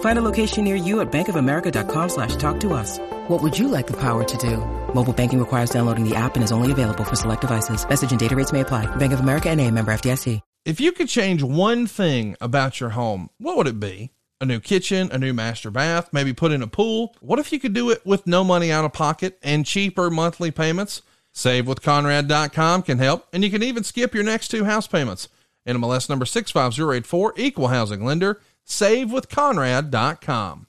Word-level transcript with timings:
Find 0.00 0.18
a 0.18 0.22
location 0.22 0.64
near 0.64 0.76
you 0.76 1.00
at 1.00 1.10
bankofamerica.com 1.10 2.08
slash 2.10 2.36
talk 2.36 2.60
to 2.60 2.74
us. 2.74 2.98
What 3.28 3.42
would 3.42 3.58
you 3.58 3.68
like 3.68 3.86
the 3.86 3.96
power 3.96 4.24
to 4.24 4.36
do? 4.36 4.58
Mobile 4.94 5.14
banking 5.14 5.38
requires 5.38 5.70
downloading 5.70 6.06
the 6.06 6.14
app 6.14 6.34
and 6.34 6.44
is 6.44 6.52
only 6.52 6.72
available 6.72 7.04
for 7.04 7.16
select 7.16 7.40
devices. 7.40 7.88
Message 7.88 8.10
and 8.10 8.20
data 8.20 8.36
rates 8.36 8.52
may 8.52 8.60
apply. 8.60 8.84
Bank 8.96 9.14
of 9.14 9.20
America 9.20 9.48
and 9.48 9.58
a 9.58 9.70
member 9.70 9.92
FDIC. 9.92 10.42
If 10.66 10.78
you 10.78 10.92
could 10.92 11.08
change 11.08 11.42
one 11.42 11.86
thing 11.86 12.36
about 12.38 12.80
your 12.80 12.90
home, 12.90 13.30
what 13.38 13.56
would 13.56 13.66
it 13.66 13.80
be? 13.80 14.10
A 14.42 14.46
new 14.46 14.60
kitchen, 14.60 15.10
a 15.10 15.16
new 15.16 15.32
master 15.32 15.70
bath, 15.70 16.10
maybe 16.12 16.34
put 16.34 16.52
in 16.52 16.60
a 16.60 16.66
pool? 16.66 17.14
What 17.20 17.38
if 17.38 17.50
you 17.50 17.58
could 17.58 17.72
do 17.72 17.88
it 17.88 18.04
with 18.04 18.26
no 18.26 18.44
money 18.44 18.70
out 18.70 18.84
of 18.84 18.92
pocket 18.92 19.38
and 19.42 19.64
cheaper 19.64 20.10
monthly 20.10 20.50
payments? 20.50 21.00
SaveWithConrad.com 21.34 22.82
can 22.82 22.98
help, 22.98 23.26
and 23.32 23.42
you 23.42 23.50
can 23.50 23.62
even 23.62 23.84
skip 23.84 24.14
your 24.14 24.24
next 24.24 24.48
two 24.48 24.64
house 24.64 24.86
payments. 24.86 25.28
NMLS 25.66 26.08
number 26.08 26.26
65084, 26.26 27.34
equal 27.36 27.68
housing 27.68 28.04
lender, 28.04 28.40
SaveWithConrad.com. 28.70 30.66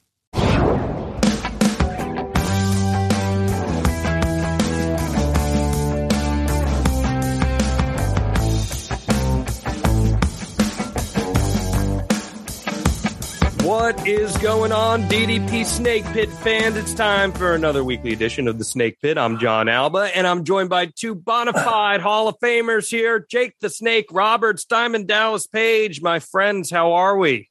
What 13.64 14.08
is 14.08 14.36
going 14.38 14.72
on, 14.72 15.04
DDP 15.04 15.64
Snake 15.64 16.04
Pit 16.06 16.30
fans? 16.32 16.76
It's 16.78 16.96
time 16.96 17.32
for 17.32 17.54
another 17.54 17.84
weekly 17.84 18.14
edition 18.14 18.48
of 18.48 18.58
the 18.58 18.66
Snake 18.66 19.00
Pit. 19.00 19.20
I'm 19.20 19.38
John 19.38 19.70
Alba, 19.70 20.10
and 20.16 20.26
I'm 20.26 20.44
joined 20.44 20.70
by 20.70 20.88
two 20.88 21.14
bona 21.14 21.54
fide 21.54 22.02
Hall 22.02 22.28
of 22.28 22.40
Famers 22.40 22.90
here 22.90 23.24
Jake 23.30 23.54
the 23.62 23.70
Snake 23.70 24.08
Roberts, 24.12 24.66
Diamond 24.66 25.08
Dallas 25.08 25.46
Page. 25.46 26.02
My 26.02 26.18
friends, 26.20 26.72
how 26.72 26.94
are 26.94 27.16
we? 27.16 27.51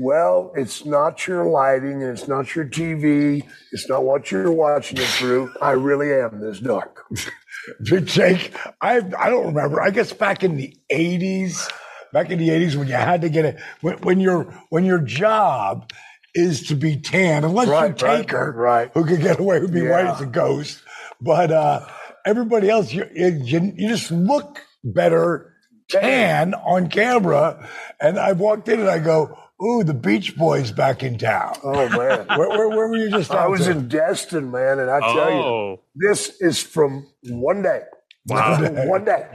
Well, 0.00 0.52
it's 0.56 0.84
not 0.86 1.26
your 1.26 1.44
lighting 1.44 2.02
and 2.02 2.16
it's 2.16 2.26
not 2.26 2.54
your 2.54 2.64
TV. 2.64 3.46
It's 3.72 3.88
not 3.88 4.02
what 4.02 4.30
you're 4.30 4.50
watching 4.50 4.98
it 4.98 5.04
through. 5.06 5.52
I 5.60 5.72
really 5.72 6.12
am 6.12 6.40
this 6.40 6.58
dark. 6.60 7.04
Jake, 7.82 8.54
I 8.80 8.96
I 9.18 9.28
don't 9.30 9.46
remember. 9.48 9.82
I 9.82 9.90
guess 9.90 10.12
back 10.12 10.42
in 10.42 10.56
the 10.56 10.74
'80s, 10.90 11.70
back 12.12 12.30
in 12.30 12.38
the 12.38 12.48
'80s 12.48 12.76
when 12.76 12.88
you 12.88 12.94
had 12.94 13.20
to 13.20 13.28
get 13.28 13.44
it 13.44 13.60
when, 13.82 13.98
when 13.98 14.20
your 14.20 14.44
when 14.70 14.84
your 14.84 15.00
job 15.00 15.90
is 16.34 16.68
to 16.68 16.74
be 16.74 16.96
tan, 16.96 17.44
unless 17.44 17.68
Right, 17.68 18.00
you're 18.00 18.10
right, 18.10 18.18
Taker, 18.22 18.52
right. 18.56 18.90
who 18.94 19.04
could 19.04 19.20
get 19.20 19.38
away 19.38 19.60
with 19.60 19.72
being 19.72 19.88
white 19.88 20.06
as 20.06 20.20
a 20.20 20.26
ghost. 20.26 20.80
But 21.20 21.50
uh, 21.50 21.86
everybody 22.24 22.70
else, 22.70 22.92
you, 22.92 23.04
you 23.14 23.74
you 23.76 23.88
just 23.88 24.10
look 24.10 24.60
better 24.82 25.52
tan 25.90 26.54
on 26.54 26.88
camera. 26.88 27.68
And 28.00 28.18
I 28.18 28.32
walked 28.32 28.68
in 28.68 28.80
and 28.80 28.88
I 28.88 28.98
go, 29.00 29.36
"Ooh, 29.62 29.84
the 29.84 29.94
Beach 29.94 30.36
Boys 30.36 30.70
back 30.72 31.02
in 31.02 31.18
town." 31.18 31.56
Oh 31.62 31.88
man. 31.88 32.26
Where, 32.38 32.48
where, 32.48 32.68
where 32.68 32.88
were 32.88 32.96
you 32.96 33.10
just? 33.10 33.30
I 33.30 33.46
was 33.48 33.66
there? 33.66 33.74
in 33.76 33.88
Destin, 33.88 34.50
man, 34.50 34.78
and 34.78 34.90
I 34.90 35.00
tell 35.00 35.30
you, 35.30 35.36
Oh, 35.36 35.80
this 35.94 36.40
is 36.40 36.62
from 36.62 37.06
one 37.28 37.62
day. 37.62 37.82
Wow. 38.26 38.60
one 38.86 39.04
day. 39.04 39.26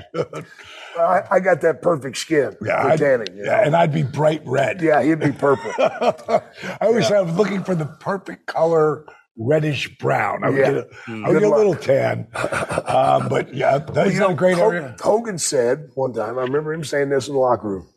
I, 0.97 1.22
I 1.31 1.40
got 1.40 1.62
that 1.62 1.81
perfect 1.81 2.18
skin 2.18 2.56
Yeah, 2.62 2.84
for 2.84 2.90
I'd- 2.91 3.03
tanning. 3.03 3.36
you 3.36 3.44
yeah, 3.46 3.58
know? 3.58 3.63
and 3.63 3.75
I'd 3.75 3.91
be 3.94 4.03
bright 4.03 4.41
red. 4.46 4.81
yeah, 4.81 5.02
he'd 5.03 5.19
be 5.19 5.31
purple. 5.31 5.72
I 5.80 6.42
always 6.81 7.07
say 7.07 7.16
I 7.18 7.22
was 7.22 7.36
looking 7.36 7.63
for 7.63 7.75
the 7.75 7.86
perfect 7.86 8.46
color, 8.46 9.06
reddish 9.38 9.97
brown. 9.97 10.44
I 10.44 10.50
would 10.52 10.59
Yeah. 10.59 10.72
get 10.72 10.75
a, 10.78 10.88
I 11.25 11.30
would 11.30 11.40
get 11.40 11.52
a 11.52 11.56
little 11.56 11.75
tan. 11.75 12.28
Um, 12.86 13.28
but 13.28 13.53
yeah, 13.53 13.80
that's 13.80 14.13
You 14.13 14.19
not 14.22 14.28
know, 14.30 14.34
a 14.34 14.38
great 14.38 14.56
Ho- 14.57 14.69
area. 14.69 14.96
Hogan 15.02 15.38
said 15.40 15.90
one 15.96 16.13
time, 16.13 16.38
I 16.38 16.44
remember 16.44 16.72
him 16.72 16.84
saying 16.84 17.09
this 17.09 17.28
in 17.28 17.34
the 17.34 17.40
locker 17.40 17.68
room. 17.68 17.90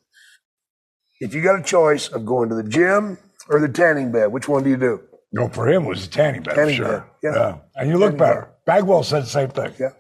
If 1.20 1.34
you 1.34 1.42
got 1.42 1.58
a 1.58 1.62
choice 1.62 2.08
of 2.08 2.24
going 2.24 2.48
to 2.48 2.54
the 2.54 2.62
gym 2.62 3.18
or 3.48 3.60
the 3.60 3.68
tanning 3.68 4.12
bed, 4.12 4.26
which 4.32 4.48
one 4.48 4.62
do 4.62 4.70
you 4.70 4.76
do? 4.76 5.00
No, 5.32 5.48
for 5.48 5.68
him 5.68 5.84
it 5.84 5.88
was 5.88 6.06
the 6.08 6.14
tanning 6.14 6.42
bed, 6.42 6.54
Tanning 6.54 6.76
sure. 6.76 7.06
bed, 7.22 7.34
yeah. 7.34 7.56
And 7.76 7.90
you 7.90 7.98
look 7.98 8.16
Tanning 8.16 8.18
better. 8.18 8.50
Bagwell 8.66 9.02
said 9.02 9.24
the 9.24 9.26
same 9.26 9.48
thing. 9.50 9.72
Yeah. 9.78 9.90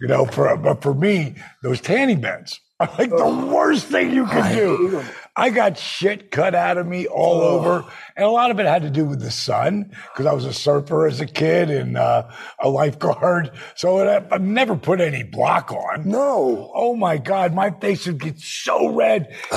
You 0.00 0.08
know, 0.08 0.26
for 0.26 0.56
but 0.56 0.82
for 0.82 0.94
me, 0.94 1.34
those 1.62 1.80
tanning 1.80 2.20
beds 2.20 2.60
are 2.80 2.90
like 2.98 3.10
the 3.10 3.48
worst 3.52 3.86
thing 3.86 4.12
you 4.12 4.26
can 4.26 4.54
do. 4.54 5.02
I 5.36 5.50
got 5.50 5.78
shit 5.78 6.30
cut 6.30 6.54
out 6.54 6.78
of 6.78 6.86
me 6.86 7.06
all 7.06 7.40
over, 7.40 7.84
and 8.16 8.24
a 8.24 8.30
lot 8.30 8.50
of 8.50 8.60
it 8.60 8.66
had 8.66 8.82
to 8.82 8.90
do 8.90 9.04
with 9.04 9.20
the 9.20 9.30
sun 9.30 9.90
because 10.12 10.26
I 10.26 10.32
was 10.32 10.44
a 10.44 10.52
surfer 10.52 11.06
as 11.06 11.20
a 11.20 11.26
kid 11.26 11.68
and 11.70 11.96
uh, 11.96 12.28
a 12.58 12.68
lifeguard. 12.68 13.50
So 13.76 13.98
it, 13.98 14.26
I 14.30 14.38
never 14.38 14.76
put 14.76 15.00
any 15.00 15.24
block 15.24 15.72
on. 15.72 16.08
No. 16.08 16.70
Oh 16.74 16.94
my 16.94 17.18
God, 17.18 17.54
my 17.54 17.70
face 17.70 18.06
would 18.06 18.20
get 18.20 18.38
so 18.38 18.88
red. 18.88 19.34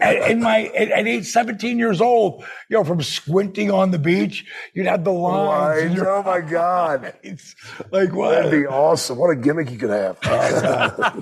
And, 0.00 0.40
my, 0.40 0.70
at, 0.76 0.90
at 0.90 1.06
age 1.06 1.26
17 1.26 1.78
years 1.78 2.00
old, 2.00 2.44
you 2.68 2.76
know, 2.76 2.84
from 2.84 3.02
squinting 3.02 3.70
on 3.70 3.90
the 3.90 3.98
beach, 3.98 4.46
you'd 4.74 4.86
have 4.86 5.04
the 5.04 5.12
lines. 5.12 5.96
Lines, 5.96 6.00
oh 6.06 6.22
my 6.22 6.40
God. 6.50 7.14
It's 7.22 7.54
Like 7.90 8.12
what? 8.12 8.30
That'd 8.30 8.50
be 8.50 8.66
awesome. 8.66 9.18
What 9.18 9.30
a 9.30 9.36
gimmick 9.36 9.70
you 9.70 9.78
could 9.78 9.90
have. 9.90 10.18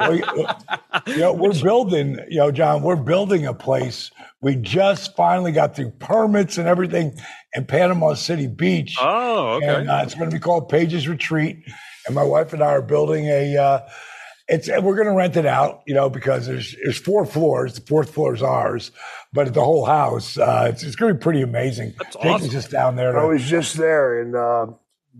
we, 0.08 0.22
you 1.12 1.18
know, 1.18 1.32
we're 1.32 1.60
building, 1.60 2.18
you 2.28 2.38
know, 2.38 2.50
John, 2.52 2.82
we're 2.82 2.96
building 2.96 3.46
a 3.46 3.54
place. 3.54 4.10
We 4.42 4.56
just 4.56 5.16
finally 5.16 5.52
got 5.52 5.74
through 5.74 5.90
permits 5.92 6.58
and 6.58 6.68
everything 6.68 7.18
in 7.54 7.64
Panama 7.64 8.14
City 8.14 8.46
Beach. 8.46 8.96
oh, 9.00 9.54
okay. 9.54 9.66
And 9.66 9.90
uh, 9.90 10.00
it's 10.04 10.14
going 10.14 10.30
to 10.30 10.34
be 10.34 10.40
called 10.40 10.68
Pages 10.68 11.08
Retreat. 11.08 11.64
And 12.06 12.14
my 12.14 12.22
wife 12.22 12.52
and 12.52 12.62
I 12.62 12.68
are 12.68 12.82
building 12.82 13.26
a, 13.26 13.56
uh, 13.56 13.88
it's, 14.48 14.68
we're 14.68 14.94
going 14.94 15.08
to 15.08 15.14
rent 15.14 15.36
it 15.36 15.46
out, 15.46 15.82
you 15.86 15.94
know, 15.94 16.08
because 16.08 16.46
there's, 16.46 16.76
there's 16.84 16.98
four 16.98 17.26
floors. 17.26 17.74
The 17.74 17.80
fourth 17.80 18.14
floor 18.14 18.34
is 18.34 18.42
ours, 18.42 18.92
but 19.32 19.52
the 19.52 19.64
whole 19.64 19.86
house, 19.86 20.38
uh, 20.38 20.70
it's, 20.70 20.82
it's 20.84 20.96
going 20.96 21.12
to 21.12 21.18
be 21.18 21.22
pretty 21.22 21.42
amazing. 21.42 21.94
That's 21.98 22.16
Jake 22.16 22.26
awesome. 22.26 22.46
is 22.46 22.52
just 22.52 22.70
down 22.70 22.94
there. 22.94 23.18
I 23.18 23.24
was 23.24 23.42
just 23.42 23.76
there, 23.76 24.20
and 24.20 24.36
uh, 24.36 24.66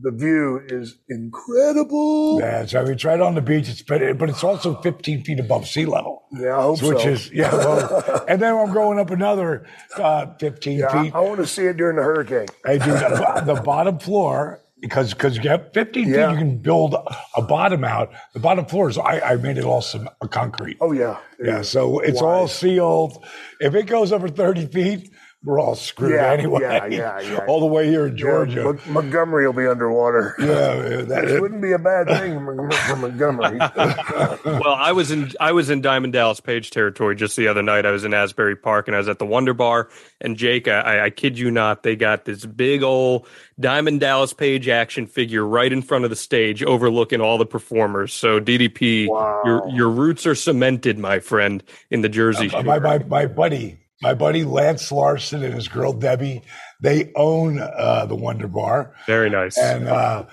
the 0.00 0.10
view 0.10 0.60
is 0.66 0.98
incredible. 1.08 2.38
yeah, 2.40 2.66
so 2.66 2.84
it's 2.84 3.04
right 3.04 3.20
on 3.20 3.34
the 3.34 3.40
beach. 3.40 3.68
It's, 3.68 3.82
but, 3.82 4.18
but 4.18 4.28
it's 4.28 4.44
also 4.44 4.80
15 4.82 5.24
feet 5.24 5.40
above 5.40 5.66
sea 5.66 5.86
level. 5.86 6.24
Yeah, 6.32 6.58
I 6.58 6.62
hope 6.62 6.82
which 6.82 7.02
so. 7.02 7.08
is 7.08 7.30
yeah. 7.32 7.52
Well, 7.54 8.24
and 8.28 8.40
then 8.40 8.54
I'm 8.54 8.72
going 8.72 8.98
up 8.98 9.10
another 9.10 9.66
uh, 9.96 10.26
15 10.38 10.78
Yeah, 10.78 11.02
feet. 11.02 11.14
I 11.14 11.20
want 11.20 11.38
to 11.38 11.46
see 11.46 11.64
it 11.64 11.76
during 11.76 11.96
the 11.96 12.02
hurricane. 12.02 12.46
Hey, 12.64 12.78
dude, 12.78 12.88
the, 12.94 13.42
the 13.46 13.60
bottom 13.62 13.98
floor 13.98 14.60
because 14.80 15.14
because 15.14 15.36
you 15.38 15.48
have 15.48 15.72
15 15.72 16.08
Yeah. 16.08 16.28
feet, 16.28 16.32
you 16.32 16.38
can 16.38 16.58
build 16.58 16.94
a 17.36 17.42
bottom 17.42 17.82
out. 17.84 18.12
The 18.34 18.40
bottom 18.40 18.66
floor 18.66 18.90
is 18.90 18.98
I, 18.98 19.20
I 19.20 19.36
made 19.36 19.56
it 19.58 19.64
all 19.64 19.80
some 19.82 20.08
uh, 20.20 20.26
concrete. 20.26 20.76
Oh 20.80 20.92
yeah, 20.92 21.18
yeah, 21.42 21.62
so 21.62 22.00
it's 22.00 22.20
all 22.20 22.48
sealed. 22.48 23.24
If 23.60 23.74
it 23.74 23.84
goes 23.86 24.12
over 24.12 24.28
30 24.28 24.66
feet, 24.66 25.10
we're 25.46 25.60
all 25.60 25.76
screwed 25.76 26.10
Yeah, 26.12 26.32
anyway. 26.32 26.60
yeah, 26.60 26.86
yeah, 26.86 27.20
yeah. 27.20 27.44
all 27.46 27.60
the 27.60 27.66
way 27.66 27.86
here 27.86 28.06
in 28.08 28.16
Yeah, 28.16 28.22
Georgia. 28.24 28.64
Mon- 28.64 28.80
Montgomery 28.88 29.46
will 29.46 29.54
be 29.54 29.66
underwater. 29.66 30.34
Yeah, 30.40 30.46
yeah, 30.88 31.02
that- 31.02 31.24
Which 31.24 31.40
wouldn't 31.40 31.62
be 31.62 31.72
a 31.72 31.78
bad 31.78 32.08
thing 32.08 32.34
for 32.44 32.70
for 32.70 32.96
Montgomery. 32.96 33.58
well, 34.44 34.74
I 34.76 34.92
was 34.92 35.10
in 35.10 35.30
I 35.40 35.52
was 35.52 35.70
in 35.70 35.80
Diamond 35.80 36.12
Dallas 36.12 36.40
Page 36.40 36.70
territory 36.70 37.14
just 37.16 37.36
the 37.36 37.48
other 37.48 37.62
night. 37.62 37.86
I 37.86 37.90
was 37.92 38.04
in 38.04 38.12
Asbury 38.12 38.56
Park 38.56 38.88
and 38.88 38.94
I 38.94 38.98
was 38.98 39.08
at 39.08 39.18
the 39.18 39.26
Wonder 39.26 39.54
Bar. 39.54 39.88
And 40.20 40.36
Jake, 40.36 40.66
I, 40.68 41.04
I 41.06 41.10
kid 41.10 41.38
you 41.38 41.50
not, 41.50 41.82
they 41.84 41.94
got 41.96 42.24
this 42.24 42.44
big 42.44 42.82
old 42.82 43.26
Diamond 43.60 44.00
Dallas 44.00 44.32
Page 44.32 44.68
action 44.68 45.06
figure 45.06 45.46
right 45.46 45.72
in 45.72 45.80
front 45.82 46.04
of 46.04 46.10
the 46.10 46.16
stage, 46.16 46.62
overlooking 46.64 47.20
all 47.20 47.38
the 47.38 47.46
performers. 47.46 48.12
So 48.12 48.40
DDP, 48.40 49.08
Wow. 49.08 49.42
your 49.44 49.68
your 49.70 49.88
roots 49.90 50.26
are 50.26 50.34
cemented, 50.34 50.98
my 50.98 51.20
friend, 51.20 51.62
in 51.90 52.00
the 52.00 52.08
Jersey. 52.08 52.46
Uh, 52.48 52.50
Shore. 52.50 52.62
my, 52.64 52.78
my, 52.78 52.98
my 52.98 53.26
buddy, 53.26 53.78
my 54.02 54.14
buddy 54.14 54.44
Lance 54.44 54.90
Larson 54.92 55.42
and 55.42 55.54
his 55.54 55.68
girl 55.68 55.92
Debbie, 55.92 56.42
they 56.82 57.12
own 57.16 57.58
uh, 57.60 58.06
the 58.06 58.14
Wonder 58.16 58.48
Bar. 58.48 58.94
Very 59.06 59.30
nice. 59.30 59.56
And 59.58 59.88
uh, 59.88 60.26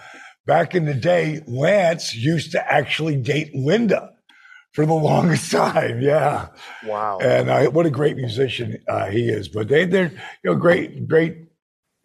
back 0.45 0.75
in 0.75 0.86
the 0.86 0.94
day, 0.94 1.42
Lance 1.48 2.13
used 2.15 2.51
to 2.51 2.74
actually 2.74 3.15
date 3.15 3.56
Linda 3.56 4.12
for 4.74 4.86
the 4.86 4.94
longest 5.10 5.51
time. 5.51 6.01
Yeah. 6.01 6.48
Wow. 6.86 7.19
And 7.21 7.50
uh, 7.50 7.69
what 7.71 7.86
a 7.86 7.89
great 7.92 8.18
musician 8.18 8.77
uh, 8.88 9.07
he 9.10 9.30
is. 9.30 9.48
But 9.48 9.68
they, 9.69 9.86
they're, 9.86 10.12
you 10.44 10.51
know, 10.51 10.56
great, 10.56 11.07
great, 11.07 11.38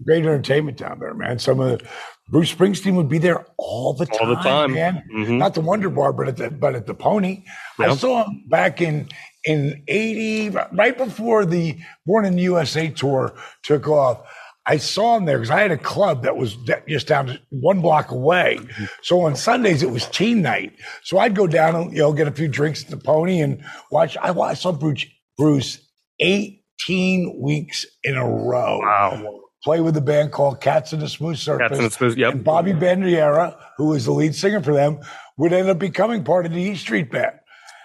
great 0.05 0.25
entertainment 0.25 0.77
down 0.79 1.01
there, 1.01 1.15
man. 1.15 1.39
Some 1.39 1.59
of 1.61 1.79
the, 1.81 1.89
Bruce 2.31 2.55
Springsteen 2.55 2.95
would 2.97 3.09
be 3.09 3.17
there 3.19 3.47
all 3.57 3.95
the 3.95 4.05
time, 4.05 4.19
All 4.21 4.29
the 4.29 4.35
time. 4.43 4.75
man. 4.75 5.03
Mhm. 5.13 5.39
Not 5.39 5.55
the 5.55 5.63
Wonder 5.63 5.89
Bar, 5.89 6.13
but 6.13 6.29
at 6.29 6.37
the, 6.37 6.51
but 6.51 6.75
at 6.75 6.87
the 6.87 6.93
Pony. 6.95 7.43
I 7.79 7.97
saw 7.97 8.25
him 8.27 8.45
back 8.49 8.83
in, 8.83 9.09
in 9.49 9.83
80, 9.89 10.51
right 10.73 10.97
before 10.97 11.47
the 11.47 11.79
Born 12.05 12.27
in 12.27 12.37
the 12.37 12.43
USA 12.43 12.91
tour 12.91 13.33
took 13.63 13.89
off. 13.89 14.21
I 14.67 14.77
saw 14.77 15.17
him 15.17 15.25
there 15.25 15.39
because 15.39 15.51
I 15.51 15.63
had 15.63 15.71
a 15.71 15.79
club 15.79 16.23
that 16.25 16.37
was 16.37 16.59
just 16.87 17.07
down 17.07 17.39
one 17.49 17.81
block 17.81 18.11
away. 18.11 18.61
So 19.01 19.23
on 19.23 19.35
Sundays 19.35 19.83
it 19.83 19.91
was 19.91 20.07
teen 20.09 20.43
night. 20.43 20.75
So 21.03 21.19
I'd 21.19 21.35
go 21.35 21.47
down 21.47 21.75
and 21.75 21.93
you 21.93 22.01
know 22.01 22.13
get 22.13 22.29
a 22.29 22.31
few 22.31 22.49
drinks 22.49 22.85
at 22.85 22.91
the 22.91 22.99
Pony 22.99 23.41
and 23.41 23.65
watch. 23.91 24.19
I, 24.19 24.31
I 24.39 24.53
saw 24.53 24.73
Bruce, 24.73 25.07
Bruce 25.39 25.79
18 26.21 27.41
weeks 27.41 27.87
in 28.05 28.19
a 28.19 28.29
row. 28.29 28.81
Wow. 28.81 29.41
Play 29.65 29.81
with 29.81 29.97
a 29.97 30.03
band 30.03 30.33
called 30.33 30.61
Cats 30.61 30.93
in 30.93 31.01
the 31.01 31.09
Smooth 31.09 31.39
Surface. 31.39 31.69
Cats 31.69 31.79
in 31.79 31.85
the 31.85 31.91
Smooth- 31.91 32.19
yep. 32.19 32.35
And 32.35 32.45
Bobby 32.45 32.75
Bandiera, 32.75 33.57
who 33.79 33.87
was 33.87 34.05
the 34.05 34.13
lead 34.13 34.35
singer 34.35 34.63
for 34.63 34.75
them, 34.75 35.01
would 35.39 35.55
end 35.55 35.71
up 35.71 35.79
becoming 35.79 36.23
part 36.23 36.45
of 36.45 36.53
the 36.53 36.61
E 36.61 36.75
Street 36.75 37.11
Band. 37.11 37.37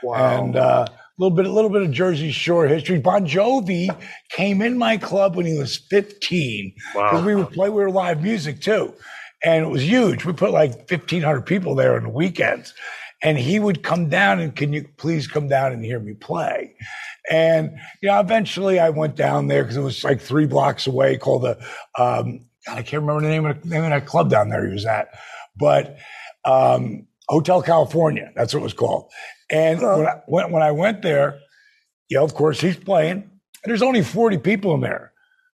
Wow. 0.04 0.16
And 0.16 0.58
uh, 0.58 0.88
little 1.18 1.36
bit, 1.36 1.46
a 1.46 1.52
little 1.52 1.70
bit 1.70 1.82
of 1.84 1.92
Jersey 1.92 2.32
Shore 2.32 2.68
history. 2.68 3.00
Bon 3.00 3.26
Jovi 3.26 3.96
came 4.30 4.62
in 4.62 4.78
my 4.78 4.98
club 4.98 5.36
when 5.36 5.46
he 5.46 5.58
was 5.58 5.78
15 5.90 6.74
Wow. 6.96 7.24
we 7.26 7.36
would 7.36 7.52
play. 7.52 7.70
We 7.70 7.76
were 7.84 7.92
live 7.92 8.24
music 8.24 8.62
too, 8.62 8.94
and 9.44 9.66
it 9.66 9.70
was 9.70 9.84
huge. 9.84 10.26
We 10.26 10.34
put 10.34 10.52
like 10.52 10.72
1,500 10.90 11.42
people 11.42 11.76
there 11.76 11.96
on 11.96 12.04
the 12.04 12.10
weekends, 12.10 12.74
and 13.22 13.38
he 13.38 13.60
would 13.60 13.84
come 13.84 14.10
down 14.10 14.40
and 14.40 14.56
can 14.56 14.74
you 14.74 14.88
please 14.98 15.28
come 15.28 15.48
down 15.48 15.72
and 15.72 15.84
hear 15.86 16.00
me 16.00 16.14
play? 16.14 16.76
And 17.30 17.78
you 18.02 18.10
know, 18.10 18.20
eventually 18.20 18.80
I 18.80 18.90
went 18.90 19.16
down 19.16 19.48
there 19.48 19.64
because 19.64 19.78
it 19.78 19.82
was 19.82 20.04
like 20.04 20.20
three 20.20 20.46
blocks 20.46 20.88
away. 20.88 21.18
Called 21.18 21.44
the 21.44 21.58
um, 21.98 22.46
God, 22.66 22.78
I 22.78 22.82
can't 22.84 23.02
remember 23.02 23.22
the 23.22 23.30
name 23.30 23.46
of 23.46 23.62
the 23.62 23.70
name 23.70 23.84
of 23.84 23.90
that 23.92 24.06
club 24.06 24.30
down 24.30 24.50
there 24.50 24.66
he 24.68 24.74
was 24.74 24.86
at, 24.86 25.10
but 25.56 25.98
um, 26.46 27.08
Hotel 27.30 27.62
California. 27.62 28.32
That's 28.36 28.54
what 28.54 28.60
it 28.60 28.64
was 28.64 28.74
called. 28.74 29.10
And 29.50 29.82
when, 29.82 30.08
I, 30.08 30.22
when, 30.28 30.52
when 30.52 30.64
I 30.64 30.72
went 30.72 31.02
there, 31.02 31.40
yeah, 32.10 32.22
of 32.22 32.34
course, 32.34 32.62
he's 32.62 32.78
playing. 32.78 33.30
And 33.64 33.70
there's 33.70 33.82
only 33.82 34.04
40 34.04 34.40
people 34.40 34.74
in 34.76 34.82
there, 34.82 35.14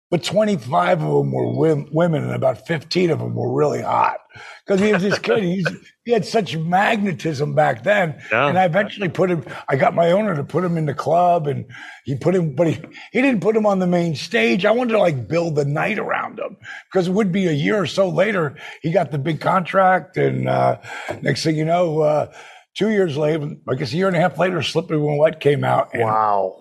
but 0.10 0.24
25 0.24 1.04
of 1.04 1.08
them 1.08 1.32
were 1.32 1.48
wom- 1.48 1.90
women, 1.92 2.24
and 2.24 2.34
about 2.34 2.66
15 2.66 3.12
of 3.12 3.20
them 3.20 3.36
were 3.36 3.54
really 3.54 3.82
hot. 3.82 4.18
Because 4.66 4.82
he 4.82 4.92
was 4.92 5.04
this 5.04 5.20
kid. 5.20 5.44
He's, 5.44 5.68
he 6.06 6.12
had 6.12 6.26
such 6.26 6.58
magnetism 6.58 7.54
back 7.54 7.84
then. 7.84 8.20
Yeah. 8.32 8.48
And 8.48 8.58
I 8.58 8.66
eventually 8.66 9.10
put 9.10 9.30
him, 9.30 9.46
I 9.68 9.76
got 9.76 9.94
my 9.94 10.12
owner 10.12 10.36
to 10.36 10.44
put 10.44 10.64
him 10.64 10.76
in 10.78 10.88
the 10.88 10.94
club, 10.94 11.48
and 11.48 11.66
he 12.04 12.16
put 12.16 12.34
him, 12.34 12.56
but 12.56 12.68
he, 12.68 12.82
he 13.12 13.22
didn't 13.22 13.42
put 13.42 13.56
him 13.56 13.66
on 13.68 13.80
the 13.80 13.88
main 13.88 14.16
stage. 14.16 14.66
I 14.66 14.72
wanted 14.72 14.94
to 14.94 15.00
like 15.00 15.28
build 15.28 15.56
the 15.56 15.66
night 15.66 16.00
around 16.00 16.40
him 16.40 16.58
because 16.92 17.08
it 17.08 17.12
would 17.12 17.32
be 17.32 17.48
a 17.48 17.52
year 17.52 17.80
or 17.80 17.86
so 17.86 18.10
later, 18.10 18.58
he 18.82 18.92
got 18.92 19.12
the 19.12 19.20
big 19.20 19.40
contract. 19.40 20.18
And 20.18 20.50
uh, 20.50 20.80
next 21.22 21.44
thing 21.44 21.56
you 21.56 21.66
know, 21.66 22.00
uh, 22.02 22.32
two 22.76 22.90
years 22.90 23.18
later, 23.18 23.56
I 23.68 23.76
guess 23.76 23.94
a 23.94 23.96
year 23.96 24.08
and 24.08 24.16
a 24.16 24.20
half 24.20 24.38
later, 24.38 24.62
Slippery 24.62 24.98
When 24.98 25.18
Wet 25.18 25.40
came 25.40 25.64
out. 25.64 25.94
And 25.94 26.04
wow. 26.04 26.58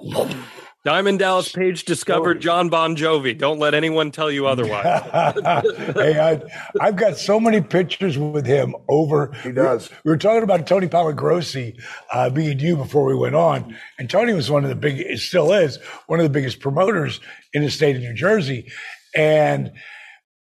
Diamond 0.85 1.19
Dallas 1.19 1.51
Page 1.53 1.85
discovered 1.85 2.41
John 2.41 2.69
Bon 2.69 2.97
Jovi. 2.97 3.37
Don't 3.37 3.59
let 3.59 3.75
anyone 3.75 4.11
tell 4.11 4.31
you 4.31 4.47
otherwise. 4.47 4.85
hey, 5.95 6.19
I, 6.19 6.41
I've 6.81 6.97
got 6.97 7.19
so 7.19 7.39
many 7.39 7.61
pictures 7.61 8.17
with 8.17 8.47
him 8.47 8.75
over. 8.89 9.33
He 9.43 9.53
does. 9.53 9.91
We 10.05 10.11
were 10.11 10.17
talking 10.17 10.45
about 10.45 10.67
Tony 10.67 10.87
Pallagrosi, 10.87 11.79
uh, 12.13 12.31
being 12.31 12.59
you 12.61 12.77
before 12.77 13.05
we 13.05 13.15
went 13.15 13.35
on, 13.35 13.77
and 13.99 14.09
Tony 14.09 14.33
was 14.33 14.51
one 14.51 14.63
of 14.63 14.71
the 14.71 14.77
big, 14.77 14.99
it 14.99 15.19
still 15.19 15.53
is 15.53 15.79
one 16.07 16.21
of 16.21 16.25
the 16.25 16.31
biggest 16.31 16.61
promoters 16.61 17.21
in 17.53 17.63
the 17.63 17.71
state 17.71 17.97
of 17.97 18.03
New 18.03 18.15
Jersey, 18.15 18.71
and 19.15 19.73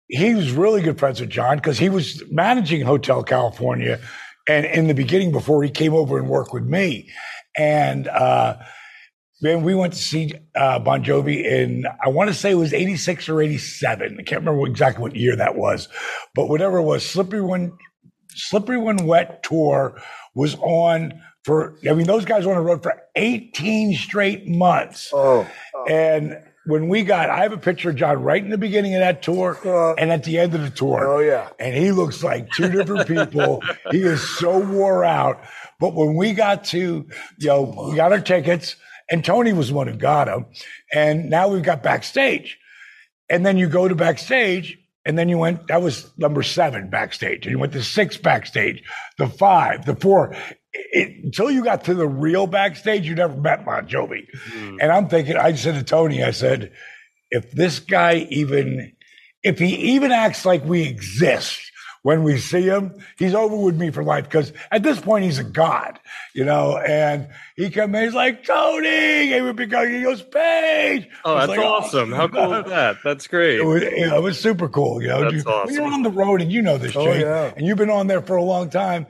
he 0.08 0.34
was 0.34 0.52
really 0.52 0.82
good 0.82 0.98
friends 0.98 1.20
with 1.20 1.30
John 1.30 1.56
because 1.56 1.78
he 1.78 1.88
was 1.88 2.22
managing 2.30 2.82
Hotel 2.82 3.24
California, 3.24 3.98
and 4.48 4.66
in 4.66 4.86
the 4.86 4.94
beginning 4.94 5.32
before 5.32 5.62
he 5.62 5.70
came 5.70 5.94
over 5.94 6.18
and 6.18 6.28
worked 6.28 6.52
with 6.52 6.64
me, 6.64 7.10
and. 7.56 8.08
uh 8.08 8.56
Man, 9.42 9.64
we 9.64 9.74
went 9.74 9.92
to 9.92 9.98
see 9.98 10.32
uh, 10.54 10.78
Bon 10.78 11.04
Jovi 11.04 11.44
in, 11.44 11.84
I 12.02 12.08
want 12.08 12.28
to 12.28 12.34
say 12.34 12.52
it 12.52 12.54
was 12.54 12.72
86 12.72 13.28
or 13.28 13.42
87. 13.42 14.16
I 14.18 14.22
can't 14.22 14.40
remember 14.40 14.66
exactly 14.66 15.02
what 15.02 15.14
year 15.14 15.36
that 15.36 15.56
was, 15.56 15.88
but 16.34 16.48
whatever 16.48 16.78
it 16.78 16.84
was, 16.84 17.04
Slippery 17.04 17.42
When, 17.42 17.76
Slippery 18.30 18.78
When 18.78 19.06
Wet 19.06 19.42
tour 19.42 20.00
was 20.34 20.54
on 20.56 21.20
for, 21.44 21.76
I 21.88 21.92
mean, 21.92 22.06
those 22.06 22.24
guys 22.24 22.46
were 22.46 22.52
on 22.52 22.58
the 22.58 22.64
road 22.64 22.82
for 22.82 22.94
18 23.14 23.94
straight 23.94 24.48
months. 24.48 25.10
Oh. 25.12 25.46
And 25.86 26.38
when 26.66 26.88
we 26.88 27.02
got, 27.04 27.30
I 27.30 27.42
have 27.42 27.52
a 27.52 27.58
picture 27.58 27.90
of 27.90 27.96
John 27.96 28.22
right 28.22 28.42
in 28.42 28.50
the 28.50 28.58
beginning 28.58 28.94
of 28.94 29.00
that 29.00 29.22
tour 29.22 29.58
Uh, 29.64 29.94
and 29.94 30.10
at 30.10 30.24
the 30.24 30.38
end 30.38 30.54
of 30.54 30.62
the 30.62 30.70
tour. 30.70 31.06
Oh, 31.06 31.18
yeah. 31.20 31.48
And 31.58 31.74
he 31.74 31.92
looks 31.92 32.22
like 32.22 32.50
two 32.50 32.68
different 32.68 33.06
people. 33.06 33.62
he 33.90 34.02
is 34.02 34.28
so 34.38 34.58
wore 34.58 35.04
out. 35.04 35.42
But 35.78 35.94
when 35.94 36.16
we 36.16 36.32
got 36.32 36.64
to, 36.66 37.06
you 37.38 37.46
know, 37.46 37.88
we 37.90 37.96
got 37.96 38.12
our 38.12 38.20
tickets 38.20 38.76
and 39.10 39.24
Tony 39.24 39.52
was 39.52 39.68
the 39.68 39.74
one 39.74 39.86
who 39.86 39.94
got 39.94 40.26
them. 40.26 40.46
And 40.92 41.30
now 41.30 41.48
we've 41.48 41.62
got 41.62 41.82
backstage. 41.82 42.58
And 43.30 43.44
then 43.44 43.58
you 43.58 43.68
go 43.68 43.86
to 43.88 43.94
backstage 43.94 44.78
and 45.04 45.16
then 45.16 45.28
you 45.28 45.38
went, 45.38 45.68
that 45.68 45.82
was 45.82 46.10
number 46.16 46.42
seven 46.42 46.90
backstage. 46.90 47.46
And 47.46 47.52
you 47.52 47.58
went 47.58 47.72
to 47.74 47.82
six 47.82 48.16
backstage, 48.16 48.82
the 49.18 49.28
five, 49.28 49.86
the 49.86 49.94
four. 49.94 50.34
It, 50.92 51.24
until 51.24 51.50
you 51.50 51.64
got 51.64 51.84
to 51.84 51.94
the 51.94 52.06
real 52.06 52.46
backstage, 52.46 53.06
you 53.06 53.14
never 53.14 53.36
met 53.36 53.64
Bon 53.64 53.86
Jovi. 53.86 54.26
Hmm. 54.50 54.76
And 54.80 54.92
I'm 54.92 55.08
thinking, 55.08 55.36
I 55.36 55.54
said 55.54 55.74
to 55.74 55.82
Tony, 55.82 56.22
I 56.22 56.30
said, 56.30 56.72
if 57.30 57.50
this 57.52 57.78
guy 57.78 58.26
even, 58.30 58.92
if 59.42 59.58
he 59.58 59.74
even 59.94 60.12
acts 60.12 60.44
like 60.44 60.64
we 60.64 60.82
exist 60.82 61.65
when 62.06 62.22
we 62.22 62.38
see 62.38 62.62
him, 62.62 62.94
he's 63.18 63.34
over 63.34 63.56
with 63.56 63.74
me 63.74 63.90
for 63.90 64.04
life. 64.04 64.22
Because 64.26 64.52
at 64.70 64.84
this 64.84 65.00
point, 65.00 65.24
he's 65.24 65.40
a 65.40 65.44
god, 65.44 65.98
you 66.34 66.44
know. 66.44 66.76
And 66.78 67.26
he 67.56 67.68
comes 67.68 67.96
in, 67.96 68.04
he's 68.04 68.14
like 68.14 68.44
Tony, 68.44 69.32
and 69.32 69.44
we 69.44 69.52
become, 69.52 69.88
he 69.88 70.02
goes 70.02 70.22
Page. 70.22 71.08
Oh, 71.24 71.34
that's 71.34 71.48
like, 71.48 71.58
oh, 71.58 71.64
awesome. 71.64 72.12
How 72.12 72.28
cool 72.28 72.54
is 72.54 72.66
that? 72.66 72.98
That's 73.02 73.26
great. 73.26 73.58
It 73.58 73.64
was, 73.64 73.82
you 73.82 74.06
know, 74.06 74.18
it 74.18 74.22
was 74.22 74.38
super 74.38 74.68
cool. 74.68 75.02
You 75.02 75.08
know, 75.08 75.22
That's 75.22 75.44
You- 75.44 75.50
when 75.50 75.74
you're 75.74 75.92
on 75.92 76.04
the 76.04 76.10
road 76.12 76.40
and 76.40 76.52
you 76.52 76.62
know 76.62 76.78
this, 76.78 76.94
Oh, 76.94 77.06
Jay, 77.06 77.22
yeah. 77.22 77.52
and 77.56 77.66
you've 77.66 77.76
been 77.78 77.90
on 77.90 78.06
there 78.06 78.22
for 78.22 78.36
a 78.36 78.42
long 78.44 78.70
time, 78.70 79.06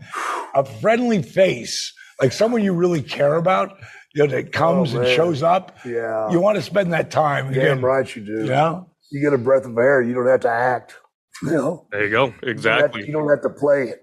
a 0.55 0.65
friendly 0.65 1.21
face, 1.23 1.93
like 2.19 2.33
someone 2.33 2.65
you 2.65 2.73
really 2.73 3.03
care 3.03 3.35
about, 3.35 3.77
you 4.15 4.27
know, 4.27 4.35
that 4.35 4.53
comes 4.53 4.95
Oh, 4.95 5.01
and 5.03 5.09
shows 5.15 5.43
up. 5.43 5.77
Yeah. 5.85 6.31
You 6.31 6.41
want 6.41 6.57
to 6.57 6.63
spend 6.63 6.95
that 6.95 7.11
time. 7.11 7.53
Damn 7.53 7.61
again, 7.61 7.83
right 7.83 8.17
you 8.17 8.25
do. 8.25 8.33
You 8.45 8.47
know? 8.47 8.89
You 9.11 9.21
get 9.21 9.35
a 9.35 9.39
breath 9.39 9.67
of 9.67 9.77
air, 9.77 10.01
you 10.01 10.15
don't 10.15 10.27
have 10.29 10.41
to 10.41 10.51
act. 10.51 10.95
You 11.43 11.51
know? 11.51 11.87
There 11.93 12.05
you 12.05 12.11
go. 12.11 12.25
You 12.27 12.31
don't 12.33 12.41
have- 12.43 12.49
Exactly. 12.51 13.07
You 13.07 13.13
don't 13.13 13.29
have 13.29 13.43
to 13.43 13.51
play 13.51 13.85
it. 13.89 14.03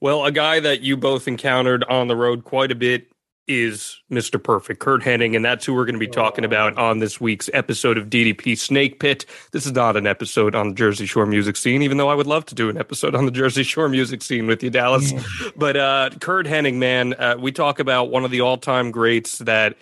Well, 0.00 0.24
a 0.24 0.32
guy 0.32 0.60
that 0.60 0.80
you 0.80 0.96
both 0.96 1.28
encountered 1.28 1.84
on 1.84 2.08
the 2.08 2.16
road 2.16 2.44
quite 2.44 2.70
a 2.72 2.74
bit 2.74 3.08
is 3.46 4.00
Mr. 4.10 4.42
Perfect, 4.42 4.78
Curt 4.80 5.02
Hennig, 5.02 5.34
and 5.34 5.44
that's 5.44 5.66
who 5.66 5.74
we're 5.74 5.84
going 5.84 5.94
to 5.96 5.98
be 5.98 6.06
talking 6.06 6.44
about 6.44 6.78
on 6.78 7.00
this 7.00 7.20
week's 7.20 7.50
episode 7.52 7.98
of 7.98 8.08
DDP 8.08 8.56
Snake 8.56 9.00
Pit. 9.00 9.26
This 9.50 9.66
is 9.66 9.72
not 9.72 9.96
an 9.96 10.06
episode 10.06 10.54
on 10.54 10.68
the 10.68 10.74
Jersey 10.74 11.04
Shore 11.04 11.26
music 11.26 11.56
scene, 11.56 11.82
even 11.82 11.96
though 11.98 12.08
I 12.08 12.14
would 12.14 12.28
love 12.28 12.46
to 12.46 12.54
do 12.54 12.70
an 12.70 12.78
episode 12.78 13.14
on 13.16 13.24
the 13.26 13.32
Jersey 13.32 13.64
Shore 13.64 13.88
music 13.88 14.22
scene 14.22 14.46
with 14.46 14.62
you, 14.62 14.70
Dallas. 14.70 15.12
but 15.56 15.76
uh, 15.76 16.10
Curt 16.20 16.46
Hennig, 16.46 16.74
man, 16.76 17.14
uh, 17.14 17.36
we 17.40 17.50
talk 17.50 17.80
about 17.80 18.10
one 18.10 18.24
of 18.24 18.30
the 18.30 18.40
all-time 18.40 18.92
greats 18.92 19.38
that 19.38 19.76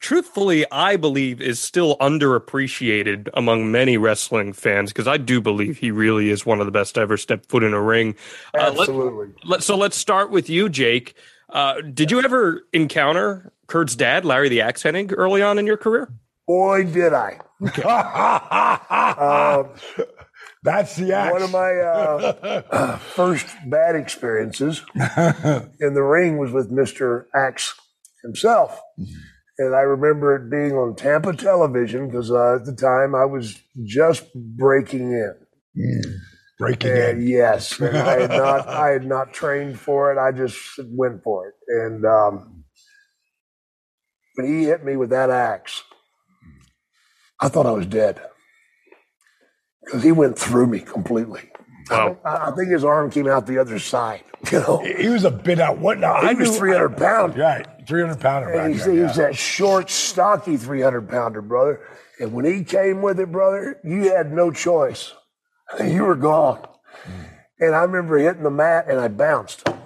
truthfully, 0.00 0.64
I 0.70 0.96
believe 0.96 1.40
is 1.40 1.58
still 1.58 1.96
underappreciated 1.98 3.28
among 3.34 3.70
many 3.70 3.96
wrestling 3.96 4.52
fans 4.52 4.90
because 4.92 5.06
I 5.08 5.16
do 5.16 5.40
believe 5.40 5.78
he 5.78 5.90
really 5.90 6.30
is 6.30 6.44
one 6.46 6.60
of 6.60 6.66
the 6.66 6.72
best 6.72 6.94
to 6.94 7.00
ever 7.00 7.16
step 7.16 7.46
foot 7.46 7.62
in 7.62 7.74
a 7.74 7.80
ring. 7.82 8.14
Uh, 8.54 8.72
Absolutely. 8.78 9.34
let, 9.44 9.62
so 9.62 9.76
let's 9.76 9.96
start 9.96 10.30
with 10.30 10.48
you, 10.50 10.68
Jake. 10.68 11.14
Uh, 11.48 11.80
did 11.80 12.10
you 12.10 12.20
ever 12.20 12.66
encounter 12.72 13.52
Curt's 13.66 13.94
dad, 13.94 14.24
Larry 14.24 14.48
the 14.48 14.60
Axe 14.60 14.82
Hennig, 14.82 15.12
early 15.16 15.42
on 15.42 15.58
in 15.58 15.66
your 15.66 15.76
career? 15.76 16.12
Boy, 16.46 16.84
did 16.84 17.12
I. 17.12 17.38
Um, 19.18 19.70
That's 20.62 20.96
the 20.96 21.12
act. 21.14 21.32
one 21.32 21.42
of 21.42 21.50
my 21.50 21.74
uh, 21.76 22.98
first 23.14 23.46
bad 23.66 23.94
experiences 23.94 24.82
in 24.94 25.94
the 25.94 26.02
ring 26.02 26.38
was 26.38 26.50
with 26.52 26.70
Mr. 26.70 27.26
Axe 27.34 27.74
himself. 28.22 28.80
And 29.58 29.74
I 29.74 29.80
remember 29.80 30.36
it 30.36 30.50
being 30.50 30.72
on 30.76 30.94
Tampa 30.96 31.32
television 31.34 32.08
because 32.08 32.30
uh, 32.30 32.56
at 32.56 32.66
the 32.66 32.74
time 32.74 33.14
I 33.14 33.24
was 33.24 33.58
just 33.84 34.24
breaking 34.34 35.12
in. 35.12 36.20
breaking 36.58 36.90
And 36.90 37.22
in. 37.22 37.28
yes, 37.28 37.78
and 37.80 37.96
I 37.96 38.20
had 38.20 38.30
not 38.30 38.68
I 38.84 38.88
had 38.90 39.04
not 39.06 39.32
trained 39.32 39.78
for 39.80 40.12
it. 40.12 40.18
I 40.18 40.30
just 40.32 40.58
went 40.88 41.22
for 41.22 41.48
it. 41.48 41.54
And 41.68 42.04
um, 42.04 42.64
when 44.34 44.46
he 44.46 44.64
hit 44.64 44.84
me 44.84 44.96
with 44.96 45.10
that 45.10 45.30
axe, 45.30 45.82
I 47.40 47.48
thought 47.48 47.66
I 47.66 47.70
was 47.72 47.86
dead 47.86 48.20
because 49.84 50.02
he 50.02 50.12
went 50.12 50.38
through 50.38 50.66
me 50.66 50.80
completely. 50.80 51.50
Wow. 51.90 52.18
I, 52.24 52.48
I 52.48 52.54
think 52.56 52.70
his 52.70 52.84
arm 52.84 53.10
came 53.10 53.28
out 53.28 53.46
the 53.46 53.58
other 53.58 53.78
side. 53.78 54.22
You 54.52 54.60
know, 54.60 54.78
He 54.98 55.08
was 55.08 55.24
a 55.24 55.30
bit 55.30 55.58
out. 55.58 55.78
What? 55.78 55.98
Now, 55.98 56.20
he 56.20 56.28
I 56.28 56.32
was 56.34 56.50
knew- 56.50 56.58
300 56.58 56.96
pounds. 56.98 57.36
Right, 57.36 57.66
300 57.86 58.20
pounder 58.20 58.50
And 58.50 58.74
he's, 58.74 58.84
then, 58.84 58.94
he 58.94 59.00
yeah. 59.00 59.06
was 59.06 59.16
that 59.16 59.36
short, 59.36 59.90
stocky 59.90 60.56
300 60.56 61.08
pounder, 61.08 61.42
brother. 61.42 61.80
And 62.18 62.32
when 62.32 62.44
he 62.44 62.64
came 62.64 63.02
with 63.02 63.20
it, 63.20 63.30
brother, 63.30 63.78
you 63.84 64.12
had 64.14 64.32
no 64.32 64.50
choice. 64.50 65.12
You 65.84 66.04
were 66.04 66.14
gone. 66.14 66.64
And 67.58 67.74
I 67.74 67.82
remember 67.82 68.18
hitting 68.18 68.44
the 68.44 68.50
mat 68.50 68.86
and 68.88 69.00
I 69.00 69.08
bounced. 69.08 69.68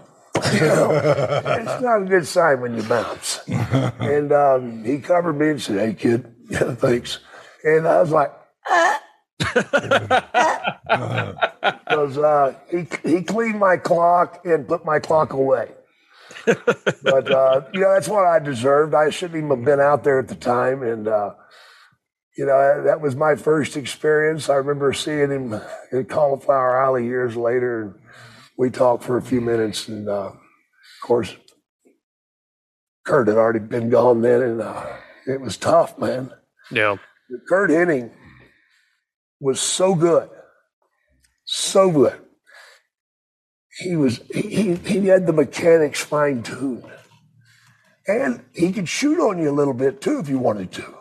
You 0.53 0.61
know, 0.61 0.91
it's 0.91 1.83
not 1.83 2.03
a 2.03 2.05
good 2.07 2.27
sign 2.27 2.61
when 2.61 2.77
you 2.77 2.83
bounce. 2.83 3.41
And 3.49 4.33
um, 4.33 4.85
he 4.85 4.99
covered 4.99 5.35
me 5.35 5.51
and 5.51 5.63
said, 5.63 5.79
Hey, 5.79 5.95
kid, 5.95 6.35
yeah, 6.51 6.75
thanks. 6.75 7.21
And 7.65 7.87
I 7.87 8.01
was 8.01 8.11
like, 8.11 8.33
because 11.91 12.19
uh, 12.19 12.55
he, 12.71 12.87
he 13.03 13.23
cleaned 13.23 13.59
my 13.59 13.77
clock 13.77 14.45
and 14.45 14.67
put 14.67 14.85
my 14.85 14.99
clock 14.99 15.33
away. 15.33 15.71
But 16.47 17.31
uh, 17.31 17.63
you 17.73 17.81
know 17.81 17.93
that's 17.93 18.09
what 18.09 18.25
I 18.25 18.39
deserved. 18.39 18.95
I 18.95 19.11
shouldn't 19.11 19.39
even 19.39 19.51
have 19.51 19.65
been 19.65 19.81
out 19.81 20.05
there 20.05 20.19
at 20.19 20.29
the 20.29 20.35
time, 20.35 20.83
and 20.83 21.09
uh, 21.09 21.35
you 22.37 22.47
know 22.47 22.83
that 22.85 23.01
was 23.01 23.17
my 23.17 23.35
first 23.35 23.77
experience. 23.77 24.49
I 24.49 24.55
remember 24.55 24.93
seeing 24.93 25.31
him 25.31 25.61
in 25.93 26.05
Cauliflower 26.07 26.83
Alley 26.83 27.07
years 27.07 27.37
later, 27.37 27.83
and 27.83 27.95
we 28.57 28.71
talked 28.71 29.05
for 29.05 29.17
a 29.17 29.23
few 29.23 29.41
minutes. 29.41 29.89
And 29.89 30.09
uh, 30.09 30.33
of 30.33 30.39
course, 31.03 31.35
Curt 33.05 33.29
had 33.29 33.37
already 33.37 33.61
been 33.61 33.91
gone 33.91 34.23
then, 34.23 34.43
and 34.43 34.61
uh, 34.61 34.87
it 35.27 35.41
was 35.41 35.57
tough, 35.57 35.99
man. 35.99 36.33
Yeah. 36.71 36.97
Curt 37.49 37.71
Hennig 37.71 38.11
was 39.41 39.61
so 39.61 39.95
good, 39.95 40.29
so 41.45 41.91
good. 41.91 42.21
He 43.81 43.97
was 43.97 44.21
he 44.33 44.75
he 44.75 45.07
had 45.07 45.27
the 45.27 45.33
mechanics 45.33 46.01
fine 46.01 46.43
tuned, 46.43 46.85
and 48.07 48.45
he 48.55 48.73
could 48.73 48.89
shoot 48.89 49.19
on 49.19 49.39
you 49.39 49.51
a 49.51 49.57
little 49.57 49.75
bit 49.75 50.01
too 50.01 50.19
if 50.19 50.29
you 50.29 50.39
wanted 50.39 50.71
to. 50.73 50.95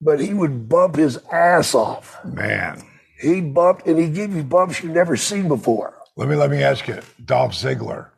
But 0.00 0.20
he 0.20 0.34
would 0.34 0.68
bump 0.68 0.96
his 0.96 1.18
ass 1.30 1.74
off. 1.74 2.22
Man, 2.24 2.82
He 3.18 3.40
bumped, 3.40 3.86
and 3.86 3.98
he 3.98 4.08
gave 4.10 4.34
you 4.34 4.42
bumps 4.42 4.82
you've 4.82 4.92
never 4.92 5.16
seen 5.16 5.48
before. 5.48 5.94
let 6.16 6.28
me 6.28 6.36
let 6.36 6.50
me 6.50 6.62
ask 6.62 6.86
you, 6.88 7.00
Dolph 7.24 7.52
Ziggler. 7.52 8.08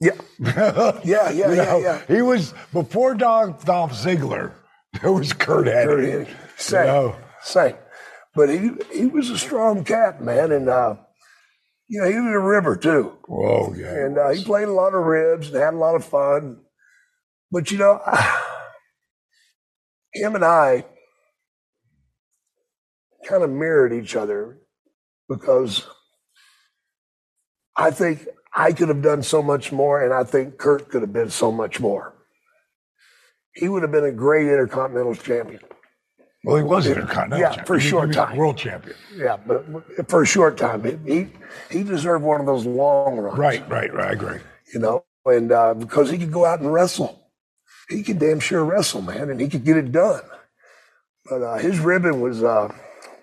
Yeah, 0.00 0.12
yeah, 0.38 1.00
yeah, 1.04 1.30
yeah, 1.30 1.46
know, 1.54 1.78
yeah. 1.78 2.00
He 2.08 2.22
was 2.22 2.54
before 2.72 3.14
Dolph, 3.14 3.64
Dolph 3.64 3.92
Ziggler. 3.92 4.52
There 5.02 5.12
was 5.12 5.32
Curt 5.32 5.66
Hennig. 5.66 5.86
Curt 5.86 6.04
Hennig. 6.04 6.28
Same, 6.56 6.86
know. 6.86 7.16
same. 7.42 7.74
But 8.34 8.48
he 8.48 8.70
he 8.92 9.06
was 9.06 9.28
a 9.28 9.38
strong 9.38 9.82
cat, 9.84 10.22
man, 10.22 10.52
and 10.52 10.68
uh, 10.68 10.94
you 11.88 12.00
know 12.00 12.08
he 12.08 12.14
was 12.14 12.34
a 12.34 12.38
river 12.38 12.76
too. 12.76 13.16
Whoa, 13.26 13.74
yeah. 13.76 14.06
and 14.06 14.18
uh, 14.18 14.30
he 14.30 14.44
played 14.44 14.68
a 14.68 14.72
lot 14.72 14.94
of 14.94 15.04
ribs 15.04 15.48
and 15.48 15.56
had 15.56 15.74
a 15.74 15.78
lot 15.78 15.94
of 15.94 16.04
fun. 16.04 16.60
But 17.50 17.70
you 17.70 17.78
know, 17.78 18.00
him 20.14 20.34
and 20.34 20.44
I 20.44 20.84
kind 23.26 23.42
of 23.42 23.50
mirrored 23.50 23.92
each 23.92 24.16
other 24.16 24.58
because 25.28 25.86
I 27.76 27.90
think 27.90 28.26
I 28.54 28.72
could 28.72 28.88
have 28.88 29.02
done 29.02 29.22
so 29.22 29.42
much 29.42 29.72
more, 29.72 30.02
and 30.02 30.12
I 30.12 30.24
think 30.24 30.58
Curt 30.58 30.88
could 30.88 31.02
have 31.02 31.12
been 31.12 31.30
so 31.30 31.50
much 31.50 31.80
more. 31.80 32.14
He 33.54 33.68
would 33.68 33.82
have 33.82 33.92
been 33.92 34.04
a 34.04 34.12
great 34.12 34.46
intercontinental 34.46 35.14
champion. 35.14 35.60
Well, 36.44 36.56
he 36.56 36.62
was 36.62 36.86
intercontinental 36.86 37.40
Yeah, 37.40 37.48
champion. 37.50 37.66
for 37.66 37.76
a 37.76 37.80
short 37.80 38.12
time. 38.12 38.36
World 38.36 38.58
champion. 38.58 38.96
Yeah, 39.16 39.36
but 39.46 39.64
for 40.08 40.22
a 40.22 40.26
short 40.26 40.56
time, 40.58 40.84
he 41.06 41.28
he 41.70 41.82
deserved 41.84 42.24
one 42.24 42.40
of 42.40 42.46
those 42.46 42.66
long 42.66 43.18
runs. 43.18 43.38
Right, 43.38 43.68
right, 43.70 43.92
right. 43.92 44.08
I 44.10 44.12
agree. 44.12 44.40
you 44.72 44.80
know, 44.80 45.04
and 45.26 45.52
uh, 45.52 45.74
because 45.74 46.10
he 46.10 46.18
could 46.18 46.32
go 46.32 46.44
out 46.44 46.60
and 46.60 46.72
wrestle. 46.72 47.20
He 47.88 48.02
could 48.02 48.18
damn 48.18 48.40
sure 48.40 48.64
wrestle, 48.64 49.02
man, 49.02 49.30
and 49.30 49.40
he 49.40 49.48
could 49.48 49.64
get 49.64 49.76
it 49.76 49.92
done. 49.92 50.22
But 51.28 51.42
uh, 51.42 51.58
his 51.58 51.78
ribbon 51.80 52.20
was, 52.20 52.42
uh, 52.42 52.74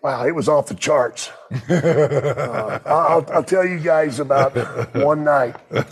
wow, 0.03 0.25
it 0.25 0.34
was 0.34 0.50
off 0.50 0.67
the 0.67 0.74
charts. 0.75 1.29
uh, 1.70 2.79
I'll, 2.86 3.25
I'll 3.31 3.43
tell 3.43 3.65
you 3.65 3.79
guys 3.79 4.20
about 4.20 4.55
one 4.96 5.24
night. 5.24 5.55
Now, 5.72 5.84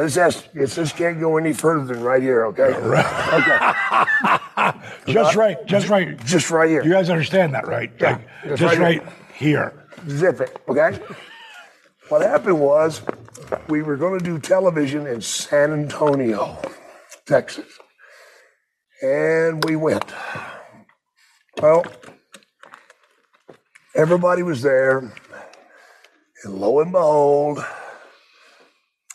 this, 0.00 0.14
has, 0.16 0.44
this, 0.54 0.74
this 0.76 0.92
can't 0.92 1.18
go 1.20 1.36
any 1.36 1.52
further 1.52 1.84
than 1.94 2.02
right 2.02 2.22
here, 2.22 2.46
okay? 2.46 2.74
Okay, 2.74 3.58
Just 5.12 5.36
right, 5.36 5.58
just 5.66 5.88
right. 5.88 6.16
just 6.24 6.50
right 6.50 6.68
here. 6.68 6.82
You 6.84 6.92
guys 6.92 7.10
understand 7.10 7.52
that, 7.54 7.66
right? 7.66 7.92
Yeah, 8.00 8.12
Like, 8.12 8.20
just 8.44 8.60
just 8.62 8.78
right 8.78 9.00
right 9.02 9.12
here. 9.34 9.86
zip 10.08 10.40
it, 10.40 10.58
okay? 10.68 10.98
What 12.08 12.22
happened 12.22 12.60
was 12.60 13.02
we 13.68 13.82
were 13.82 13.96
going 13.96 14.18
to 14.18 14.24
do 14.24 14.38
television 14.38 15.06
in 15.06 15.20
San 15.20 15.72
Antonio, 15.72 16.56
Texas. 17.26 17.66
And 19.02 19.62
we 19.64 19.76
went. 19.76 20.04
Well, 21.60 21.84
everybody 23.96 24.42
was 24.42 24.62
there. 24.62 24.98
And 26.44 26.54
lo 26.60 26.80
and 26.80 26.92
behold, 26.92 27.64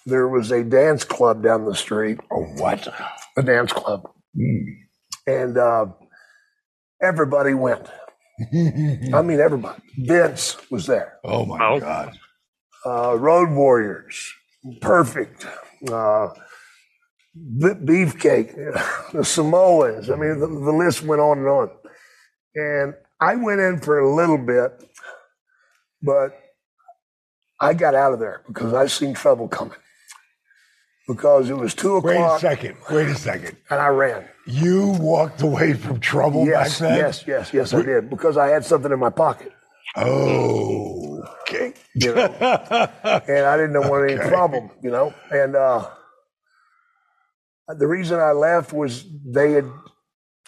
there 0.06 0.28
was 0.28 0.52
a 0.52 0.64
dance 0.64 1.04
club 1.04 1.44
down 1.44 1.66
the 1.66 1.76
street, 1.76 2.20
Oh, 2.32 2.44
what? 2.58 2.88
a 3.38 3.44
dance 3.44 3.74
club. 3.74 4.10
And 5.28 5.58
uh, 5.58 5.88
everybody 7.02 7.54
went. 7.54 7.88
I 8.54 9.22
mean, 9.22 9.40
everybody. 9.40 9.82
Vince 9.98 10.58
was 10.72 10.88
there. 10.88 11.20
Oh 11.24 11.46
my 11.46 11.60
Oh. 11.64 11.80
God. 11.80 12.18
uh, 12.86 13.16
Road 13.18 13.52
Warriors, 13.52 14.34
Perfect, 14.82 15.46
uh, 15.92 16.30
B- 17.36 17.80
Beefcake, 17.86 18.56
the 19.14 19.26
Samoans. 19.26 20.10
I 20.10 20.16
mean, 20.16 20.40
the, 20.40 20.48
the 20.48 20.74
list 20.74 21.04
went 21.04 21.22
on 21.22 21.40
and 21.40 21.48
on. 21.48 21.70
And 22.56 22.94
I 23.22 23.36
went 23.36 23.60
in 23.60 23.80
for 23.80 24.00
a 24.00 24.14
little 24.16 24.38
bit, 24.38 24.72
but 26.02 26.40
I 27.60 27.74
got 27.74 27.96
out 27.96 28.14
of 28.14 28.20
there 28.20 28.44
because 28.48 28.74
I 28.74 28.88
seen 28.88 29.14
trouble 29.14 29.48
coming. 29.48 29.78
Because 31.08 31.50
it 31.50 31.56
was 31.58 31.74
two 31.74 31.96
o'clock. 31.98 32.14
Wait 32.14 32.22
a 32.22 32.40
second. 32.40 32.78
Wait 32.92 33.08
a 33.08 33.16
second. 33.16 33.58
and 33.72 33.80
I 33.82 33.88
ran. 33.88 34.26
You 34.46 34.90
walked 35.00 35.42
away 35.42 35.74
from 35.74 36.00
trouble 36.00 36.46
Yes, 36.46 36.80
back 36.80 36.90
then? 36.90 36.98
yes, 37.00 37.24
yes, 37.28 37.54
yes, 37.54 37.74
I 37.74 37.82
did 37.82 38.10
because 38.12 38.38
I 38.38 38.48
had 38.50 38.64
something 38.64 38.92
in 38.92 39.00
my 39.00 39.10
pocket. 39.10 39.52
Oh, 39.96 41.24
okay. 41.42 41.74
you 41.96 42.14
know, 42.14 42.22
and 43.04 43.46
I 43.46 43.58
didn't 43.58 43.90
want 43.90 44.12
any 44.12 44.20
problem, 44.30 44.70
you 44.84 44.92
know. 44.92 45.14
And 45.32 45.56
uh, 45.56 45.90
the 47.68 47.88
reason 47.88 48.20
I 48.20 48.32
left 48.34 48.72
was 48.72 49.04
they 49.26 49.54
had 49.54 49.66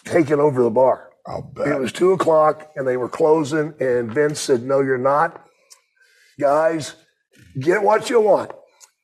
taken 0.04 0.38
over 0.38 0.62
the 0.62 0.70
bar. 0.70 1.10
I'll 1.26 1.52
It 1.64 1.78
was 1.78 1.92
two 1.92 2.12
o'clock 2.12 2.72
and 2.76 2.86
they 2.86 2.96
were 2.96 3.08
closing, 3.08 3.74
and 3.80 4.12
Vince 4.12 4.40
said, 4.40 4.62
"No, 4.62 4.80
you're 4.80 4.98
not, 4.98 5.46
guys. 6.40 6.94
Get 7.58 7.82
what 7.82 8.10
you 8.10 8.20
want." 8.20 8.52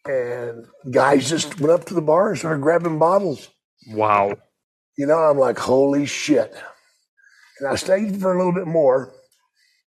And 0.04 0.66
guys 0.90 1.28
just 1.28 1.60
went 1.60 1.72
up 1.72 1.84
to 1.86 1.94
the 1.94 2.02
bar 2.02 2.30
and 2.30 2.38
started 2.38 2.62
grabbing 2.62 2.98
bottles. 2.98 3.48
Wow. 3.88 4.36
You 4.96 5.06
know, 5.06 5.18
I'm 5.18 5.38
like, 5.38 5.58
"Holy 5.58 6.06
shit!" 6.06 6.54
And 7.60 7.68
I 7.68 7.76
stayed 7.76 8.20
for 8.20 8.32
a 8.32 8.36
little 8.36 8.52
bit 8.54 8.66
more 8.66 9.12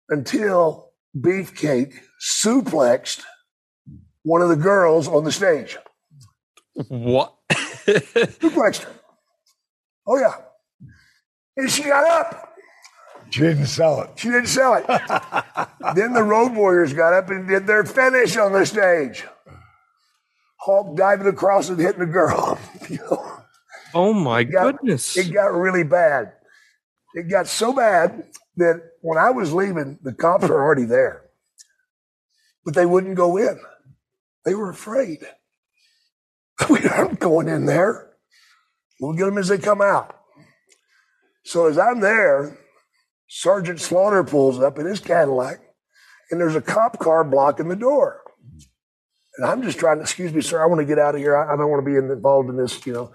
until 0.09 0.91
Beefcake 1.17 1.93
suplexed 2.21 3.23
one 4.23 4.41
of 4.41 4.49
the 4.49 4.55
girls 4.55 5.07
on 5.07 5.23
the 5.23 5.31
stage. 5.31 5.77
What? 6.87 7.35
Suplexed 7.51 8.83
her. 8.83 8.91
Oh 10.07 10.17
yeah. 10.17 10.33
And 11.57 11.69
she 11.71 11.83
got 11.83 12.05
up. 12.05 12.53
She 13.29 13.41
didn't 13.41 13.65
sell 13.65 14.01
it. 14.01 14.11
She 14.15 14.29
didn't 14.29 14.47
sell 14.47 14.75
it. 14.75 14.85
then 15.95 16.13
the 16.13 16.23
Road 16.23 16.53
Warriors 16.53 16.93
got 16.93 17.13
up 17.13 17.29
and 17.29 17.47
did 17.47 17.65
their 17.67 17.83
finish 17.83 18.37
on 18.37 18.53
the 18.53 18.65
stage. 18.65 19.25
Hulk 20.57 20.95
diving 20.95 21.27
across 21.27 21.69
and 21.69 21.79
hitting 21.79 21.99
the 21.99 22.05
girl. 22.05 22.59
You 22.89 22.97
know, 23.11 23.37
oh 23.93 24.13
my 24.13 24.41
it 24.41 24.45
got- 24.45 24.77
goodness. 24.77 25.17
It 25.17 25.33
got 25.33 25.53
really 25.53 25.83
bad. 25.83 26.33
It 27.13 27.29
got 27.29 27.47
so 27.47 27.73
bad 27.73 28.25
that 28.57 28.81
when 29.01 29.17
I 29.17 29.31
was 29.31 29.53
leaving, 29.53 29.97
the 30.01 30.13
cops 30.13 30.47
were 30.47 30.61
already 30.61 30.85
there. 30.85 31.23
But 32.63 32.73
they 32.73 32.85
wouldn't 32.85 33.15
go 33.15 33.37
in. 33.37 33.59
They 34.43 34.53
were 34.55 34.69
afraid. 34.69 35.19
We 36.69 36.87
aren't 36.87 37.19
going 37.19 37.49
in 37.49 37.65
there. 37.65 38.11
We'll 39.01 39.11
get 39.13 39.25
them 39.25 39.37
as 39.37 39.49
they 39.49 39.57
come 39.57 39.81
out. 39.81 40.14
So 41.45 41.67
as 41.67 41.77
I'm 41.77 41.99
there, 41.99 42.57
Sergeant 43.29 43.79
Slaughter 43.79 44.23
pulls 44.23 44.59
up 44.59 44.79
in 44.79 44.85
his 44.85 44.99
Cadillac, 44.99 45.59
and 46.31 46.41
there's 46.41 46.55
a 46.55 46.61
cop 46.61 46.99
car 46.99 47.23
blocking 47.23 47.67
the 47.69 47.75
door. 47.75 48.21
And 49.37 49.45
I'm 49.45 49.61
just 49.61 49.77
trying 49.77 49.97
to, 49.97 50.01
excuse 50.01 50.33
me, 50.33 50.41
sir, 50.41 50.61
I 50.61 50.65
want 50.65 50.79
to 50.79 50.85
get 50.85 50.97
out 50.97 51.13
of 51.15 51.21
here. 51.21 51.37
I, 51.37 51.53
I 51.53 51.57
don't 51.57 51.69
want 51.69 51.85
to 51.85 51.91
be 51.91 51.97
involved 51.97 52.49
in 52.49 52.57
this, 52.57 52.85
you 52.85 52.93
know. 52.93 53.13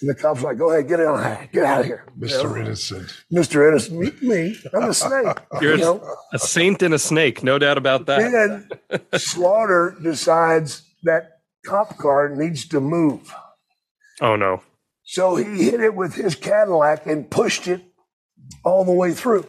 And 0.00 0.10
the 0.10 0.14
cop's 0.14 0.42
like, 0.42 0.58
go 0.58 0.70
ahead, 0.70 0.88
get 0.88 1.00
out, 1.00 1.52
get 1.52 1.64
out 1.64 1.80
of 1.80 1.86
here. 1.86 2.04
You 2.18 2.28
Mr. 2.28 2.44
know? 2.44 2.56
Innocent. 2.56 3.22
Mr. 3.32 3.68
Innocent, 3.68 3.98
Meet 3.98 4.22
me, 4.22 4.56
I'm 4.74 4.90
a 4.90 4.94
snake. 4.94 5.38
You're 5.60 5.76
you 5.76 5.80
know? 5.80 6.16
a 6.32 6.38
saint 6.38 6.82
and 6.82 6.94
a 6.94 6.98
snake, 6.98 7.42
no 7.42 7.58
doubt 7.58 7.78
about 7.78 8.06
that. 8.06 8.68
Then 8.90 9.00
Slaughter 9.18 9.96
decides 10.02 10.82
that 11.02 11.40
cop 11.64 11.96
car 11.96 12.28
needs 12.28 12.68
to 12.68 12.80
move. 12.80 13.34
Oh 14.20 14.36
no. 14.36 14.62
So 15.06 15.36
he 15.36 15.62
hit 15.64 15.80
it 15.80 15.94
with 15.94 16.14
his 16.16 16.34
Cadillac 16.34 17.06
and 17.06 17.30
pushed 17.30 17.68
it 17.68 17.80
all 18.64 18.84
the 18.84 18.92
way 18.92 19.12
through 19.12 19.46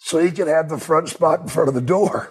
so 0.00 0.18
he 0.18 0.32
could 0.32 0.48
have 0.48 0.68
the 0.68 0.78
front 0.78 1.08
spot 1.08 1.40
in 1.40 1.48
front 1.48 1.68
of 1.68 1.74
the 1.74 1.80
door. 1.80 2.28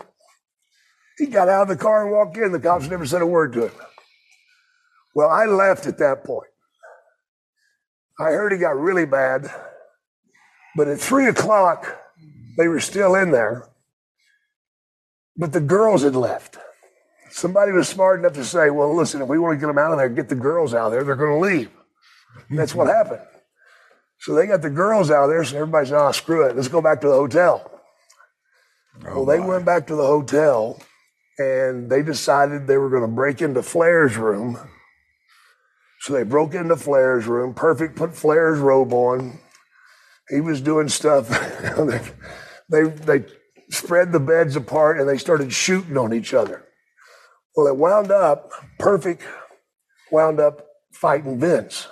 He 1.17 1.27
got 1.27 1.47
out 1.47 1.63
of 1.63 1.67
the 1.69 1.77
car 1.77 2.03
and 2.03 2.11
walked 2.11 2.37
in. 2.37 2.51
The 2.51 2.59
cops 2.59 2.89
never 2.89 3.05
said 3.05 3.21
a 3.21 3.25
word 3.25 3.53
to 3.53 3.67
him. 3.67 3.71
Well, 5.15 5.29
I 5.29 5.45
left 5.45 5.87
at 5.87 5.97
that 5.99 6.25
point. 6.25 6.49
I 8.19 8.31
heard 8.31 8.51
he 8.51 8.57
got 8.57 8.77
really 8.77 9.05
bad, 9.05 9.49
but 10.75 10.89
at 10.89 10.99
three 10.99 11.27
o'clock, 11.27 11.97
they 12.57 12.67
were 12.67 12.81
still 12.81 13.15
in 13.15 13.31
there, 13.31 13.69
but 15.37 15.53
the 15.53 15.61
girls 15.61 16.03
had 16.03 16.15
left. 16.15 16.57
Somebody 17.31 17.71
was 17.71 17.87
smart 17.87 18.19
enough 18.19 18.33
to 18.33 18.43
say, 18.43 18.69
well, 18.69 18.93
listen, 18.93 19.21
if 19.21 19.29
we 19.29 19.39
want 19.39 19.55
to 19.55 19.59
get 19.59 19.67
them 19.67 19.77
out 19.77 19.93
of 19.93 19.97
there, 19.97 20.09
get 20.09 20.27
the 20.27 20.35
girls 20.35 20.73
out 20.73 20.87
of 20.87 20.91
there, 20.91 21.05
they're 21.05 21.15
going 21.15 21.41
to 21.41 21.47
leave. 21.47 21.71
And 22.47 22.57
that's 22.57 22.75
what 22.75 22.87
happened. 22.87 23.21
So 24.19 24.33
they 24.33 24.47
got 24.47 24.61
the 24.61 24.69
girls 24.69 25.11
out 25.11 25.27
there, 25.27 25.43
so 25.43 25.57
everybody's, 25.57 25.91
oh, 25.91 26.11
screw 26.11 26.45
it, 26.45 26.55
let's 26.55 26.67
go 26.67 26.81
back 26.81 27.01
to 27.01 27.07
the 27.07 27.13
hotel. 27.13 27.71
Oh, 29.05 29.23
well, 29.23 29.25
they 29.25 29.39
went 29.39 29.65
back 29.65 29.87
to 29.87 29.95
the 29.95 30.05
hotel 30.05 30.81
and 31.37 31.89
they 31.89 32.03
decided 32.03 32.67
they 32.67 32.77
were 32.77 32.89
going 32.89 33.01
to 33.01 33.07
break 33.07 33.41
into 33.41 33.63
Flair's 33.63 34.17
room. 34.17 34.59
So 36.01 36.13
they 36.13 36.23
broke 36.23 36.53
into 36.53 36.75
Flair's 36.75 37.25
room. 37.25 37.53
Perfect 37.53 37.95
put 37.95 38.15
Flair's 38.15 38.59
robe 38.59 38.93
on. 38.93 39.39
He 40.29 40.41
was 40.41 40.61
doing 40.61 40.89
stuff. 40.89 41.29
they, 42.69 42.83
they 42.83 43.25
spread 43.69 44.11
the 44.11 44.19
beds 44.19 44.55
apart 44.55 44.99
and 44.99 45.07
they 45.07 45.17
started 45.17 45.53
shooting 45.53 45.97
on 45.97 46.13
each 46.13 46.33
other. 46.33 46.65
Well, 47.55 47.67
it 47.67 47.75
wound 47.75 48.11
up, 48.11 48.51
Perfect 48.77 49.23
wound 50.11 50.39
up 50.39 50.65
fighting 50.91 51.39
Vince. 51.39 51.87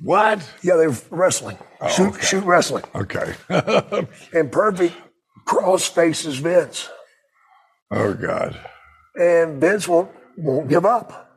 What? 0.00 0.48
Yeah, 0.62 0.76
they 0.76 0.86
were 0.88 0.96
wrestling. 1.10 1.58
Oh, 1.80 1.88
shoot, 1.88 2.08
okay. 2.08 2.26
shoot 2.26 2.44
wrestling. 2.44 2.84
Okay. 2.94 3.34
And 4.32 4.52
Perfect 4.52 4.94
cross 5.46 5.86
faces 5.86 6.38
Vince. 6.38 6.88
oh, 7.90 8.14
God. 8.14 8.58
And 9.14 9.60
Vince 9.60 9.88
won't, 9.88 10.10
won't 10.36 10.68
give 10.68 10.84
up. 10.84 11.30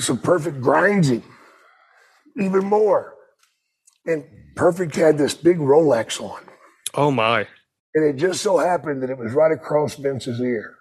So 0.00 0.16
Perfect 0.16 0.60
grinds 0.60 1.10
him 1.10 1.22
even 2.38 2.64
more. 2.64 3.14
And 4.06 4.24
Perfect 4.56 4.96
had 4.96 5.18
this 5.18 5.34
big 5.34 5.58
Rolex 5.58 6.20
on. 6.20 6.40
Oh 6.94 7.10
my. 7.10 7.46
And 7.94 8.04
it 8.04 8.16
just 8.20 8.42
so 8.42 8.58
happened 8.58 9.02
that 9.02 9.10
it 9.10 9.18
was 9.18 9.32
right 9.32 9.52
across 9.52 9.94
Vince's 9.94 10.40
ear. 10.40 10.74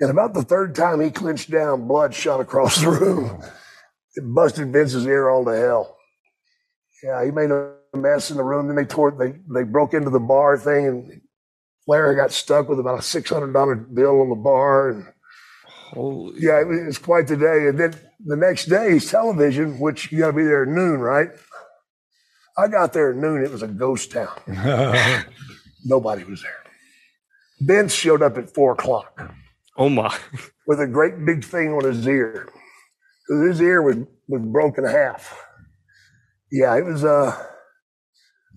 And 0.00 0.10
about 0.10 0.34
the 0.34 0.42
third 0.42 0.74
time 0.74 1.00
he 1.00 1.10
clinched 1.10 1.50
down, 1.50 1.86
blood 1.86 2.14
shot 2.14 2.40
across 2.40 2.80
the 2.80 2.90
room. 2.90 3.42
It 4.16 4.22
busted 4.34 4.72
Vince's 4.72 5.06
ear 5.06 5.28
all 5.28 5.44
to 5.44 5.56
hell. 5.56 5.96
Yeah, 7.02 7.24
he 7.24 7.30
made 7.30 7.50
a 7.50 7.72
mess 7.94 8.30
in 8.30 8.36
the 8.36 8.44
room. 8.44 8.66
Then 8.66 8.76
they 8.76 8.84
tore, 8.84 9.10
they, 9.10 9.34
they 9.52 9.64
broke 9.64 9.94
into 9.94 10.10
the 10.10 10.20
bar 10.20 10.56
thing 10.56 10.86
and 10.86 11.20
Flair 11.84 12.14
got 12.14 12.32
stuck 12.32 12.68
with 12.68 12.80
about 12.80 12.98
a 12.98 13.02
$600 13.02 13.94
bill 13.94 14.20
on 14.22 14.30
the 14.30 14.36
bar. 14.36 14.88
And 14.90 15.06
Holy. 15.66 16.40
yeah, 16.40 16.60
it 16.60 16.86
was, 16.86 16.98
quite 16.98 17.26
the 17.26 17.36
day. 17.36 17.68
And 17.68 17.78
then 17.78 17.94
the 18.24 18.36
next 18.36 18.66
day's 18.66 19.10
television, 19.10 19.78
which 19.78 20.10
you 20.10 20.18
got 20.20 20.28
to 20.28 20.32
be 20.32 20.44
there 20.44 20.62
at 20.62 20.68
noon, 20.68 21.00
right? 21.00 21.28
I 22.56 22.68
got 22.68 22.92
there 22.92 23.10
at 23.10 23.16
noon. 23.16 23.44
It 23.44 23.50
was 23.50 23.62
a 23.62 23.68
ghost 23.68 24.12
town. 24.12 24.30
Nobody 25.84 26.24
was 26.24 26.40
there. 26.42 26.62
Vince 27.60 27.92
showed 27.92 28.22
up 28.22 28.38
at 28.38 28.52
four 28.52 28.72
o'clock 28.72 29.32
Oh 29.76 29.88
my. 29.88 30.16
with 30.66 30.80
a 30.80 30.86
great 30.86 31.24
big 31.24 31.44
thing 31.44 31.72
on 31.72 31.84
his 31.84 32.06
ear. 32.06 32.48
'Cause 33.28 33.46
his 33.48 33.60
ear 33.60 33.80
was, 33.82 33.96
was 34.28 34.42
broken 34.42 34.84
in 34.84 34.90
half. 34.90 35.40
Yeah, 36.50 36.76
it 36.76 36.84
was 36.84 37.04
uh, 37.04 37.34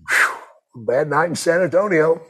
whew, 0.08 0.82
a 0.82 0.84
bad 0.86 1.08
night 1.08 1.30
in 1.30 1.34
San 1.36 1.62
Antonio. 1.62 2.20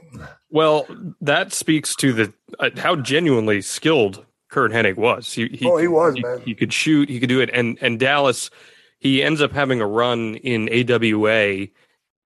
Well, 0.51 0.87
that 1.21 1.53
speaks 1.53 1.95
to 1.97 2.13
the 2.13 2.33
uh, 2.59 2.71
how 2.77 2.97
genuinely 2.97 3.61
skilled 3.61 4.25
Curt 4.51 4.73
Hennig 4.73 4.97
was. 4.97 5.33
He, 5.33 5.49
he, 5.49 5.67
Oh, 5.69 5.77
he 5.77 5.89
was, 5.89 6.15
he, 6.15 6.23
man. 6.23 6.41
He 6.41 6.55
could 6.55 6.73
shoot. 6.73 7.09
He 7.11 7.21
could 7.21 7.29
do 7.29 7.41
it. 7.41 7.51
And 7.53 7.77
and 7.83 7.99
Dallas, 8.01 8.51
he 8.99 9.23
ends 9.23 9.43
up 9.43 9.53
having 9.53 9.81
a 9.83 9.87
run 9.87 10.37
in 10.37 10.69
AWA, 10.91 11.67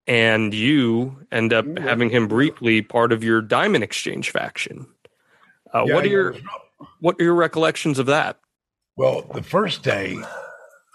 and 0.07 0.55
you 0.55 1.17
end 1.33 1.53
up 1.53 1.67
having 1.79 2.11
him 2.11 2.29
briefly 2.29 2.81
part 2.83 3.13
of 3.13 3.25
your 3.25 3.41
Diamond 3.43 3.83
Exchange 3.83 4.31
faction. 4.31 4.87
Uh, 5.75 5.85
Yeah, 5.87 5.95
what 5.95 6.05
are 6.05 6.09
your 6.09 6.35
what 7.01 7.21
are 7.21 7.25
your 7.25 7.35
recollections 7.35 7.99
of 7.99 8.07
that? 8.07 8.39
Well, 8.97 9.23
the 9.35 9.43
first 9.43 9.83
day 9.83 10.19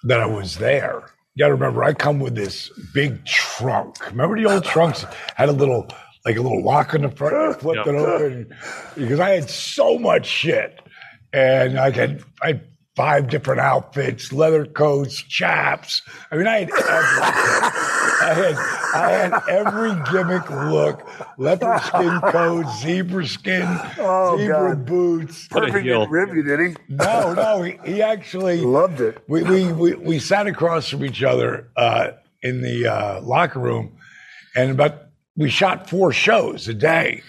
that 0.03 0.19
I 0.19 0.25
was 0.25 0.57
there, 0.57 1.03
you 1.35 1.43
got 1.43 1.47
to 1.47 1.53
remember, 1.55 1.83
I 1.83 1.93
come 1.93 2.19
with 2.19 2.35
this 2.35 2.69
big 2.93 3.25
trunk. 3.25 4.05
Remember 4.11 4.37
the 4.37 4.45
old 4.51 4.63
trunks 4.63 5.03
had 5.35 5.49
a 5.49 5.53
little, 5.53 5.87
like 6.25 6.37
a 6.37 6.41
little 6.41 6.63
lock 6.63 6.93
in 6.93 7.01
the 7.01 7.09
front, 7.09 7.33
you 7.35 7.53
flip 7.59 7.77
Yeah. 7.85 7.93
it 7.93 7.95
open 7.95 8.55
because 8.95 9.19
I 9.19 9.29
had 9.31 9.49
so 9.49 9.97
much 9.97 10.25
shit, 10.27 10.79
and 11.33 11.79
I 11.79 11.89
had 11.91 12.23
I 12.41 12.61
five 12.97 13.29
different 13.29 13.61
outfits, 13.61 14.33
leather 14.33 14.65
coats, 14.65 15.21
chaps. 15.21 16.01
I 16.31 16.35
mean, 16.35 16.47
I 16.47 16.61
had 16.65 16.69
everything. 16.71 17.71
I 18.19 18.33
had 18.33 18.55
I 18.95 19.11
had 19.11 19.49
every 19.49 19.91
gimmick 20.11 20.49
look: 20.49 21.07
leopard 21.37 21.79
skin 21.83 22.19
coat, 22.31 22.65
zebra 22.81 23.27
skin, 23.27 23.67
Oh, 23.99 24.35
zebra 24.37 24.75
God. 24.75 24.85
boots. 24.87 25.47
What 25.51 25.65
Perfect 25.65 25.85
heel. 25.85 25.99
didn't 26.01 26.11
rib 26.11 26.35
you, 26.35 26.43
did 26.43 26.59
he? 26.59 26.75
No, 26.89 27.33
no, 27.33 27.61
he, 27.61 27.77
he 27.85 28.01
actually 28.01 28.61
Loved 28.61 28.99
it. 28.99 29.23
we, 29.27 29.43
we, 29.43 29.71
we, 29.71 29.93
we 29.93 30.19
sat 30.19 30.47
across 30.47 30.89
from 30.89 31.05
each 31.05 31.21
other 31.21 31.69
uh, 31.77 32.09
in 32.41 32.61
the 32.63 32.87
uh, 32.87 33.21
locker 33.21 33.59
room, 33.59 33.95
and 34.55 34.71
about 34.71 35.03
we 35.35 35.49
shot 35.51 35.87
four 35.87 36.11
shows 36.11 36.67
a 36.67 36.73
day, 36.73 37.21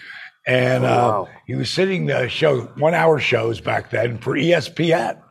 and 0.47 0.83
uh, 0.83 0.87
wow. 0.87 1.27
he 1.45 1.53
was 1.53 1.69
sitting 1.69 2.07
the 2.07 2.27
show 2.27 2.61
one 2.77 2.95
hour 2.95 3.19
shows 3.19 3.61
back 3.61 3.91
then 3.91 4.17
for 4.17 4.33
ESPN, 4.35 5.21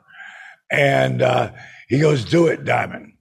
and 0.70 1.22
uh, 1.22 1.52
he 1.88 1.98
goes, 1.98 2.24
"Do 2.24 2.46
it, 2.46 2.64
Diamond." 2.64 3.14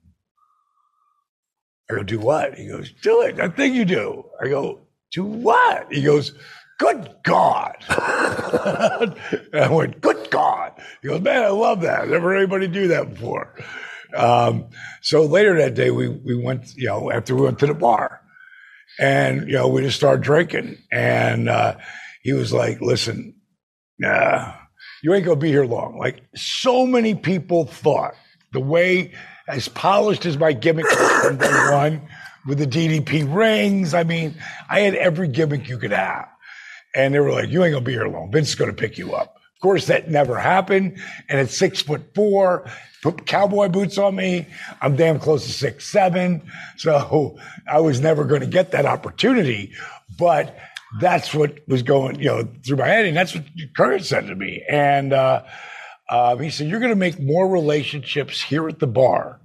I 1.90 1.96
go, 1.96 2.02
"Do 2.02 2.18
what?" 2.18 2.54
He 2.54 2.68
goes, 2.68 2.92
"Do 2.92 3.22
it. 3.22 3.36
That 3.36 3.56
thing 3.56 3.74
you 3.74 3.84
do." 3.84 4.24
I 4.42 4.48
go, 4.48 4.80
"Do 5.12 5.24
what?" 5.24 5.92
He 5.92 6.02
goes, 6.02 6.32
"Good 6.78 7.14
God!" 7.24 7.76
I 7.88 9.68
went, 9.70 10.00
"Good 10.00 10.30
God!" 10.30 10.72
He 11.02 11.08
goes, 11.08 11.20
"Man, 11.20 11.42
I 11.42 11.48
love 11.48 11.80
that. 11.82 12.08
Never 12.08 12.36
anybody 12.36 12.68
do 12.68 12.88
that 12.88 13.14
before." 13.14 13.54
Um, 14.14 14.68
so 15.02 15.24
later 15.24 15.56
that 15.58 15.74
day, 15.74 15.90
we 15.90 16.08
we 16.08 16.34
went, 16.34 16.74
you 16.76 16.88
know, 16.88 17.10
after 17.10 17.34
we 17.34 17.42
went 17.42 17.58
to 17.60 17.66
the 17.66 17.74
bar, 17.74 18.20
and 18.98 19.46
you 19.46 19.54
know, 19.54 19.68
we 19.68 19.82
just 19.82 19.96
started 19.96 20.22
drinking, 20.22 20.78
and 20.90 21.48
uh, 21.48 21.76
he 22.22 22.32
was 22.32 22.52
like, 22.52 22.80
"Listen, 22.80 23.34
nah, 23.98 24.54
you 25.02 25.14
ain't 25.14 25.24
gonna 25.24 25.36
be 25.36 25.48
here 25.48 25.64
long." 25.64 25.98
Like 25.98 26.22
so 26.34 26.86
many 26.86 27.14
people 27.14 27.64
thought, 27.64 28.14
the 28.52 28.60
way 28.60 29.12
as 29.48 29.68
polished 29.68 30.26
as 30.26 30.36
my 30.36 30.52
gimmick 30.52 30.84
was 30.84 31.24
from 31.24 31.38
day 31.38 31.46
one, 31.72 32.02
with 32.46 32.58
the 32.58 32.66
DDP 32.66 33.32
rings. 33.32 33.94
I 33.94 34.04
mean, 34.04 34.34
I 34.68 34.80
had 34.80 34.94
every 34.94 35.28
gimmick 35.28 35.68
you 35.68 35.78
could 35.78 35.92
have. 35.92 36.28
And 36.94 37.14
they 37.14 37.20
were 37.20 37.30
like, 37.30 37.50
you 37.50 37.62
ain't 37.62 37.72
gonna 37.72 37.84
be 37.84 37.92
here 37.92 38.08
long. 38.08 38.32
Vince 38.32 38.48
is 38.48 38.54
gonna 38.54 38.72
pick 38.72 38.98
you 38.98 39.14
up. 39.14 39.36
Of 39.58 39.62
course, 39.62 39.86
that 39.86 40.08
never 40.08 40.38
happened. 40.38 41.00
And 41.28 41.40
at 41.40 41.50
six 41.50 41.82
foot 41.82 42.14
four, 42.14 42.70
put 43.02 43.26
cowboy 43.26 43.68
boots 43.68 43.98
on 43.98 44.14
me. 44.14 44.46
I'm 44.80 44.94
damn 44.94 45.18
close 45.18 45.46
to 45.46 45.52
six, 45.52 45.84
seven. 45.86 46.48
So 46.76 47.38
I 47.68 47.80
was 47.80 48.00
never 48.00 48.24
going 48.24 48.42
to 48.42 48.46
get 48.46 48.70
that 48.70 48.86
opportunity. 48.86 49.72
But 50.16 50.56
that's 51.00 51.34
what 51.34 51.58
was 51.68 51.82
going, 51.82 52.18
you 52.18 52.26
know, 52.26 52.48
through 52.64 52.76
my 52.78 52.88
head. 52.88 53.06
And 53.06 53.16
that's 53.16 53.34
what 53.34 53.44
Curt 53.76 54.04
said 54.04 54.26
to 54.28 54.34
me. 54.34 54.62
And, 54.68 55.12
uh, 55.12 55.42
um, 56.10 56.40
he 56.40 56.48
said, 56.50 56.68
you're 56.68 56.80
going 56.80 56.92
to 56.92 56.96
make 56.96 57.20
more 57.20 57.48
relationships 57.48 58.40
here 58.42 58.66
at 58.68 58.78
the 58.78 58.86
bar 58.86 59.40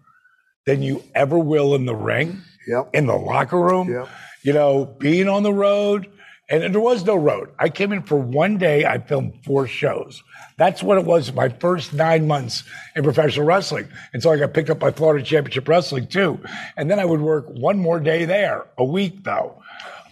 than 0.65 0.81
you 0.81 1.03
ever 1.13 1.37
will 1.37 1.75
in 1.75 1.85
the 1.85 1.95
ring 1.95 2.41
Yep. 2.67 2.91
in 2.93 3.05
the 3.07 3.15
locker 3.15 3.59
room, 3.59 3.91
Yep. 3.91 4.07
you 4.43 4.53
know, 4.53 4.85
being 4.85 5.27
on 5.27 5.43
the 5.43 5.51
road. 5.53 6.09
And 6.49 6.73
there 6.73 6.81
was 6.81 7.03
no 7.05 7.15
road. 7.15 7.49
I 7.59 7.67
came 7.69 7.91
in 7.91 8.03
for 8.03 8.17
one 8.17 8.57
day. 8.57 8.85
I 8.85 8.99
filmed 8.99 9.33
four 9.43 9.65
shows. 9.67 10.21
That's 10.57 10.83
what 10.83 10.97
it 10.97 11.05
was 11.05 11.33
my 11.33 11.49
first 11.49 11.93
nine 11.93 12.27
months 12.27 12.63
in 12.95 13.03
professional 13.03 13.45
wrestling. 13.45 13.87
And 14.13 14.21
so 14.21 14.31
I 14.31 14.37
got 14.37 14.53
picked 14.53 14.69
up 14.69 14.79
by 14.79 14.91
Florida 14.91 15.25
Championship 15.25 15.67
Wrestling 15.67 16.07
too. 16.07 16.39
And 16.77 16.91
then 16.91 16.99
I 16.99 17.05
would 17.05 17.21
work 17.21 17.47
one 17.49 17.79
more 17.79 17.99
day 17.99 18.25
there, 18.25 18.65
a 18.77 18.83
week 18.85 19.23
though. 19.23 19.61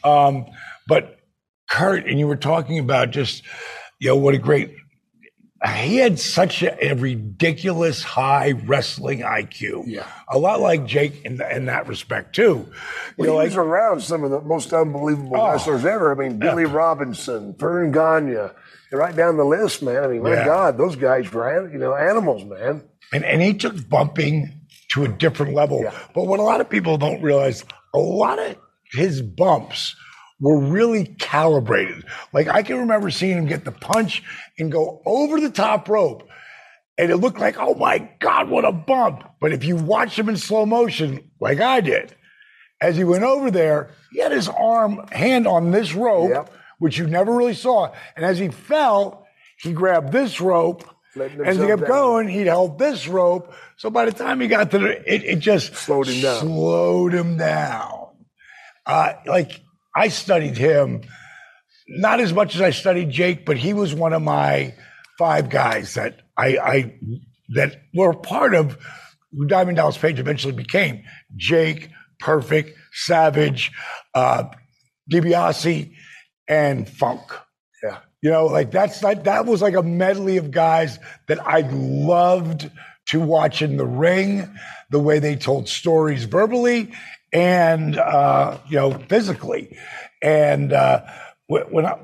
Um, 0.03 0.45
but 0.87 1.19
Curt, 1.71 2.05
and 2.05 2.19
you 2.19 2.27
were 2.27 2.35
talking 2.35 2.79
about 2.79 3.11
just, 3.11 3.43
you 3.99 4.09
know, 4.09 4.17
what 4.17 4.35
a 4.35 4.37
great 4.37 4.75
he 5.75 5.97
had 5.97 6.19
such 6.19 6.63
a, 6.63 6.91
a, 6.91 6.95
ridiculous 6.95 8.01
high 8.01 8.53
wrestling 8.65 9.19
IQ. 9.19 9.83
Yeah. 9.85 10.07
A 10.27 10.39
lot 10.39 10.59
like 10.59 10.87
Jake 10.87 11.23
in, 11.23 11.37
the, 11.37 11.55
in 11.55 11.65
that 11.65 11.87
respect, 11.87 12.35
too. 12.35 12.67
Well, 13.15 13.29
he 13.29 13.35
like, 13.35 13.45
was 13.49 13.57
around 13.57 14.01
some 14.01 14.23
of 14.23 14.31
the 14.31 14.41
most 14.41 14.73
unbelievable 14.73 15.37
oh, 15.37 15.51
wrestlers 15.51 15.85
ever. 15.85 16.11
I 16.11 16.15
mean, 16.15 16.39
Billy 16.39 16.63
yeah. 16.63 16.73
Robinson, 16.73 17.55
Verne 17.59 17.91
Gagne, 17.91 18.49
right 18.91 19.15
down 19.15 19.37
the 19.37 19.45
list, 19.45 19.83
man. 19.83 20.03
I 20.03 20.07
mean, 20.07 20.23
my 20.23 20.33
yeah. 20.33 20.45
God, 20.45 20.79
those 20.79 20.95
guys 20.95 21.31
were, 21.31 21.71
you 21.71 21.77
know, 21.77 21.95
animals, 21.95 22.43
man. 22.43 22.83
And, 23.13 23.23
and 23.23 23.39
he 23.39 23.53
took 23.53 23.87
bumping 23.87 24.61
to 24.93 25.03
a 25.03 25.07
different 25.07 25.53
level. 25.53 25.85
But 26.15 26.25
what 26.25 26.39
a 26.39 26.43
lot 26.43 26.59
of 26.59 26.69
people 26.71 26.97
don't 26.97 27.21
realize, 27.21 27.63
a 27.93 27.99
lot 27.99 28.39
of 28.39 28.57
his 28.91 29.21
bumps– 29.21 29.95
were 30.41 30.59
really 30.59 31.05
calibrated. 31.05 32.03
Like 32.33 32.47
I 32.47 32.63
can 32.63 32.79
remember 32.79 33.11
seeing 33.11 33.37
him 33.37 33.45
get 33.45 33.63
the 33.63 33.71
punch 33.71 34.23
and 34.59 34.71
go 34.71 35.01
over 35.05 35.39
the 35.39 35.51
top 35.51 35.87
rope. 35.87 36.27
And 36.97 37.09
it 37.09 37.17
looked 37.17 37.39
like, 37.39 37.57
oh 37.57 37.75
my 37.75 38.09
God, 38.19 38.49
what 38.49 38.65
a 38.65 38.71
bump. 38.71 39.23
But 39.39 39.53
if 39.53 39.63
you 39.63 39.77
watch 39.77 40.19
him 40.19 40.27
in 40.27 40.37
slow 40.37 40.65
motion, 40.65 41.31
like 41.39 41.61
I 41.61 41.79
did, 41.79 42.13
as 42.81 42.97
he 42.97 43.03
went 43.03 43.23
over 43.23 43.49
there, 43.49 43.91
he 44.11 44.19
had 44.19 44.31
his 44.31 44.49
arm, 44.49 45.07
hand 45.11 45.47
on 45.47 45.71
this 45.71 45.93
rope, 45.93 46.31
yep. 46.31 46.53
which 46.79 46.97
you 46.97 47.07
never 47.07 47.33
really 47.33 47.53
saw. 47.53 47.93
And 48.15 48.25
as 48.25 48.37
he 48.39 48.49
fell, 48.49 49.25
he 49.57 49.71
grabbed 49.71 50.11
this 50.11 50.41
rope. 50.41 50.83
As 51.19 51.57
he 51.57 51.65
kept 51.65 51.81
down. 51.81 51.89
going, 51.89 52.27
he 52.27 52.41
held 52.41 52.79
this 52.79 53.07
rope. 53.07 53.53
So 53.77 53.89
by 53.89 54.05
the 54.05 54.11
time 54.11 54.39
he 54.41 54.47
got 54.47 54.71
to 54.71 54.79
the, 54.79 55.13
it, 55.13 55.23
it 55.23 55.39
just 55.39 55.75
slowed 55.75 56.07
him 56.07 56.21
down. 56.21 56.39
Slowed 56.39 57.13
him 57.13 57.37
down. 57.37 58.09
Uh, 58.85 59.13
like 59.25 59.61
I 59.95 60.07
studied 60.07 60.57
him 60.57 61.01
not 61.87 62.19
as 62.19 62.33
much 62.33 62.55
as 62.55 62.61
I 62.61 62.69
studied 62.69 63.09
Jake, 63.09 63.45
but 63.45 63.57
he 63.57 63.73
was 63.73 63.93
one 63.93 64.13
of 64.13 64.21
my 64.21 64.75
five 65.17 65.49
guys 65.49 65.95
that 65.95 66.21
I, 66.37 66.57
I 66.57 66.99
that 67.49 67.81
were 67.93 68.13
part 68.13 68.55
of 68.55 68.77
who 69.31 69.45
Diamond 69.45 69.77
Dallas 69.77 69.97
Page 69.97 70.19
eventually 70.19 70.53
became. 70.53 71.03
Jake, 71.35 71.89
Perfect, 72.19 72.77
Savage, 72.93 73.71
uh, 74.13 74.45
DiBiase, 75.11 75.93
and 76.47 76.87
Funk. 76.87 77.21
Yeah. 77.83 77.99
You 78.21 78.29
know, 78.29 78.45
like 78.45 78.71
that's 78.71 79.03
like 79.03 79.23
that 79.25 79.45
was 79.45 79.61
like 79.61 79.75
a 79.75 79.83
medley 79.83 80.37
of 80.37 80.51
guys 80.51 80.99
that 81.27 81.45
I 81.45 81.61
loved 81.71 82.69
to 83.07 83.19
watch 83.19 83.61
in 83.61 83.77
the 83.77 83.85
ring, 83.85 84.49
the 84.91 84.99
way 84.99 85.19
they 85.19 85.35
told 85.35 85.67
stories 85.67 86.25
verbally 86.25 86.93
and 87.33 87.97
uh, 87.97 88.57
you 88.67 88.77
know 88.77 88.91
physically. 88.91 89.77
And 90.21 90.73
uh, 90.73 91.03
when 91.47 91.85
I, 91.85 91.97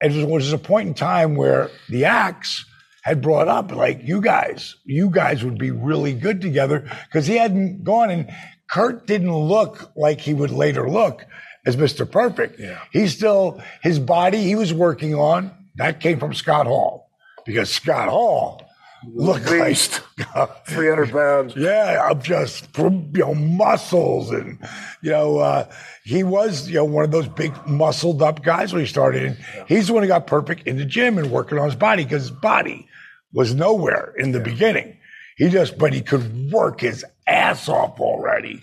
it 0.00 0.28
was, 0.28 0.52
a 0.52 0.58
point 0.58 0.88
in 0.88 0.94
time 0.94 1.34
where 1.34 1.70
the 1.88 2.04
Axe 2.04 2.64
had 3.02 3.20
brought 3.20 3.48
up 3.48 3.72
like 3.72 4.02
you 4.02 4.20
guys, 4.20 4.76
you 4.84 5.10
guys 5.10 5.44
would 5.44 5.58
be 5.58 5.70
really 5.70 6.12
good 6.12 6.40
together 6.40 6.88
because 7.06 7.26
he 7.26 7.36
hadn't 7.36 7.84
gone 7.84 8.10
and 8.10 8.30
Curt 8.70 9.06
didn't 9.06 9.34
look 9.34 9.92
like 9.96 10.20
he 10.20 10.34
would 10.34 10.50
later 10.50 10.88
look 10.88 11.26
as 11.66 11.76
Mr. 11.76 12.10
Perfect. 12.10 12.58
Yeah. 12.58 12.80
He 12.92 13.08
still 13.08 13.62
his 13.82 13.98
body 13.98 14.42
he 14.42 14.54
was 14.54 14.72
working 14.72 15.14
on 15.14 15.50
that 15.76 16.00
came 16.00 16.18
from 16.18 16.34
Scott 16.34 16.66
Hall 16.66 17.10
because 17.44 17.70
Scott 17.70 18.08
Hall 18.08 18.63
look 19.12 19.48
like, 19.50 19.76
300 20.66 21.10
pounds. 21.10 21.54
Yeah, 21.56 22.06
I'm 22.08 22.22
just 22.22 22.68
you 22.76 23.10
know 23.14 23.34
muscles 23.34 24.30
and 24.30 24.58
you 25.02 25.10
know 25.10 25.38
uh, 25.38 25.70
he 26.04 26.22
was 26.22 26.68
you 26.68 26.76
know 26.76 26.84
one 26.84 27.04
of 27.04 27.10
those 27.10 27.28
big 27.28 27.52
muscled 27.66 28.22
up 28.22 28.42
guys 28.42 28.72
when 28.72 28.82
he 28.82 28.86
started. 28.86 29.24
And 29.24 29.38
yeah. 29.54 29.64
he's 29.68 29.88
the 29.88 29.94
one 29.94 30.02
who 30.02 30.08
got 30.08 30.26
perfect 30.26 30.66
in 30.66 30.76
the 30.76 30.84
gym 30.84 31.18
and 31.18 31.30
working 31.30 31.58
on 31.58 31.66
his 31.66 31.74
body 31.74 32.04
because 32.04 32.22
his 32.22 32.30
body 32.30 32.88
was 33.32 33.54
nowhere 33.54 34.14
in 34.16 34.32
the 34.32 34.38
yeah. 34.38 34.44
beginning. 34.44 34.96
He 35.36 35.48
just 35.48 35.78
but 35.78 35.92
he 35.92 36.00
could 36.00 36.52
work 36.52 36.80
his 36.80 37.04
ass 37.26 37.68
off 37.68 38.00
already. 38.00 38.62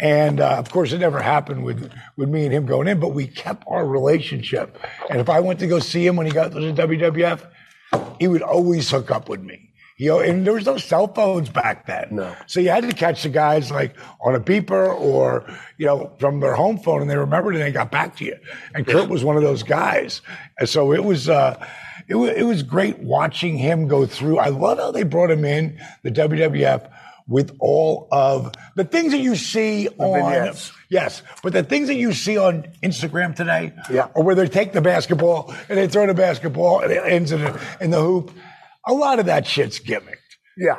And 0.00 0.40
uh, 0.40 0.56
of 0.56 0.70
course, 0.70 0.92
it 0.92 0.98
never 0.98 1.22
happened 1.22 1.64
with 1.64 1.92
with 2.16 2.28
me 2.28 2.44
and 2.44 2.52
him 2.52 2.66
going 2.66 2.88
in, 2.88 2.98
but 2.98 3.14
we 3.14 3.26
kept 3.26 3.64
our 3.68 3.86
relationship. 3.86 4.76
And 5.08 5.20
if 5.20 5.28
I 5.28 5.40
went 5.40 5.60
to 5.60 5.66
go 5.66 5.78
see 5.78 6.04
him 6.04 6.16
when 6.16 6.26
he 6.26 6.32
got 6.32 6.52
to 6.52 6.60
the 6.60 6.72
WWF, 6.72 7.48
he 8.18 8.26
would 8.26 8.42
always 8.42 8.90
hook 8.90 9.10
up 9.10 9.28
with 9.28 9.40
me. 9.42 9.61
You 10.02 10.08
know, 10.08 10.18
and 10.18 10.44
there 10.44 10.54
was 10.54 10.66
no 10.66 10.78
cell 10.78 11.06
phones 11.06 11.48
back 11.48 11.86
then. 11.86 12.08
No. 12.10 12.34
So 12.48 12.58
you 12.58 12.70
had 12.70 12.82
to 12.82 12.92
catch 12.92 13.22
the 13.22 13.28
guys 13.28 13.70
like 13.70 13.94
on 14.20 14.34
a 14.34 14.40
beeper 14.40 14.92
or, 14.98 15.48
you 15.78 15.86
know, 15.86 16.10
from 16.18 16.40
their 16.40 16.56
home 16.56 16.78
phone 16.78 17.02
and 17.02 17.08
they 17.08 17.16
remembered 17.16 17.54
and 17.54 17.62
they 17.62 17.70
got 17.70 17.92
back 17.92 18.16
to 18.16 18.24
you. 18.24 18.36
And 18.74 18.84
Curt 18.84 19.08
was 19.08 19.22
one 19.22 19.36
of 19.36 19.44
those 19.44 19.62
guys. 19.62 20.20
And 20.58 20.68
so 20.68 20.92
it 20.92 21.04
was, 21.04 21.28
uh, 21.28 21.64
it 22.08 22.16
was, 22.16 22.30
it 22.30 22.42
was 22.42 22.64
great 22.64 22.98
watching 22.98 23.56
him 23.56 23.86
go 23.86 24.04
through. 24.04 24.40
I 24.40 24.48
love 24.48 24.78
how 24.78 24.90
they 24.90 25.04
brought 25.04 25.30
him 25.30 25.44
in, 25.44 25.80
the 26.02 26.10
WWF, 26.10 26.90
with 27.28 27.54
all 27.60 28.08
of 28.10 28.52
the 28.74 28.82
things 28.82 29.12
that 29.12 29.20
you 29.20 29.36
see 29.36 29.86
the 29.86 30.02
on 30.02 30.32
vignettes. 30.32 30.72
yes, 30.88 31.22
but 31.44 31.52
the 31.52 31.62
things 31.62 31.86
that 31.86 31.94
you 31.94 32.12
see 32.12 32.36
on 32.36 32.64
Instagram 32.82 33.36
today, 33.36 33.72
yeah, 33.88 34.08
or 34.16 34.24
where 34.24 34.34
they 34.34 34.48
take 34.48 34.72
the 34.72 34.80
basketball 34.80 35.54
and 35.68 35.78
they 35.78 35.86
throw 35.86 36.08
the 36.08 36.14
basketball 36.14 36.80
and 36.80 36.90
it 36.90 37.04
ends 37.06 37.30
in, 37.30 37.40
a, 37.40 37.60
in 37.80 37.92
the 37.92 38.00
hoop 38.00 38.32
a 38.86 38.92
lot 38.92 39.18
of 39.18 39.26
that 39.26 39.46
shit's 39.46 39.78
gimmicked. 39.78 40.16
Yeah. 40.56 40.78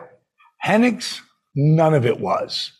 Hennigs, 0.63 1.19
none 1.55 1.93
of 1.93 2.05
it 2.05 2.19
was. 2.19 2.71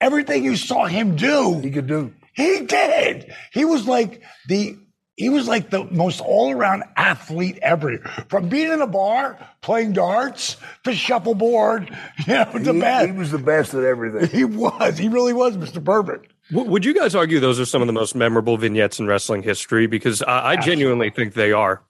Everything 0.00 0.44
you 0.44 0.56
saw 0.56 0.86
him 0.86 1.16
do, 1.16 1.58
he 1.60 1.70
could 1.70 1.86
do. 1.86 2.12
He 2.34 2.60
did. 2.66 3.34
He 3.52 3.64
was 3.64 3.86
like 3.86 4.22
the 4.48 4.76
he 5.16 5.30
was 5.30 5.48
like 5.48 5.70
the 5.70 5.84
most 5.84 6.20
all-around 6.20 6.84
athlete 6.94 7.58
ever. 7.62 7.98
From 8.28 8.50
being 8.50 8.70
in 8.70 8.82
a 8.82 8.86
bar, 8.86 9.38
playing 9.62 9.94
darts, 9.94 10.58
to 10.84 10.94
shuffleboard, 10.94 11.88
you 12.26 12.34
know, 12.34 12.52
the 12.52 12.74
he, 12.74 12.80
best. 12.80 13.06
He 13.06 13.12
was 13.12 13.30
the 13.30 13.38
best 13.38 13.72
at 13.72 13.82
everything. 13.82 14.28
He 14.28 14.44
was. 14.44 14.98
He 14.98 15.08
really 15.08 15.32
was, 15.32 15.56
Mr. 15.56 15.82
Perfect. 15.82 16.34
Would 16.52 16.84
you 16.84 16.94
guys 16.94 17.14
argue 17.14 17.40
those 17.40 17.58
are 17.58 17.64
some 17.64 17.80
of 17.80 17.86
the 17.86 17.94
most 17.94 18.14
memorable 18.14 18.56
vignettes 18.56 19.00
in 19.00 19.06
wrestling 19.06 19.42
history? 19.42 19.86
Because 19.86 20.22
I, 20.22 20.50
I 20.50 20.56
genuinely 20.56 21.10
think 21.10 21.34
they 21.34 21.50
are. 21.50 21.82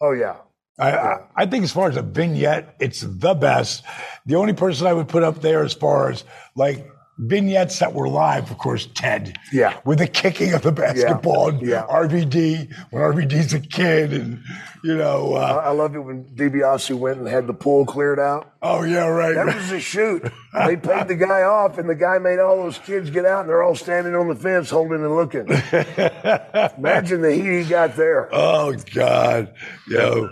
Oh 0.00 0.12
yeah, 0.12 0.36
I, 0.78 1.18
I, 1.36 1.46
think 1.46 1.64
as 1.64 1.72
far 1.72 1.88
as 1.88 1.96
a 1.96 2.02
vignette, 2.02 2.76
it's 2.80 3.02
the 3.02 3.34
best. 3.34 3.84
The 4.24 4.36
only 4.36 4.54
person 4.54 4.86
I 4.86 4.92
would 4.94 5.08
put 5.08 5.22
up 5.22 5.42
there 5.42 5.62
as 5.64 5.74
far 5.74 6.10
as 6.10 6.24
like 6.56 6.86
vignettes 7.18 7.78
that 7.80 7.92
were 7.92 8.08
live, 8.08 8.50
of 8.50 8.58
course, 8.58 8.88
Ted. 8.94 9.36
Yeah. 9.52 9.78
With 9.84 9.98
the 9.98 10.06
kicking 10.06 10.54
of 10.54 10.62
the 10.62 10.72
basketball. 10.72 11.52
Yeah. 11.62 11.86
RVD, 11.86 12.74
when 12.90 13.02
RVD's 13.02 13.52
a 13.52 13.60
kid. 13.60 14.12
And, 14.12 14.42
you 14.82 14.96
know. 14.96 15.34
Uh, 15.34 15.62
I, 15.62 15.68
I 15.68 15.70
love 15.70 15.94
it 15.94 16.00
when 16.00 16.24
DiBiase 16.24 16.96
went 16.98 17.18
and 17.18 17.28
had 17.28 17.46
the 17.46 17.54
pool 17.54 17.84
cleared 17.84 18.18
out. 18.18 18.50
Oh, 18.62 18.82
yeah, 18.82 19.06
right. 19.06 19.34
That 19.34 19.46
right. 19.46 19.56
was 19.56 19.72
a 19.72 19.80
shoot. 19.80 20.22
they 20.66 20.76
paid 20.76 21.08
the 21.08 21.16
guy 21.16 21.42
off, 21.42 21.78
and 21.78 21.88
the 21.88 21.94
guy 21.94 22.18
made 22.18 22.38
all 22.38 22.56
those 22.56 22.78
kids 22.78 23.10
get 23.10 23.26
out, 23.26 23.40
and 23.40 23.48
they're 23.48 23.62
all 23.62 23.76
standing 23.76 24.14
on 24.14 24.28
the 24.28 24.36
fence 24.36 24.70
holding 24.70 25.04
and 25.04 25.14
looking. 25.14 25.46
Imagine 26.78 27.20
the 27.20 27.34
heat 27.34 27.62
he 27.62 27.68
got 27.68 27.94
there. 27.94 28.28
Oh, 28.32 28.74
God. 28.94 29.54
Yo 29.86 30.30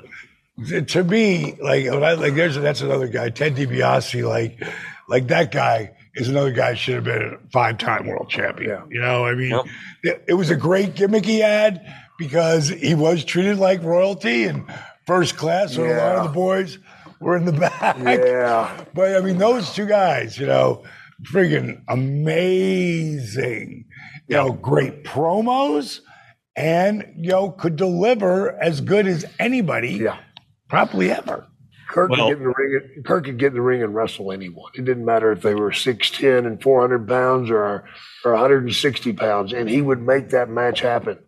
to 0.66 1.04
me, 1.04 1.56
like, 1.60 1.86
I, 1.86 2.12
like 2.14 2.34
there's 2.34 2.56
that's 2.56 2.80
another 2.80 3.08
guy, 3.08 3.30
Ted 3.30 3.56
DiBiase. 3.56 4.26
Like, 4.28 4.62
like 5.08 5.28
that 5.28 5.52
guy 5.52 5.92
is 6.14 6.28
another 6.28 6.52
guy 6.52 6.74
should 6.74 6.96
have 6.96 7.04
been 7.04 7.22
a 7.22 7.38
five-time 7.50 8.06
world 8.06 8.28
champion. 8.28 8.70
Yeah. 8.70 8.84
You 8.90 9.00
know, 9.00 9.24
I 9.24 9.34
mean, 9.34 9.50
yep. 9.50 9.64
it, 10.02 10.24
it, 10.28 10.34
was 10.34 10.50
a 10.50 10.56
great 10.56 10.94
gimmick 10.94 11.24
he 11.24 11.40
had 11.40 11.80
because 12.18 12.68
he 12.68 12.94
was 12.94 13.24
treated 13.24 13.58
like 13.58 13.82
royalty 13.82 14.44
and 14.44 14.64
first 15.06 15.36
class. 15.36 15.74
So 15.74 15.84
yeah. 15.84 15.96
a 15.96 15.98
lot 15.98 16.16
of 16.16 16.24
the 16.24 16.34
boys 16.34 16.78
were 17.20 17.36
in 17.36 17.44
the 17.44 17.52
back. 17.80 17.98
Yeah, 17.98 18.84
but 18.92 19.16
I 19.16 19.20
mean, 19.20 19.38
those 19.38 19.72
two 19.72 19.86
guys, 19.86 20.38
you 20.38 20.46
know, 20.46 20.84
friggin' 21.22 21.82
amazing. 21.88 23.86
You 24.28 24.36
know, 24.36 24.52
great 24.52 25.04
promos 25.04 26.00
and 26.56 27.14
you 27.16 27.30
know 27.30 27.50
could 27.50 27.76
deliver 27.76 28.60
as 28.62 28.80
good 28.80 29.06
as 29.06 29.24
anybody. 29.38 29.92
Yeah 29.92 30.18
probably 30.70 31.10
ever. 31.10 31.46
Kirk 31.88 32.10
well, 32.10 32.28
could 32.28 32.34
get 32.34 32.38
in 32.38 32.44
the 32.44 32.54
ring. 32.56 33.02
Kirk 33.04 33.24
could 33.24 33.38
get 33.38 33.48
in 33.48 33.54
the 33.54 33.60
ring 33.60 33.82
and 33.82 33.94
wrestle 33.94 34.32
anyone. 34.32 34.70
It 34.76 34.84
didn't 34.84 35.04
matter 35.04 35.32
if 35.32 35.42
they 35.42 35.54
were 35.54 35.72
six 35.72 36.10
ten 36.10 36.46
and 36.46 36.62
four 36.62 36.80
hundred 36.80 37.06
pounds 37.08 37.50
or 37.50 37.84
or 38.24 38.32
one 38.32 38.40
hundred 38.40 38.62
and 38.62 38.74
sixty 38.74 39.12
pounds, 39.12 39.52
and 39.52 39.68
he 39.68 39.82
would 39.82 40.00
make 40.00 40.30
that 40.30 40.48
match 40.48 40.80
happen. 40.80 41.18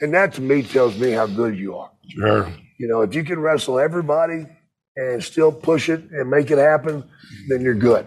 And 0.00 0.12
that 0.12 0.34
to 0.34 0.40
me 0.40 0.62
tells 0.62 0.98
me 0.98 1.12
how 1.12 1.26
good 1.26 1.56
you 1.56 1.76
are. 1.76 1.92
Sure. 2.08 2.52
You 2.78 2.88
know, 2.88 3.02
if 3.02 3.14
you 3.14 3.22
can 3.22 3.38
wrestle 3.38 3.78
everybody 3.78 4.46
and 4.96 5.22
still 5.22 5.52
push 5.52 5.88
it 5.88 6.02
and 6.10 6.28
make 6.28 6.50
it 6.50 6.58
happen, 6.58 7.04
then 7.48 7.60
you're 7.60 7.74
good. 7.74 8.06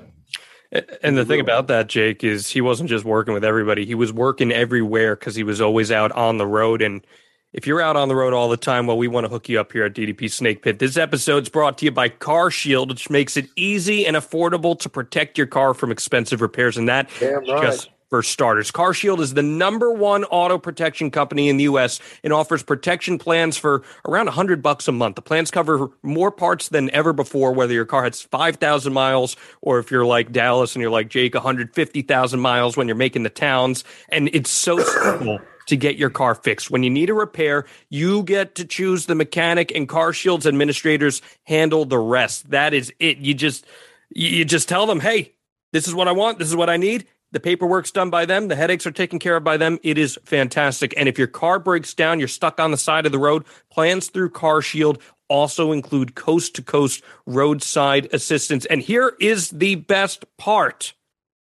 And 1.04 1.16
the 1.16 1.24
thing 1.24 1.40
about 1.40 1.68
that, 1.68 1.88
Jake, 1.88 2.24
is 2.24 2.50
he 2.50 2.60
wasn't 2.60 2.90
just 2.90 3.06
working 3.06 3.36
with 3.36 3.46
everybody. 3.46 3.86
He 3.86 3.94
was 3.94 4.12
working 4.12 4.52
everywhere 4.52 5.16
because 5.16 5.36
he 5.36 5.44
was 5.44 5.62
always 5.62 5.92
out 5.92 6.12
on 6.14 6.40
the 6.40 6.48
road 6.48 6.82
and 6.82 7.06
if 7.54 7.68
you're 7.68 7.82
out 7.82 7.96
on 7.96 8.08
the 8.08 8.16
road 8.16 8.34
all 8.34 8.50
the 8.50 8.58
time, 8.58 8.88
well, 8.88 8.98
we 8.98 9.08
want 9.08 9.26
to 9.26 9.30
hook 9.30 9.48
you 9.48 9.60
up 9.60 9.72
here 9.72 9.86
at 9.86 9.94
DDP 9.94 10.30
Snake 10.32 10.64
Pit. 10.64 10.80
This 10.80 10.98
episode's 10.98 11.50
brought 11.50 11.78
to 11.78 11.86
you 11.86 11.92
by 11.92 12.10
Car 12.10 12.50
Shield, 12.50 12.90
which 12.90 13.10
makes 13.10 13.38
it 13.38 13.48
easy 13.56 14.06
and 14.06 14.18
affordable 14.18 14.78
to 14.80 14.90
protect 14.90 15.38
your 15.38 15.48
car 15.48 15.74
from 15.74 15.92
expensive 15.92 16.42
repairs. 16.42 16.78
And 16.78 16.90
that 16.90 17.10
Damn 17.20 17.48
right. 17.48 17.62
just 17.62 17.90
for 18.14 18.22
starters. 18.22 18.70
CarShield 18.70 19.20
is 19.22 19.34
the 19.34 19.42
number 19.42 19.92
one 19.92 20.24
auto 20.26 20.60
protection 20.60 21.10
company 21.10 21.50
in 21.50 21.58
the 21.58 21.64
US 21.64 22.00
and 22.24 22.32
offers 22.32 22.62
protection 22.62 23.18
plans 23.18 23.58
for 23.58 23.82
around 24.08 24.28
100 24.28 24.62
bucks 24.62 24.88
a 24.88 24.92
month. 24.92 25.16
The 25.16 25.24
plans 25.24 25.50
cover 25.50 25.90
more 26.04 26.30
parts 26.30 26.70
than 26.70 26.92
ever 26.92 27.12
before 27.12 27.54
whether 27.54 27.74
your 27.74 27.86
car 27.86 28.04
has 28.04 28.22
5,000 28.22 28.94
miles 28.94 29.36
or 29.62 29.80
if 29.80 29.90
you're 29.90 30.06
like 30.06 30.32
Dallas 30.32 30.76
and 30.76 30.82
you're 30.84 30.92
like 30.92 31.10
Jake 31.10 31.34
150,000 31.34 32.40
miles 32.40 32.78
when 32.78 32.88
you're 32.88 32.96
making 32.96 33.24
the 33.24 33.32
towns 33.32 33.84
and 34.10 34.30
it's 34.32 34.52
so 34.52 34.78
simple 34.78 35.40
to 35.68 35.78
get 35.78 35.96
your 35.98 36.10
car 36.10 36.36
fixed. 36.36 36.72
When 36.72 36.84
you 36.84 36.90
need 36.90 37.10
a 37.10 37.14
repair, 37.14 37.66
you 37.90 38.24
get 38.24 38.56
to 38.56 38.66
choose 38.66 39.06
the 39.06 39.16
mechanic 39.16 39.72
and 39.74 39.88
car 39.88 40.14
shields 40.14 40.48
administrators 40.48 41.22
handle 41.44 41.86
the 41.86 42.00
rest. 42.00 42.50
That 42.52 42.74
is 42.74 42.94
it. 43.00 43.18
You 43.18 43.34
just 43.34 43.66
you 44.10 44.46
just 44.46 44.70
tell 44.70 44.86
them, 44.86 45.00
"Hey, 45.00 45.34
this 45.72 45.88
is 45.88 45.96
what 45.96 46.08
I 46.08 46.12
want. 46.12 46.40
This 46.40 46.50
is 46.50 46.56
what 46.56 46.70
I 46.70 46.78
need." 46.78 47.06
The 47.32 47.40
paperwork's 47.40 47.90
done 47.90 48.12
by 48.12 48.26
them. 48.26 48.48
The 48.48 48.56
headaches 48.56 48.86
are 48.86 48.92
taken 48.92 49.18
care 49.18 49.38
of 49.38 49.44
by 49.44 49.58
them. 49.58 49.80
It 49.82 49.98
is 49.98 50.20
fantastic. 50.24 50.94
And 50.96 51.10
if 51.10 51.18
your 51.18 51.28
car 51.28 51.58
breaks 51.58 51.96
down, 51.96 52.20
you're 52.20 52.28
stuck 52.28 52.60
on 52.60 52.70
the 52.70 52.78
side 52.78 53.08
of 53.08 53.12
the 53.12 53.18
road, 53.18 53.44
plans 53.72 54.10
through 54.10 54.30
Car 54.30 54.62
Shield 54.62 55.02
also 55.30 55.72
include 55.72 56.14
coast 56.14 56.54
to 56.56 56.62
coast 56.62 57.02
roadside 57.26 58.08
assistance. 58.14 58.66
And 58.66 58.84
here 58.84 59.16
is 59.20 59.50
the 59.50 59.76
best 59.76 60.26
part. 60.38 60.94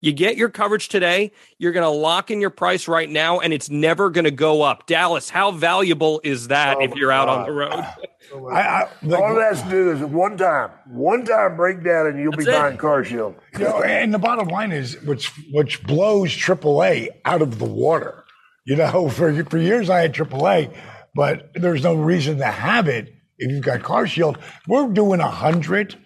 You 0.01 0.13
get 0.13 0.37
your 0.37 0.49
coverage 0.49 0.89
today. 0.89 1.33
You're 1.59 1.73
going 1.73 1.85
to 1.85 1.91
lock 1.91 2.31
in 2.31 2.41
your 2.41 2.51
price 2.51 2.89
right 2.89 3.09
now, 3.09 3.41
and 3.41 3.53
it's 3.53 3.69
never 3.69 4.09
going 4.09 4.25
to 4.25 4.31
go 4.31 4.63
up. 4.63 4.87
Dallas, 4.87 5.29
how 5.29 5.51
valuable 5.51 6.21
is 6.25 6.49
that 6.49 6.79
Oh 6.79 6.83
if 6.83 6.95
you're 6.95 7.13
out 7.13 7.29
on 7.29 7.47
the 7.47 7.53
road? 7.53 7.85
Oh 8.33 8.47
I, 8.49 8.61
I, 8.61 8.89
like, 9.03 9.21
All 9.21 9.39
it 9.39 9.43
has 9.43 9.63
to 9.63 9.71
do 9.71 9.91
is 9.91 10.01
one 10.03 10.37
time, 10.37 10.71
one 10.87 11.25
time 11.25 11.57
breakdown, 11.57 12.07
and 12.07 12.21
you'll 12.21 12.31
be 12.31 12.45
it. 12.45 12.53
buying 12.53 12.77
car 12.77 13.03
shield. 13.03 13.35
You 13.55 13.65
know, 13.65 13.83
and 13.83 14.15
the 14.15 14.19
bottom 14.19 14.47
line 14.47 14.71
is, 14.71 15.01
which 15.03 15.33
which 15.51 15.83
blows 15.83 16.31
AAA 16.31 17.09
out 17.25 17.43
of 17.43 17.59
the 17.59 17.65
water. 17.65 18.25
You 18.67 18.77
know, 18.77 19.09
for 19.11 19.45
for 19.47 19.59
years 19.59 19.91
I 19.91 20.01
had 20.01 20.15
AAA, 20.15 20.73
but 21.15 21.51
there's 21.55 21.83
no 21.83 21.95
reason 21.95 22.39
to 22.39 22.47
have 22.47 22.87
it 22.87 23.13
if 23.39 23.51
you've 23.51 23.65
got 23.65 23.83
Car 23.83 24.07
Shield. 24.07 24.39
We're 24.69 24.87
doing 24.89 25.19
100, 25.19 25.97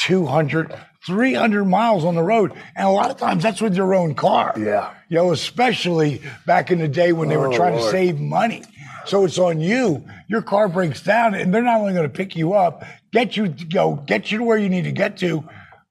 200, 0.00 0.74
300 1.06 1.64
miles 1.64 2.04
on 2.04 2.14
the 2.14 2.22
road, 2.22 2.52
and 2.76 2.86
a 2.86 2.90
lot 2.90 3.10
of 3.10 3.16
times 3.16 3.42
that's 3.42 3.60
with 3.60 3.74
your 3.74 3.94
own 3.94 4.14
car. 4.14 4.54
Yeah. 4.56 4.92
You 5.08 5.16
know, 5.18 5.32
especially 5.32 6.22
back 6.46 6.70
in 6.70 6.78
the 6.78 6.88
day 6.88 7.12
when 7.12 7.28
they 7.28 7.36
were 7.36 7.48
Oh, 7.48 7.56
trying 7.56 7.76
to 7.76 7.90
save 7.90 8.20
money. 8.20 8.62
So 9.04 9.24
it's 9.24 9.38
on 9.38 9.60
you. 9.60 10.04
Your 10.28 10.42
car 10.42 10.68
breaks 10.68 11.02
down, 11.02 11.34
and 11.34 11.52
they're 11.52 11.62
not 11.62 11.80
only 11.80 11.92
going 11.92 12.08
to 12.08 12.14
pick 12.14 12.36
you 12.36 12.52
up, 12.52 12.84
get 13.12 13.36
you 13.36 13.48
to 13.48 13.64
go, 13.64 13.96
get 14.06 14.30
you 14.30 14.38
to 14.38 14.44
where 14.44 14.58
you 14.58 14.68
need 14.68 14.84
to 14.84 14.92
get 14.92 15.16
to, 15.18 15.42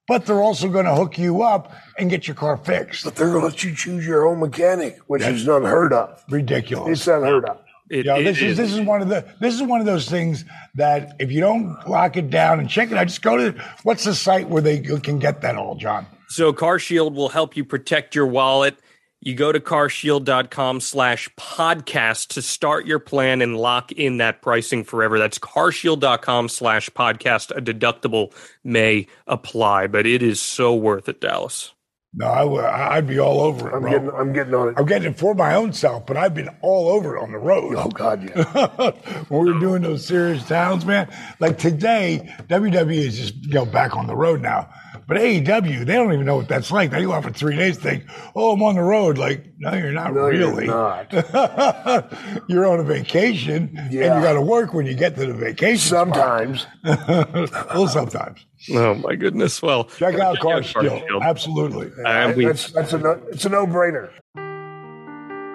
but 0.07 0.25
they're 0.25 0.41
also 0.41 0.69
going 0.69 0.85
to 0.85 0.95
hook 0.95 1.17
you 1.17 1.41
up 1.41 1.73
and 1.97 2.09
get 2.09 2.27
your 2.27 2.35
car 2.35 2.55
fixed. 2.57 3.03
But 3.03 3.15
they're 3.15 3.27
going 3.29 3.41
to 3.41 3.47
let 3.47 3.63
you 3.63 3.75
choose 3.75 4.07
your 4.07 4.25
own 4.27 4.39
mechanic, 4.39 4.97
which 5.07 5.23
is 5.23 5.47
unheard 5.47 5.91
of. 5.93 6.23
Ridiculous. 6.29 6.99
It's 6.99 7.07
unheard 7.07 7.45
of. 7.45 7.59
It- 7.91 7.97
You 7.97 8.03
know, 8.05 8.15
it 8.19 8.23
this 8.23 8.41
is 8.41 8.57
this 8.57 8.71
is 8.73 8.79
one 8.79 9.01
of 9.01 9.09
the 9.09 9.25
this 9.41 9.53
is 9.53 9.61
one 9.61 9.79
of 9.81 9.85
those 9.85 10.09
things 10.09 10.45
that 10.75 11.13
if 11.19 11.31
you 11.31 11.41
don't 11.41 11.77
lock 11.87 12.15
it 12.17 12.29
down 12.29 12.59
and 12.59 12.69
check 12.69 12.89
it 12.91 12.97
out, 12.97 13.07
just 13.07 13.21
go 13.21 13.35
to 13.37 13.61
what's 13.83 14.05
the 14.05 14.15
site 14.15 14.47
where 14.49 14.61
they 14.61 14.79
can 14.79 15.19
get 15.19 15.41
that 15.41 15.55
all, 15.57 15.75
John? 15.75 16.05
So 16.29 16.53
CarShield 16.53 17.13
will 17.13 17.29
help 17.29 17.57
you 17.57 17.65
protect 17.65 18.15
your 18.15 18.25
wallet. 18.27 18.77
You 19.23 19.35
go 19.35 19.51
to 19.51 19.59
carshield.com 19.59 20.79
slash 20.79 21.29
podcast 21.37 22.29
to 22.29 22.41
start 22.41 22.87
your 22.87 22.97
plan 22.97 23.41
and 23.41 23.55
lock 23.57 23.91
in 23.91 24.17
that 24.17 24.41
pricing 24.41 24.83
forever. 24.83 25.19
That's 25.19 25.37
carshield.com 25.37 26.49
slash 26.49 26.89
podcast. 26.89 27.51
A 27.55 27.61
deductible 27.61 28.33
may 28.63 29.05
apply, 29.27 29.87
but 29.87 30.07
it 30.07 30.23
is 30.23 30.41
so 30.41 30.73
worth 30.73 31.07
it, 31.07 31.21
Dallas. 31.21 31.73
No, 32.13 32.25
I 32.25 32.43
would 32.43 32.65
I'd 32.65 33.07
be 33.07 33.19
all 33.19 33.39
over 33.39 33.69
it, 33.69 33.73
I'm 33.73 33.89
getting, 33.89 34.11
I'm 34.11 34.33
getting 34.33 34.53
on 34.53 34.69
it. 34.69 34.75
I'm 34.77 34.85
getting 34.85 35.11
it 35.11 35.17
for 35.17 35.33
my 35.33 35.55
own 35.55 35.71
self, 35.71 36.05
but 36.05 36.17
I've 36.17 36.33
been 36.33 36.49
all 36.61 36.89
over 36.89 37.15
it 37.15 37.21
on 37.21 37.31
the 37.31 37.37
road. 37.37 37.75
Oh 37.77 37.87
God, 37.87 38.29
yeah. 38.29 38.91
when 39.29 39.45
we 39.45 39.53
were 39.53 39.59
doing 39.59 39.81
those 39.81 40.05
serious 40.05 40.45
towns, 40.45 40.85
man. 40.85 41.07
Like 41.39 41.57
today, 41.57 42.29
WWE 42.49 42.93
is 42.93 43.17
just 43.17 43.35
you 43.45 43.53
know 43.53 43.65
back 43.65 43.95
on 43.95 44.07
the 44.07 44.15
road 44.15 44.41
now. 44.41 44.69
But 45.07 45.17
AEW, 45.17 45.85
they 45.85 45.93
don't 45.93 46.13
even 46.13 46.25
know 46.25 46.37
what 46.37 46.47
that's 46.47 46.71
like. 46.71 46.91
They 46.91 47.03
go 47.03 47.11
out 47.13 47.23
for 47.23 47.31
three 47.31 47.55
days, 47.55 47.77
think, 47.77 48.03
"Oh, 48.35 48.53
I'm 48.53 48.63
on 48.63 48.75
the 48.75 48.81
road." 48.81 49.17
Like, 49.17 49.45
no, 49.57 49.73
you're 49.73 49.91
not 49.91 50.13
No, 50.13 50.27
you're 50.29 50.49
really. 50.51 50.67
not. 50.67 51.11
you're 52.47 52.65
on 52.65 52.79
a 52.79 52.83
vacation, 52.83 53.75
and 53.77 53.91
you 53.93 54.01
got 54.01 54.33
to 54.33 54.41
work 54.41 54.73
when 54.73 54.85
you 54.85 54.93
get 54.93 55.15
to 55.17 55.25
the 55.25 55.33
vacation. 55.33 55.77
Sometimes. 55.89 56.65
well, 56.83 57.87
sometimes. 57.87 58.45
Oh 58.73 58.93
my 58.95 59.15
goodness. 59.15 59.61
Well, 59.61 59.85
Check 59.85 60.15
out 60.15 60.39
Car 60.39 60.61
CarShield. 60.61 61.07
Shield. 61.07 61.23
Absolutely. 61.23 61.91
And 62.05 62.35
we- 62.37 62.45
That's 62.45 62.71
that's 62.71 62.93
a 62.93 62.97
no, 62.99 63.21
it's 63.31 63.45
a 63.45 63.49
no 63.49 63.65
brainer. 63.67 64.09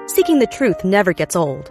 Seeking 0.08 0.38
the 0.38 0.46
truth 0.46 0.84
never 0.84 1.12
gets 1.12 1.34
old. 1.36 1.70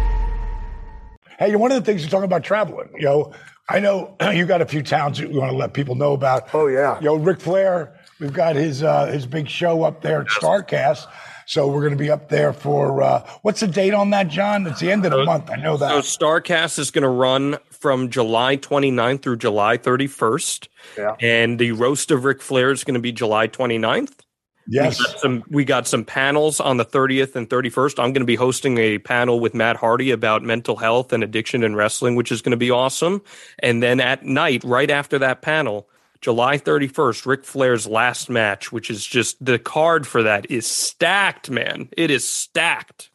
Hey, 1.41 1.55
one 1.55 1.71
of 1.71 1.83
the 1.83 1.91
things 1.91 2.03
you're 2.03 2.11
talking 2.11 2.25
about 2.25 2.43
traveling, 2.43 2.89
you 2.95 3.05
know, 3.05 3.33
I 3.67 3.79
know 3.79 4.15
you 4.31 4.45
got 4.45 4.61
a 4.61 4.65
few 4.67 4.83
towns 4.83 5.17
that 5.17 5.31
you 5.31 5.39
want 5.39 5.49
to 5.49 5.57
let 5.57 5.73
people 5.73 5.95
know 5.95 6.13
about. 6.13 6.53
Oh, 6.53 6.67
yeah. 6.67 6.99
You 6.99 7.05
know, 7.05 7.15
Ric 7.15 7.39
Flair, 7.39 7.99
we've 8.19 8.31
got 8.31 8.55
his 8.55 8.83
uh, 8.83 9.07
his 9.07 9.25
big 9.25 9.49
show 9.49 9.83
up 9.83 10.01
there 10.01 10.21
at 10.21 10.27
Starrcast. 10.27 11.07
So 11.47 11.67
we're 11.67 11.81
going 11.81 11.93
to 11.93 11.97
be 11.97 12.11
up 12.11 12.29
there 12.29 12.53
for 12.53 13.01
uh, 13.01 13.27
what's 13.41 13.59
the 13.59 13.67
date 13.67 13.95
on 13.95 14.11
that, 14.11 14.27
John? 14.27 14.67
It's 14.67 14.79
the 14.81 14.91
end 14.91 15.03
of 15.03 15.11
the 15.11 15.25
month. 15.25 15.49
I 15.49 15.55
know 15.55 15.77
that. 15.77 16.05
So 16.05 16.25
Starrcast 16.25 16.77
is 16.77 16.91
going 16.91 17.01
to 17.01 17.09
run 17.09 17.57
from 17.71 18.11
July 18.11 18.55
29th 18.57 19.23
through 19.23 19.37
July 19.37 19.79
31st. 19.79 20.67
Yeah. 20.95 21.15
And 21.19 21.57
the 21.57 21.71
roast 21.71 22.11
of 22.11 22.23
Ric 22.23 22.43
Flair 22.43 22.69
is 22.69 22.83
going 22.83 22.93
to 22.93 23.01
be 23.01 23.11
July 23.11 23.47
29th. 23.47 24.13
Yes. 24.67 24.99
We 24.99 25.05
got 25.05 25.19
some 25.19 25.43
we 25.49 25.65
got 25.65 25.87
some 25.87 26.05
panels 26.05 26.59
on 26.59 26.77
the 26.77 26.85
30th 26.85 27.35
and 27.35 27.49
31st. 27.49 27.99
I'm 27.99 28.13
going 28.13 28.21
to 28.21 28.25
be 28.25 28.35
hosting 28.35 28.77
a 28.77 28.97
panel 28.99 29.39
with 29.39 29.53
Matt 29.53 29.75
Hardy 29.77 30.11
about 30.11 30.43
mental 30.43 30.75
health 30.75 31.13
and 31.13 31.23
addiction 31.23 31.63
and 31.63 31.75
wrestling, 31.75 32.15
which 32.15 32.31
is 32.31 32.41
going 32.41 32.51
to 32.51 32.57
be 32.57 32.71
awesome. 32.71 33.21
And 33.59 33.81
then 33.81 33.99
at 33.99 34.23
night, 34.25 34.63
right 34.63 34.89
after 34.89 35.19
that 35.19 35.41
panel, 35.41 35.87
July 36.21 36.57
31st, 36.57 37.25
Ric 37.25 37.43
Flair's 37.45 37.87
last 37.87 38.29
match, 38.29 38.71
which 38.71 38.89
is 38.91 39.05
just 39.05 39.43
the 39.43 39.57
card 39.57 40.05
for 40.05 40.21
that 40.23 40.49
is 40.51 40.67
stacked, 40.67 41.49
man. 41.49 41.89
It 41.97 42.11
is 42.11 42.27
stacked. 42.27 43.09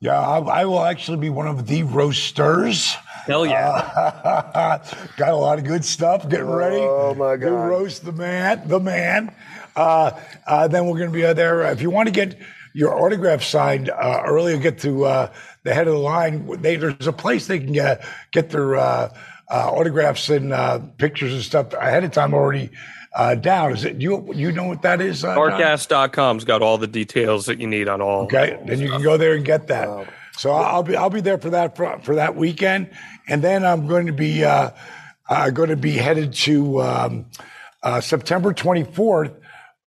Yeah, 0.00 0.18
I, 0.18 0.38
I 0.38 0.64
will 0.64 0.82
actually 0.82 1.18
be 1.18 1.30
one 1.30 1.46
of 1.46 1.68
the 1.68 1.84
roasters. 1.84 2.96
Hell 3.24 3.46
yeah. 3.46 4.80
Got 5.16 5.28
a 5.30 5.36
lot 5.36 5.58
of 5.60 5.64
good 5.64 5.84
stuff. 5.84 6.28
Getting 6.28 6.50
ready. 6.50 6.78
Oh, 6.80 7.14
my 7.14 7.36
To 7.36 7.38
God. 7.38 7.50
roast 7.68 8.04
the 8.04 8.10
man, 8.10 8.66
the 8.66 8.80
man. 8.80 9.32
Uh, 9.76 10.18
uh, 10.46 10.68
then 10.68 10.86
we're 10.86 10.98
going 10.98 11.10
to 11.10 11.14
be 11.14 11.24
uh, 11.24 11.32
there. 11.32 11.62
If 11.72 11.80
you 11.80 11.90
want 11.90 12.08
to 12.08 12.12
get 12.12 12.38
your 12.74 12.94
autograph 12.94 13.42
signed 13.42 13.90
uh, 13.90 14.22
early, 14.24 14.58
get 14.58 14.78
to 14.80 15.04
uh, 15.04 15.32
the 15.62 15.74
head 15.74 15.86
of 15.86 15.94
the 15.94 16.00
line. 16.00 16.60
They, 16.60 16.76
there's 16.76 17.06
a 17.06 17.12
place 17.12 17.46
they 17.46 17.58
can 17.58 17.72
get 17.72 18.04
get 18.32 18.50
their 18.50 18.76
uh, 18.76 19.14
uh, 19.50 19.70
autographs 19.70 20.28
and 20.30 20.52
uh, 20.52 20.80
pictures 20.98 21.32
and 21.32 21.42
stuff 21.42 21.72
ahead 21.74 22.04
of 22.04 22.12
time 22.12 22.34
already 22.34 22.70
uh, 23.14 23.34
down. 23.34 23.72
Is 23.72 23.84
it 23.84 24.00
you? 24.00 24.32
You 24.34 24.52
know 24.52 24.64
what 24.64 24.82
that 24.82 25.00
is? 25.00 25.24
Uh, 25.24 25.34
John? 25.34 25.50
Starrcast.com's 25.52 26.44
got 26.44 26.62
all 26.62 26.78
the 26.78 26.86
details 26.86 27.46
that 27.46 27.60
you 27.60 27.66
need 27.66 27.88
on 27.88 28.00
all. 28.00 28.24
Okay, 28.24 28.58
then 28.64 28.80
you 28.80 28.90
can 28.90 29.02
go 29.02 29.16
there 29.16 29.34
and 29.34 29.44
get 29.44 29.66
that. 29.68 30.08
So 30.36 30.50
I'll 30.52 30.82
be 30.82 30.96
I'll 30.96 31.10
be 31.10 31.20
there 31.20 31.38
for 31.38 31.50
that 31.50 31.76
for, 31.76 31.98
for 32.00 32.14
that 32.14 32.36
weekend, 32.36 32.90
and 33.28 33.42
then 33.42 33.64
I'm 33.64 33.86
going 33.86 34.06
to 34.06 34.12
be 34.12 34.44
uh, 34.44 34.70
uh, 35.28 35.50
going 35.50 35.68
to 35.68 35.76
be 35.76 35.92
headed 35.92 36.32
to 36.32 36.80
um, 36.80 37.26
uh, 37.82 38.00
September 38.00 38.54
24th. 38.54 39.36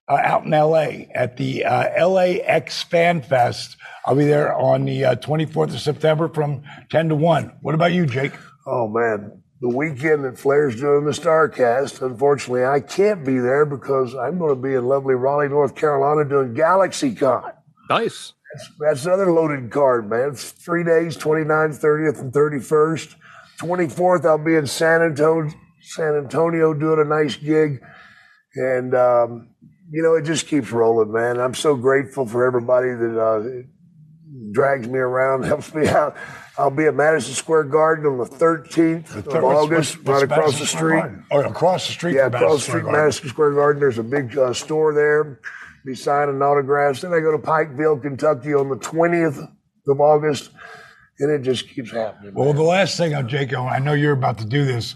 Uh, 0.09 0.19
out 0.21 0.43
in 0.43 0.51
LA 0.51 1.05
at 1.15 1.37
the 1.37 1.63
uh, 1.63 2.07
LAX 2.07 2.83
Fan 2.83 3.21
Fest. 3.21 3.77
I'll 4.05 4.15
be 4.15 4.25
there 4.25 4.53
on 4.53 4.83
the 4.83 5.05
uh, 5.05 5.15
24th 5.15 5.73
of 5.73 5.79
September 5.79 6.27
from 6.27 6.63
10 6.89 7.07
to 7.09 7.15
1. 7.15 7.53
What 7.61 7.73
about 7.73 7.93
you, 7.93 8.05
Jake? 8.05 8.33
Oh, 8.67 8.89
man. 8.89 9.41
The 9.61 9.69
weekend 9.69 10.25
that 10.25 10.37
Flair's 10.37 10.75
doing 10.75 11.05
the 11.05 11.11
Starrcast, 11.11 12.01
unfortunately, 12.01 12.65
I 12.65 12.81
can't 12.81 13.23
be 13.23 13.39
there 13.39 13.65
because 13.65 14.13
I'm 14.13 14.39
going 14.39 14.53
to 14.53 14.61
be 14.61 14.73
in 14.73 14.83
lovely 14.83 15.15
Raleigh, 15.15 15.47
North 15.47 15.73
Carolina 15.73 16.27
doing 16.27 16.53
GalaxyCon. 16.53 17.53
Nice. 17.89 18.33
That's, 18.53 18.69
that's 18.79 19.05
another 19.05 19.31
loaded 19.31 19.71
card, 19.71 20.09
man. 20.09 20.31
It's 20.31 20.51
three 20.51 20.83
days, 20.83 21.15
29th, 21.15 21.79
30th, 21.79 22.19
and 22.19 22.33
31st. 22.33 23.15
24th, 23.61 24.25
I'll 24.25 24.37
be 24.37 24.55
in 24.55 24.67
San 24.67 25.01
Antonio, 25.01 25.53
San 25.79 26.15
Antonio 26.15 26.73
doing 26.73 26.99
a 26.99 27.05
nice 27.05 27.37
gig. 27.37 27.81
And, 28.55 28.93
um, 28.93 29.52
you 29.93 30.01
know, 30.01 30.15
it 30.15 30.23
just 30.23 30.47
keeps 30.47 30.71
rolling, 30.71 31.11
man. 31.13 31.39
I'm 31.39 31.53
so 31.53 31.75
grateful 31.75 32.25
for 32.25 32.45
everybody 32.45 32.89
that 32.89 33.17
uh, 33.19 33.61
drags 34.51 34.87
me 34.87 34.97
around, 34.99 35.43
helps 35.53 35.73
me 35.73 35.87
out. 35.87 36.17
I'll 36.57 36.69
be 36.71 36.85
at 36.85 36.95
Madison 36.95 37.33
Square 37.33 37.65
Garden 37.65 38.05
on 38.05 38.17
the 38.17 38.25
13th 38.25 39.23
The 39.23 39.37
of 39.37 39.43
August, 39.43 39.97
what's- 39.97 40.07
what's 40.07 40.07
right 40.07 40.23
across 40.23 40.37
Madison 40.53 40.59
the 40.59 40.65
street. 40.67 41.25
Oh, 41.31 41.41
across 41.41 41.87
the 41.87 41.93
street 41.93 42.15
Yeah, 42.15 42.27
across 42.27 42.65
the 42.65 42.71
street. 42.71 42.85
Madison 42.85 43.29
Square 43.29 43.53
Garden. 43.53 43.79
There's 43.79 43.97
a 43.99 44.03
big 44.03 44.37
uh, 44.37 44.53
store 44.53 44.93
there. 44.93 45.39
Be 45.85 45.95
signing 45.95 46.41
autographs. 46.41 47.01
Then 47.01 47.13
I 47.13 47.19
go 47.19 47.31
to 47.31 47.37
Pikeville, 47.37 48.01
Kentucky 48.01 48.53
on 48.53 48.69
the 48.69 48.77
20th 48.77 49.47
of 49.87 49.99
August, 49.99 50.49
and 51.19 51.29
it 51.31 51.41
just 51.41 51.67
keeps 51.69 51.91
happening. 51.91 52.33
Well, 52.33 52.53
the 52.53 52.63
last 52.63 52.97
thing, 52.97 53.13
uh, 53.13 53.21
Jake, 53.23 53.53
I 53.53 53.79
know 53.79 53.93
you're 53.93 54.13
about 54.13 54.37
to 54.39 54.45
do 54.45 54.63
this. 54.63 54.95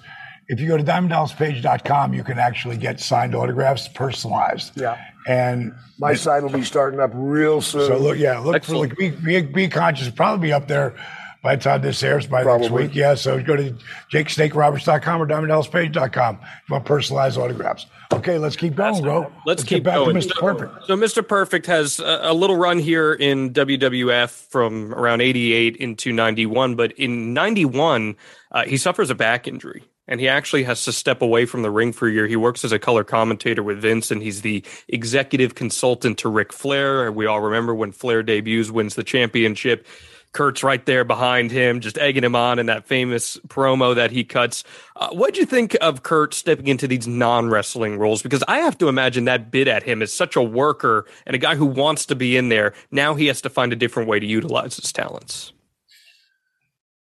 If 0.49 0.59
you 0.59 0.67
go 0.67 0.77
to 0.77 0.83
diamonddallas.page.com, 0.83 2.13
you 2.13 2.23
can 2.23 2.39
actually 2.39 2.77
get 2.77 2.99
signed 2.99 3.35
autographs 3.35 3.87
personalized. 3.89 4.79
Yeah. 4.79 4.97
And 5.27 5.73
My 5.99 6.13
site 6.13 6.41
will 6.41 6.49
be 6.49 6.63
starting 6.63 6.99
up 7.01 7.11
real 7.13 7.61
soon. 7.61 7.87
so 7.87 7.97
look, 7.97 8.17
yeah, 8.17 8.39
look 8.39 8.55
Excellent. 8.55 8.93
for 8.95 9.03
like 9.03 9.21
be, 9.23 9.41
be 9.41 9.41
be 9.41 9.67
conscious. 9.67 10.09
Probably 10.09 10.47
be 10.47 10.53
up 10.53 10.69
there 10.69 10.95
by 11.43 11.55
the 11.57 11.61
time 11.61 11.81
this 11.81 12.01
airs 12.01 12.27
by 12.27 12.43
next 12.43 12.69
week. 12.71 12.95
Yeah. 12.95 13.15
So 13.15 13.41
go 13.43 13.57
to 13.57 13.75
jakesnakeroberts.com 14.13 15.21
or 15.21 15.27
diamonddallas.page.com 15.27 16.35
if 16.35 16.69
you 16.69 16.73
want 16.73 16.85
personalized 16.85 17.37
autographs. 17.37 17.85
Okay, 18.13 18.37
let's 18.37 18.55
keep 18.55 18.75
going, 18.75 19.01
bro. 19.01 19.31
Let's, 19.45 19.63
get 19.63 19.75
keep 19.77 19.83
back 19.83 19.95
going. 19.95 20.15
to 20.15 20.21
Mr. 20.21 20.33
So- 20.33 20.39
Perfect. 20.41 20.85
So, 20.87 20.95
Mr. 20.95 21.27
Perfect 21.27 21.65
has 21.65 21.99
a, 21.99 22.19
a 22.23 22.33
little 22.33 22.55
run 22.55 22.79
here 22.79 23.13
in 23.13 23.51
WWF 23.51 24.29
from 24.49 24.93
around 24.93 25.19
88 25.21 25.75
into 25.75 26.13
91, 26.13 26.75
but 26.75 26.93
in 26.93 27.33
91, 27.33 28.15
uh, 28.53 28.63
he 28.65 28.77
suffers 28.77 29.09
a 29.09 29.15
back 29.15 29.45
injury. 29.45 29.83
And 30.07 30.19
he 30.19 30.27
actually 30.27 30.63
has 30.63 30.85
to 30.85 30.93
step 30.93 31.21
away 31.21 31.45
from 31.45 31.63
the 31.63 31.71
ring 31.71 31.91
for 31.91 32.07
a 32.07 32.11
year. 32.11 32.27
He 32.27 32.35
works 32.35 32.63
as 32.63 32.71
a 32.71 32.79
color 32.79 33.03
commentator 33.03 33.61
with 33.61 33.81
Vince, 33.81 34.09
and 34.09 34.21
he's 34.21 34.41
the 34.41 34.63
executive 34.87 35.55
consultant 35.55 36.17
to 36.19 36.29
Ric 36.29 36.53
Flair. 36.53 37.11
We 37.11 37.25
all 37.25 37.41
remember 37.41 37.75
when 37.75 37.91
Flair 37.91 38.23
debuts, 38.23 38.71
wins 38.71 38.95
the 38.95 39.03
championship. 39.03 39.85
Curt's 40.33 40.61
right 40.61 40.85
there 40.85 41.03
behind 41.03 41.51
him, 41.51 41.79
just 41.79 41.97
egging 41.97 42.23
him 42.23 42.35
on 42.35 42.59
in 42.59 42.67
that 42.67 42.85
famous 42.85 43.37
promo 43.47 43.95
that 43.95 44.11
he 44.11 44.23
cuts. 44.23 44.63
Uh, 44.95 45.09
what'd 45.09 45.37
you 45.37 45.45
think 45.45 45.75
of 45.81 46.03
Curt 46.03 46.33
stepping 46.33 46.67
into 46.67 46.87
these 46.87 47.07
non 47.07 47.49
wrestling 47.49 47.97
roles? 47.97 48.21
Because 48.21 48.43
I 48.47 48.59
have 48.59 48.77
to 48.79 48.87
imagine 48.87 49.25
that 49.25 49.49
bit 49.49 49.67
at 49.67 49.83
him 49.83 50.01
is 50.01 50.13
such 50.13 50.35
a 50.35 50.41
worker 50.43 51.05
and 51.25 51.35
a 51.35 51.39
guy 51.39 51.55
who 51.55 51.65
wants 51.65 52.05
to 52.07 52.15
be 52.15 52.37
in 52.37 52.49
there. 52.49 52.73
Now 52.91 53.15
he 53.15 53.25
has 53.27 53.41
to 53.41 53.49
find 53.49 53.73
a 53.73 53.75
different 53.75 54.09
way 54.09 54.19
to 54.19 54.25
utilize 54.25 54.75
his 54.75 54.91
talents. 54.91 55.53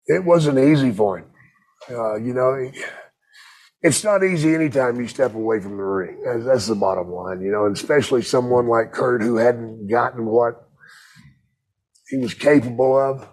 it 0.06 0.24
wasn't 0.24 0.58
easy 0.58 0.92
for 0.92 1.18
him. 1.18 1.26
Uh, 1.90 2.16
you 2.16 2.32
know, 2.32 2.70
it's 3.82 4.02
not 4.02 4.24
easy 4.24 4.54
anytime 4.54 4.98
you 5.00 5.06
step 5.06 5.34
away 5.34 5.60
from 5.60 5.76
the 5.76 5.82
ring. 5.82 6.22
That's, 6.24 6.44
that's 6.44 6.66
the 6.66 6.74
bottom 6.74 7.10
line, 7.12 7.42
you 7.42 7.52
know, 7.52 7.66
and 7.66 7.76
especially 7.76 8.22
someone 8.22 8.66
like 8.66 8.92
Curt 8.92 9.22
who 9.22 9.36
hadn't 9.36 9.88
gotten 9.88 10.24
what 10.24 10.68
he 12.08 12.16
was 12.16 12.34
capable 12.34 12.98
of. 12.98 13.28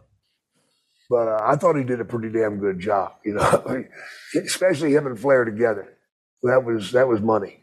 But 1.10 1.28
uh, 1.28 1.42
I 1.44 1.56
thought 1.56 1.76
he 1.76 1.84
did 1.84 2.00
a 2.00 2.06
pretty 2.06 2.30
damn 2.30 2.58
good 2.58 2.80
job, 2.80 3.14
you 3.26 3.34
know, 3.34 3.86
especially 4.36 4.94
him 4.94 5.08
and 5.08 5.20
Flair 5.20 5.46
together. 5.46 5.98
That 6.44 6.64
was 6.66 6.92
that 6.94 7.08
was 7.08 7.22
money. 7.22 7.60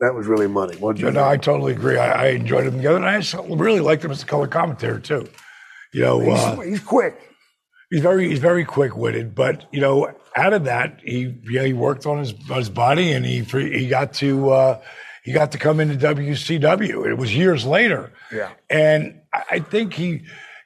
That 0.00 0.14
was 0.14 0.26
really 0.26 0.46
money. 0.46 0.76
You 0.76 1.10
no, 1.10 1.24
I 1.24 1.36
totally 1.36 1.72
agree. 1.72 1.98
I, 1.98 2.26
I 2.26 2.28
enjoyed 2.30 2.66
them 2.66 2.76
together, 2.76 2.96
and 2.96 3.06
I 3.06 3.22
really 3.48 3.80
liked 3.80 4.04
him 4.04 4.10
as 4.10 4.22
a 4.22 4.26
color 4.26 4.46
commentator 4.46 4.98
too. 4.98 5.28
You 5.92 6.02
know, 6.02 6.30
uh, 6.30 6.56
he's, 6.56 6.68
he's 6.68 6.80
quick. 6.80 7.29
He's 7.90 8.00
very 8.00 8.28
he's 8.28 8.38
very 8.38 8.64
quick 8.64 8.96
witted, 8.96 9.34
but 9.34 9.66
you 9.72 9.80
know, 9.80 10.12
out 10.36 10.52
of 10.52 10.64
that, 10.64 11.00
he 11.04 11.34
yeah 11.48 11.64
he 11.64 11.72
worked 11.72 12.06
on 12.06 12.18
his 12.18 12.32
on 12.50 12.58
his 12.58 12.70
body, 12.70 13.12
and 13.12 13.24
he 13.26 13.40
he 13.40 13.88
got 13.88 14.12
to 14.14 14.50
uh, 14.50 14.80
he 15.24 15.32
got 15.32 15.52
to 15.52 15.58
come 15.58 15.80
into 15.80 15.96
WCW. 15.96 17.06
It 17.10 17.14
was 17.14 17.34
years 17.36 17.64
later, 17.66 18.12
Yeah. 18.32 18.50
and 18.68 19.20
I 19.32 19.60
think 19.60 19.94
he. 19.94 20.22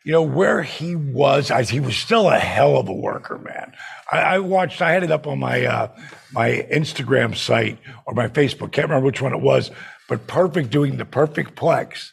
You 0.07 0.13
know 0.13 0.21
where 0.23 0.63
he 0.63 0.95
was. 0.97 1.51
I, 1.51 1.63
he 1.63 1.81
was 1.81 1.97
still 1.97 2.29
a 2.29 2.39
hell 2.39 2.77
of 2.77 2.91
a 2.91 2.93
worker, 2.93 3.39
man. 3.39 3.73
I, 4.13 4.19
I 4.35 4.39
watched. 4.39 4.83
I 4.83 4.93
had 4.93 5.03
it 5.03 5.11
up 5.11 5.27
on 5.27 5.39
my 5.39 5.65
uh, 5.65 5.89
my 6.31 6.67
Instagram 6.71 7.35
site 7.35 7.79
or 8.05 8.13
my 8.13 8.29
Facebook. 8.29 8.71
Can't 8.73 8.87
remember 8.91 9.07
which 9.07 9.23
one 9.23 9.33
it 9.33 9.41
was, 9.41 9.71
but 10.07 10.27
perfect 10.27 10.69
doing 10.69 10.99
the 10.99 11.07
perfect 11.07 11.55
plex 11.57 12.11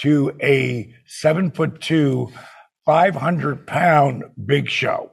to 0.00 0.34
a 0.42 0.90
seven 1.06 1.50
foot 1.50 1.82
two, 1.82 2.32
500 2.86 3.66
pound 3.66 4.24
big 4.44 4.70
show 4.70 5.10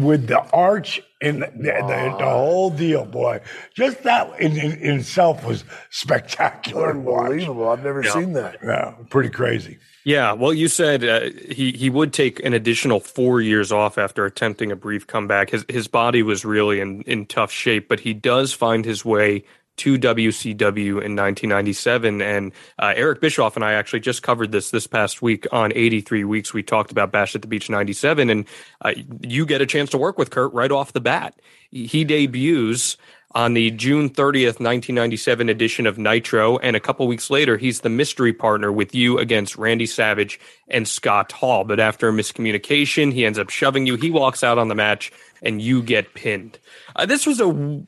with 0.00 0.26
the 0.26 0.40
arch 0.50 1.00
and 1.20 1.42
the, 1.42 1.46
the, 1.46 2.16
the 2.18 2.24
whole 2.24 2.70
deal, 2.70 3.04
boy. 3.04 3.40
Just 3.74 4.02
that 4.04 4.40
in, 4.40 4.56
in, 4.56 4.72
in 4.78 5.00
itself 5.00 5.44
was 5.44 5.64
spectacular. 5.90 6.92
to. 6.92 6.98
Unbelievable. 6.98 7.68
I've 7.68 7.84
never 7.84 8.02
seen 8.02 8.32
that. 8.34 8.58
Yeah, 8.62 8.94
pretty 9.10 9.30
crazy. 9.30 9.78
Yeah, 10.04 10.32
well, 10.32 10.52
you 10.52 10.68
said 10.68 11.02
uh, 11.02 11.30
he 11.50 11.72
he 11.72 11.88
would 11.88 12.12
take 12.12 12.44
an 12.44 12.52
additional 12.52 13.00
four 13.00 13.40
years 13.40 13.72
off 13.72 13.96
after 13.96 14.26
attempting 14.26 14.70
a 14.70 14.76
brief 14.76 15.06
comeback. 15.06 15.50
His 15.50 15.64
his 15.68 15.88
body 15.88 16.22
was 16.22 16.44
really 16.44 16.80
in 16.80 17.02
in 17.02 17.24
tough 17.24 17.50
shape, 17.50 17.88
but 17.88 18.00
he 18.00 18.12
does 18.12 18.52
find 18.52 18.84
his 18.84 19.04
way 19.04 19.44
to 19.76 19.98
WCW 19.98 20.88
in 20.88 21.16
1997. 21.16 22.22
And 22.22 22.52
uh, 22.78 22.92
Eric 22.96 23.20
Bischoff 23.20 23.56
and 23.56 23.64
I 23.64 23.72
actually 23.72 24.00
just 24.00 24.22
covered 24.22 24.52
this 24.52 24.70
this 24.70 24.86
past 24.86 25.22
week 25.22 25.46
on 25.52 25.72
83 25.74 26.24
Weeks. 26.24 26.54
We 26.54 26.62
talked 26.62 26.90
about 26.90 27.12
Bash 27.12 27.34
at 27.34 27.42
the 27.42 27.48
Beach 27.48 27.68
97, 27.68 28.30
and 28.30 28.46
uh, 28.82 28.92
you 29.20 29.46
get 29.46 29.60
a 29.60 29.66
chance 29.66 29.90
to 29.90 29.98
work 29.98 30.18
with 30.18 30.30
Curt 30.30 30.52
right 30.52 30.70
off 30.70 30.92
the 30.92 31.00
bat. 31.00 31.34
He 31.70 32.04
debuts 32.04 32.96
on 33.34 33.54
the 33.54 33.70
June 33.72 34.08
30th, 34.08 34.60
1997 34.60 35.48
edition 35.48 35.86
of 35.86 35.98
Nitro. 35.98 36.58
And 36.58 36.76
a 36.76 36.80
couple 36.80 37.06
weeks 37.06 37.30
later, 37.30 37.56
he's 37.56 37.80
the 37.80 37.88
mystery 37.88 38.32
partner 38.32 38.70
with 38.70 38.94
you 38.94 39.18
against 39.18 39.56
Randy 39.56 39.86
Savage 39.86 40.38
and 40.68 40.86
Scott 40.86 41.32
Hall. 41.32 41.64
But 41.64 41.80
after 41.80 42.08
a 42.08 42.12
miscommunication, 42.12 43.12
he 43.12 43.26
ends 43.26 43.38
up 43.38 43.50
shoving 43.50 43.86
you. 43.86 43.96
He 43.96 44.10
walks 44.10 44.44
out 44.44 44.58
on 44.58 44.68
the 44.68 44.74
match 44.74 45.10
and 45.42 45.60
you 45.60 45.82
get 45.82 46.14
pinned. 46.14 46.58
Uh, 46.94 47.06
this 47.06 47.26
was 47.26 47.40
a. 47.40 47.84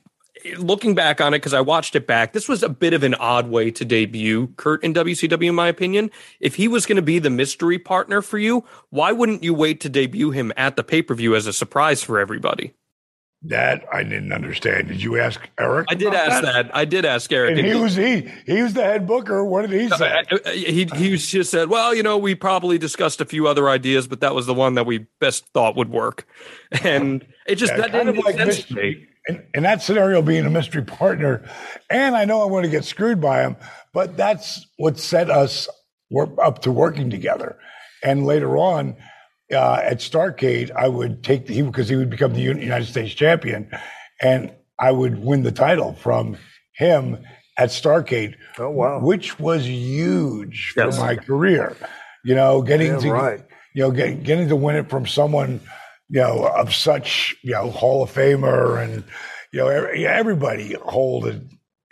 Looking 0.59 0.94
back 0.94 1.20
on 1.20 1.35
it, 1.35 1.38
because 1.38 1.54
I 1.54 1.61
watched 1.61 1.96
it 1.96 2.06
back, 2.06 2.32
this 2.32 2.48
was 2.48 2.62
a 2.62 2.68
bit 2.68 2.92
of 2.92 3.02
an 3.02 3.14
odd 3.14 3.48
way 3.48 3.70
to 3.70 3.85
debut 3.85 4.48
Curt 4.56 4.82
in 4.85 4.94
WCW, 4.94 5.48
in 5.48 5.54
my 5.54 5.68
opinion. 5.68 6.11
If 6.40 6.56
he 6.56 6.68
was 6.68 6.87
going 6.87 6.96
to 6.96 7.02
be 7.02 7.18
the 7.18 7.30
mystery 7.30 7.78
partner 7.78 8.22
for 8.22 8.38
you, 8.38 8.64
why 8.90 9.12
wouldn't 9.12 9.42
you 9.42 9.54
wait 9.54 9.80
to 9.80 9.88
debut 9.88 10.30
him 10.30 10.52
at 10.56 10.76
the 10.76 10.85
pay 10.85 11.02
per 11.02 11.14
view 11.14 11.35
as 11.35 11.46
a 11.46 11.52
surprise 11.52 12.02
for 12.02 12.18
everybody? 12.18 12.74
That 13.48 13.85
I 13.92 14.02
didn't 14.02 14.32
understand. 14.32 14.88
Did 14.88 15.02
you 15.02 15.18
ask 15.18 15.40
Eric? 15.59 15.87
I 15.90 15.94
did 15.94 16.14
ask 16.14 16.42
that. 16.42 16.74
I 16.74 16.85
did 16.85 17.04
ask 17.04 17.30
Eric. 17.32 17.50
And 17.50 17.61
and 17.61 17.68
he 17.68 17.74
was 17.74 17.94
he 17.94 18.30
he 18.46 18.62
was 18.62 18.72
the 18.74 18.82
head 18.82 19.06
booker. 19.06 19.44
What 19.44 19.68
did 19.68 19.80
he 19.80 19.88
say? 19.88 20.22
He 20.54 20.85
he 20.94 21.16
just 21.16 21.50
said, 21.50 21.68
"Well, 21.68 21.94
you 21.94 22.02
know, 22.02 22.18
we 22.18 22.35
probably 22.35 22.78
discussed 22.78 23.20
a 23.20 23.24
few 23.24 23.46
other 23.46 23.68
ideas, 23.68 24.06
but 24.09 24.20
that 24.20 24.35
was 24.35 24.46
the 24.46 24.54
one 24.54 24.74
that 24.74 24.87
we 24.87 25.06
best 25.20 25.46
thought 25.52 25.76
would 25.76 25.90
work." 25.90 26.26
And 26.82 27.24
it 27.46 27.56
just 27.56 27.72
Yeah, 27.72 27.82
that 27.82 27.92
didn't 27.92 28.16
make 28.16 28.24
like 28.24 28.37
sense 28.37 28.64
to 28.64 28.74
me. 28.74 28.82
mystery. 28.82 29.09
In, 29.28 29.46
in 29.54 29.62
that 29.64 29.82
scenario, 29.82 30.22
being 30.22 30.44
a 30.46 30.50
mystery 30.50 30.82
partner, 30.82 31.48
and 31.90 32.16
I 32.16 32.24
know 32.24 32.42
I'm 32.42 32.50
going 32.50 32.62
to 32.64 32.68
get 32.68 32.85
screwed 32.85 33.20
by 33.20 33.42
him, 33.42 33.56
but 33.92 34.16
that's 34.16 34.66
what 34.78 34.98
set 34.98 35.30
us 35.30 35.68
up 36.42 36.61
to 36.62 36.70
working 36.72 37.11
together. 37.11 37.59
And 38.04 38.24
later 38.24 38.56
on, 38.56 38.96
uh, 39.52 39.80
at 39.82 39.98
Starcade, 39.98 40.70
I 40.72 40.88
would 40.88 41.22
take 41.22 41.48
he 41.48 41.62
because 41.62 41.88
he 41.88 41.96
would 41.96 42.11
become 42.11 42.35
the 42.35 42.40
United 42.40 42.87
States 42.87 43.14
champion, 43.14 43.70
and 44.20 44.52
I 44.78 44.92
would 44.92 45.22
win 45.22 45.42
the 45.42 45.52
title 45.52 45.94
from 45.94 46.37
him 46.74 47.24
at 47.59 47.70
Starcade. 47.70 48.35
Oh, 48.59 48.70
wow. 48.70 49.00
Which 49.00 49.38
was 49.38 49.66
huge 49.66 50.72
for 50.74 50.90
my 50.92 51.16
career. 51.16 51.76
You 52.24 52.35
know, 52.35 52.62
getting 52.62 52.92
Damn 52.92 53.00
to 53.00 53.12
right. 53.12 53.44
you 53.74 53.82
know, 53.82 53.90
get, 53.90 54.22
getting 54.24 54.48
to 54.48 54.56
win 54.56 54.76
it 54.76 54.90
from 54.90 55.06
someone, 55.06 55.61
you 56.09 56.20
know, 56.20 56.46
of 56.46 56.74
such, 56.74 57.37
you 57.42 57.52
know, 57.52 57.70
Hall 57.70 58.02
of 58.02 58.12
Famer 58.12 58.82
and, 58.82 59.04
you 59.52 59.61
know, 59.61 59.68
everybody 59.68 60.74
hold 60.85 61.40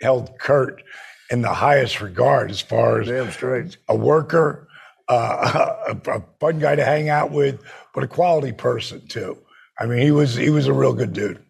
held 0.01 0.37
Curt 0.37 0.83
in 1.31 1.41
the 1.41 1.53
highest 1.53 2.01
regard 2.01 2.51
as 2.51 2.61
far 2.61 3.01
as 3.01 3.77
a 3.87 3.95
worker, 3.95 4.64
uh, 5.07 5.75
a, 5.87 6.11
a 6.11 6.23
fun 6.39 6.59
guy 6.59 6.75
to 6.75 6.83
hang 6.83 7.09
out 7.09 7.31
with, 7.31 7.61
but 7.93 8.03
a 8.03 8.07
quality 8.07 8.51
person 8.51 9.07
too. 9.07 9.37
I 9.79 9.85
mean, 9.85 9.99
he 9.99 10.11
was 10.11 10.35
he 10.35 10.49
was 10.49 10.67
a 10.67 10.73
real 10.73 10.93
good 10.93 11.13
dude. 11.13 11.41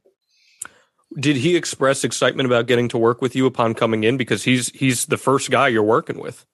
Did 1.18 1.38
he 1.38 1.56
express 1.56 2.04
excitement 2.04 2.48
about 2.48 2.68
getting 2.68 2.90
to 2.90 2.98
work 2.98 3.22
with 3.22 3.36
you 3.36 3.46
upon 3.46 3.74
coming 3.74 4.04
in? 4.04 4.18
Because 4.18 4.44
he's 4.44 4.70
he's 4.70 5.06
the 5.06 5.18
first 5.18 5.52
guy 5.52 5.68
you're 5.68 5.84
working 5.84 6.20
with. 6.20 6.46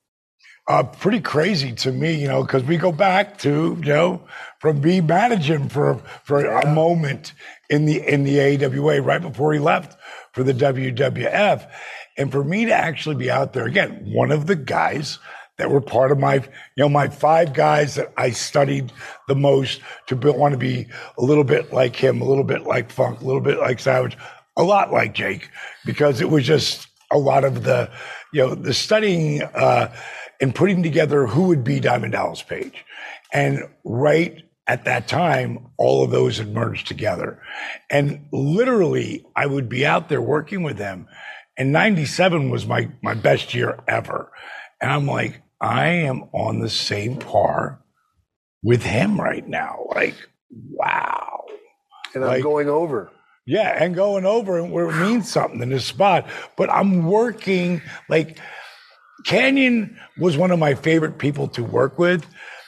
Uh, 0.68 0.84
pretty 0.84 1.20
crazy 1.20 1.72
to 1.74 1.92
me, 1.92 2.14
you 2.14 2.28
know, 2.28 2.44
because 2.44 2.64
we 2.64 2.78
go 2.78 2.92
back 2.92 3.38
to 3.40 3.78
you 3.80 3.94
know 3.94 4.22
from 4.60 4.80
me 4.82 5.02
managing 5.02 5.70
for 5.70 5.96
for 6.24 6.46
yeah. 6.46 6.62
a 6.62 6.74
moment 6.74 7.34
in 7.70 7.86
the 7.86 8.00
in 8.08 8.24
the 8.24 8.40
AWA 8.40 9.02
right 9.02 9.22
before 9.22 9.54
he 9.54 9.60
left 9.60 9.98
for 10.34 10.44
the 10.44 10.54
WWF, 10.54 11.68
and 12.18 12.32
for 12.32 12.44
me 12.44 12.66
to 12.66 12.74
actually 12.74 13.16
be 13.16 13.32
out 13.32 13.54
there 13.54 13.66
again, 13.66 14.04
one 14.14 14.32
of 14.32 14.46
the 14.46 14.56
guys 14.56 15.18
that 15.58 15.70
were 15.70 15.82
part 15.82 16.12
of 16.12 16.18
my, 16.18 16.36
you 16.36 16.50
know, 16.78 16.90
my 16.90 17.08
five 17.08 17.54
guys 17.54 17.96
that 17.96 18.12
I 18.18 18.32
studied 18.32 18.92
the 19.28 19.36
most 19.36 19.82
to 20.08 20.16
be, 20.16 20.30
want 20.30 20.54
to 20.54 20.58
be 20.58 20.88
a 21.18 21.24
little 21.24 21.44
bit 21.44 21.72
like 21.72 21.96
him, 21.96 22.22
a 22.22 22.26
little 22.26 22.44
bit 22.44 22.64
like 22.64 22.92
Funk, 22.92 23.22
a 23.22 23.26
little 23.26 23.42
bit 23.42 23.60
like 23.60 23.80
Savage, 23.80 24.18
a 24.58 24.64
lot 24.64 24.92
like 24.92 25.14
Jake, 25.14 25.50
because 25.86 26.22
it 26.22 26.30
was 26.30 26.46
just 26.46 26.88
a 27.12 27.18
lot 27.18 27.44
of 27.44 27.64
the, 27.64 27.92
you 28.34 28.42
know, 28.42 28.56
the 28.56 28.74
studying 28.74 29.44
uh, 29.44 29.94
and 30.40 30.56
putting 30.56 30.82
together 30.82 31.28
who 31.28 31.44
would 31.44 31.64
be 31.64 31.80
Diamond 31.80 32.14
Dallas 32.14 32.42
Page. 32.42 32.84
And 33.32 33.64
right 33.84 34.44
at 34.68 34.86
that 34.86 35.08
time, 35.08 35.68
all 35.78 36.04
of 36.04 36.12
those 36.12 36.38
had 36.38 36.54
merged 36.54 36.88
together. 36.88 37.42
And 37.90 38.28
literally, 38.32 39.26
I 39.36 39.46
would 39.46 39.70
be 39.70 39.86
out 39.86 40.10
there 40.10 40.22
working 40.22 40.64
with 40.64 40.78
them. 40.78 41.08
And 41.58 41.72
97 41.72 42.50
was 42.50 42.66
my, 42.66 42.90
my 43.04 43.14
best 43.14 43.54
year 43.54 43.80
ever. 43.88 44.32
And 44.82 44.92
I'm 44.92 45.08
like, 45.08 45.42
I 45.60 45.86
am 45.86 46.24
on 46.34 46.60
the 46.60 46.70
same 46.70 47.18
par 47.18 47.80
with 48.64 48.84
him 48.84 49.20
right 49.20 49.48
now. 49.48 49.86
Like, 49.94 50.16
wow. 50.72 51.46
And 52.14 52.26
I'm 52.26 52.42
going 52.42 52.68
over. 52.68 53.12
Yeah, 53.46 53.84
and 53.84 53.96
going 53.96 54.26
over 54.26 54.60
and 54.60 54.72
where 54.72 54.90
it 54.90 54.98
means 54.98 55.30
something 55.30 55.62
in 55.62 55.70
this 55.70 55.86
spot. 55.86 56.28
But 56.58 56.70
I'm 56.72 57.06
working 57.06 57.82
like 58.10 58.38
Kanyon 59.26 59.98
was 60.18 60.38
one 60.38 60.52
of 60.52 60.60
my 60.60 60.76
favorite 60.76 61.18
people 61.18 61.48
to 61.50 61.64
work 61.64 61.98
with 61.98 62.26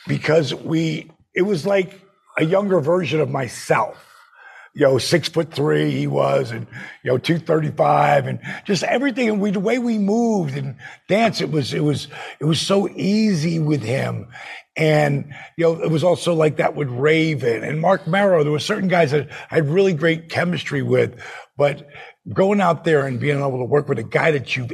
because 0.08 0.54
we 0.54 1.12
it 1.36 1.44
was 1.44 1.66
like 1.66 2.02
a 2.38 2.46
younger 2.46 2.80
version 2.80 3.20
of 3.20 3.30
myself 3.30 4.13
you 4.74 4.82
know, 4.82 4.98
six 4.98 5.30
foot 5.30 5.54
three 5.54 5.92
he 5.92 6.08
was, 6.08 6.52
and 6.52 6.66
you 7.04 7.12
know, 7.12 7.18
two 7.18 7.38
thirty 7.38 7.70
five, 7.70 8.26
and 8.28 8.40
just 8.66 8.84
everything. 8.84 9.30
And 9.30 9.42
we, 9.42 9.52
the 9.52 9.60
way 9.60 9.78
we 9.80 9.98
moved 10.00 10.58
and 10.58 10.76
dance, 11.08 11.42
it 11.42 11.52
was, 11.52 11.74
it 11.74 11.82
was, 11.82 12.08
it 12.40 12.46
was 12.46 12.60
so 12.60 12.90
easy 12.90 13.60
with 13.60 13.84
him. 13.84 14.28
And 14.76 15.34
you 15.58 15.66
know, 15.66 15.84
it 15.84 15.92
was 15.92 16.04
also 16.04 16.34
like 16.34 16.58
that 16.58 16.76
with 16.76 16.90
Raven 16.90 17.64
and 17.64 17.80
Mark 17.80 18.08
Mero. 18.08 18.44
There 18.44 18.52
were 18.52 18.60
certain 18.60 18.90
guys 18.90 19.12
that 19.12 19.30
I 19.52 19.56
had 19.56 19.70
really 19.70 19.94
great 19.94 20.30
chemistry 20.30 20.82
with, 20.82 21.22
but 21.56 21.88
going 22.34 22.62
out 22.62 22.84
there 22.84 23.06
and 23.06 23.20
being 23.20 23.38
able 23.38 23.60
to 23.60 23.66
work 23.66 23.88
with 23.88 24.00
a 24.00 24.04
guy 24.04 24.32
that 24.32 24.56
you've 24.56 24.72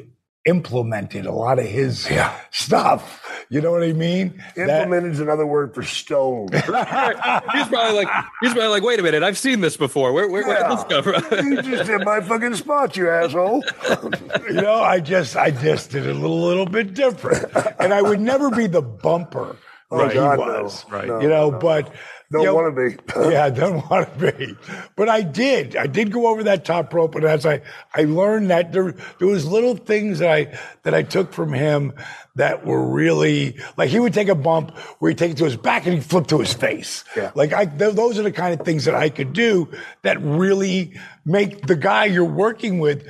implemented 0.49 1.25
a 1.25 1.31
lot 1.31 1.59
of 1.59 1.65
his 1.65 2.09
yeah. 2.09 2.37
stuff. 2.51 3.25
You 3.49 3.61
know 3.61 3.71
what 3.71 3.83
I 3.83 3.93
mean? 3.93 4.43
Implemented 4.57 5.11
is 5.11 5.19
another 5.19 5.45
word 5.45 5.73
for 5.73 5.83
stone. 5.83 6.49
he's 6.53 6.63
probably 6.63 7.95
like, 7.95 8.09
he's 8.41 8.53
probably 8.53 8.67
like, 8.67 8.83
wait 8.83 8.99
a 8.99 9.03
minute, 9.03 9.23
I've 9.23 9.37
seen 9.37 9.61
this 9.61 9.77
before. 9.77 10.11
Where, 10.11 10.27
where, 10.27 10.41
yeah. 10.41 10.67
where 10.67 11.03
did 11.03 11.13
this 11.13 11.29
come 11.29 11.37
from? 11.37 11.47
you 11.47 11.61
just 11.61 11.89
did 11.89 12.03
my 12.03 12.21
fucking 12.21 12.55
spot, 12.55 12.97
you 12.97 13.09
asshole. 13.09 13.63
you 14.47 14.61
know, 14.61 14.81
I 14.81 14.99
just, 14.99 15.35
I 15.35 15.51
just 15.51 15.91
did 15.91 16.05
it 16.05 16.15
a 16.15 16.19
little, 16.19 16.41
little 16.41 16.65
bit 16.65 16.93
different, 16.93 17.45
and 17.79 17.93
I 17.93 18.01
would 18.01 18.19
never 18.19 18.49
be 18.49 18.67
the 18.67 18.81
bumper. 18.81 19.55
Oh, 19.91 20.07
he 20.07 20.13
God, 20.13 20.37
was, 20.37 20.85
no. 20.87 20.95
right? 20.95 21.07
No, 21.07 21.19
you 21.19 21.27
know, 21.27 21.49
no. 21.49 21.57
but 21.57 21.91
don't 22.31 22.53
want 22.53 22.75
to 22.75 22.89
be. 22.89 23.29
yeah, 23.33 23.49
don't 23.49 23.89
want 23.89 24.19
to 24.19 24.31
be. 24.31 24.55
But 24.95 25.09
I 25.09 25.21
did. 25.21 25.75
I 25.75 25.87
did 25.87 26.11
go 26.11 26.27
over 26.27 26.43
that 26.43 26.63
top 26.63 26.93
rope, 26.93 27.15
and 27.15 27.25
as 27.25 27.45
I 27.45 27.61
I 27.95 28.03
learned 28.03 28.51
that 28.51 28.71
there 28.71 28.91
there 29.17 29.27
was 29.27 29.45
little 29.45 29.75
things 29.75 30.19
that 30.19 30.31
I 30.31 30.59
that 30.83 30.93
I 30.93 31.01
took 31.03 31.33
from 31.33 31.53
him 31.53 31.93
that 32.35 32.65
were 32.65 32.87
really 32.87 33.57
like 33.77 33.89
he 33.89 33.99
would 33.99 34.13
take 34.13 34.27
a 34.27 34.35
bump 34.35 34.77
where 34.99 35.09
he'd 35.09 35.17
take 35.17 35.31
it 35.31 35.37
to 35.37 35.45
his 35.45 35.57
back 35.57 35.85
and 35.85 35.95
he'd 35.95 36.05
flip 36.05 36.27
to 36.27 36.39
his 36.39 36.53
face. 36.53 37.03
Yeah. 37.15 37.31
Like 37.33 37.51
I, 37.51 37.65
th- 37.65 37.95
those 37.95 38.19
are 38.19 38.23
the 38.23 38.31
kind 38.31 38.59
of 38.59 38.65
things 38.65 38.85
that 38.85 38.95
I 38.95 39.09
could 39.09 39.33
do 39.33 39.69
that 40.03 40.21
really 40.21 40.99
make 41.25 41.65
the 41.65 41.75
guy 41.75 42.05
you're 42.05 42.25
working 42.25 42.79
with 42.79 43.07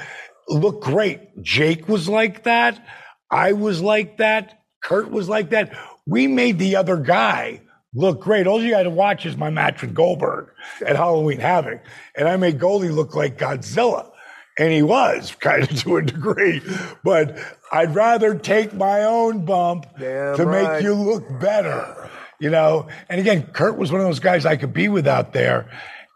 look 0.47 0.82
great. 0.82 1.41
Jake 1.41 1.88
was 1.89 2.07
like 2.07 2.43
that. 2.43 2.86
I 3.30 3.51
was 3.51 3.82
like 3.82 4.17
that. 4.17 4.61
Curt 4.82 5.11
was 5.11 5.28
like 5.28 5.49
that. 5.49 5.78
We 6.07 6.28
made 6.28 6.57
the 6.57 6.78
other 6.78 6.97
guy 6.97 7.61
look 7.93 8.21
great. 8.21 8.47
All 8.47 8.61
you 8.61 8.71
got 8.71 8.83
to 8.83 8.89
watch 8.89 9.25
is 9.25 9.37
my 9.37 9.49
match 9.49 9.81
with 9.81 9.93
Goldberg 9.93 10.49
at 10.85 10.95
Halloween 10.95 11.39
Havoc. 11.39 11.81
And 12.15 12.27
I 12.27 12.37
made 12.37 12.59
Goldie 12.59 12.89
look 12.89 13.15
like 13.15 13.37
Godzilla. 13.37 14.11
And 14.57 14.71
he 14.71 14.81
was 14.81 15.35
kind 15.39 15.63
of 15.63 15.69
to 15.81 15.97
a 15.97 16.01
degree. 16.01 16.61
But 17.03 17.37
I'd 17.71 17.95
rather 17.95 18.35
take 18.35 18.73
my 18.73 19.03
own 19.03 19.45
bump 19.45 19.85
Damn 19.97 20.37
to 20.37 20.45
right. 20.45 20.73
make 20.73 20.83
you 20.83 20.93
look 20.93 21.39
better. 21.39 22.09
You 22.39 22.49
know, 22.49 22.87
and 23.09 23.19
again, 23.19 23.43
Curt 23.47 23.77
was 23.77 23.91
one 23.91 23.99
of 23.99 24.07
those 24.07 24.19
guys 24.19 24.45
I 24.45 24.55
could 24.55 24.73
be 24.73 24.87
with 24.87 25.07
out 25.07 25.33
there. 25.33 25.69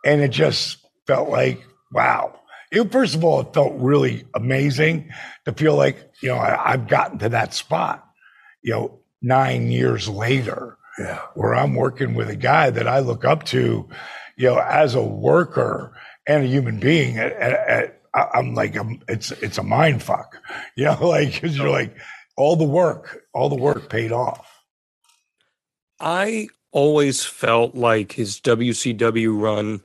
And 0.06 0.22
it 0.22 0.32
just 0.32 0.78
felt 1.06 1.30
like, 1.30 1.62
wow. 1.92 2.40
It, 2.72 2.92
first 2.92 3.14
of 3.14 3.24
all, 3.24 3.42
it 3.42 3.54
felt 3.54 3.74
really 3.76 4.26
amazing 4.34 5.12
to 5.46 5.52
feel 5.52 5.76
like, 5.76 6.12
you 6.22 6.30
know, 6.30 6.38
I, 6.38 6.72
I've 6.72 6.88
gotten 6.88 7.20
to 7.20 7.30
that 7.30 7.54
spot, 7.54 8.08
you 8.64 8.72
know, 8.72 9.00
nine 9.22 9.70
years 9.70 10.08
later 10.10 10.78
yeah. 10.98 11.20
where 11.36 11.56
I'm 11.56 11.76
working 11.76 12.14
with 12.14 12.30
a 12.30 12.36
guy 12.36 12.70
that 12.70 12.88
I 12.88 13.00
look 13.00 13.26
up 13.26 13.44
to, 13.46 13.88
you 14.38 14.48
know, 14.48 14.58
as 14.60 14.96
a 14.96 15.02
worker 15.02 15.96
and 16.28 16.44
a 16.44 16.48
human 16.48 16.80
being. 16.80 17.18
At, 17.18 17.34
at, 17.34 18.02
I'm 18.14 18.54
like, 18.54 18.76
I'm, 18.76 19.02
it's 19.08 19.32
it's 19.32 19.58
a 19.58 19.64
mind 19.64 20.04
fuck, 20.04 20.38
you 20.76 20.86
know, 20.86 20.98
like 21.08 21.34
because 21.34 21.58
you're 21.58 21.70
like 21.70 21.96
all 22.38 22.56
the 22.56 22.64
work, 22.64 23.24
all 23.34 23.50
the 23.50 23.56
work 23.56 23.90
paid 23.90 24.12
off. 24.12 24.50
I 26.00 26.48
always 26.72 27.24
felt 27.24 27.76
like 27.76 28.12
his 28.12 28.40
WCW 28.42 29.40
run, 29.40 29.82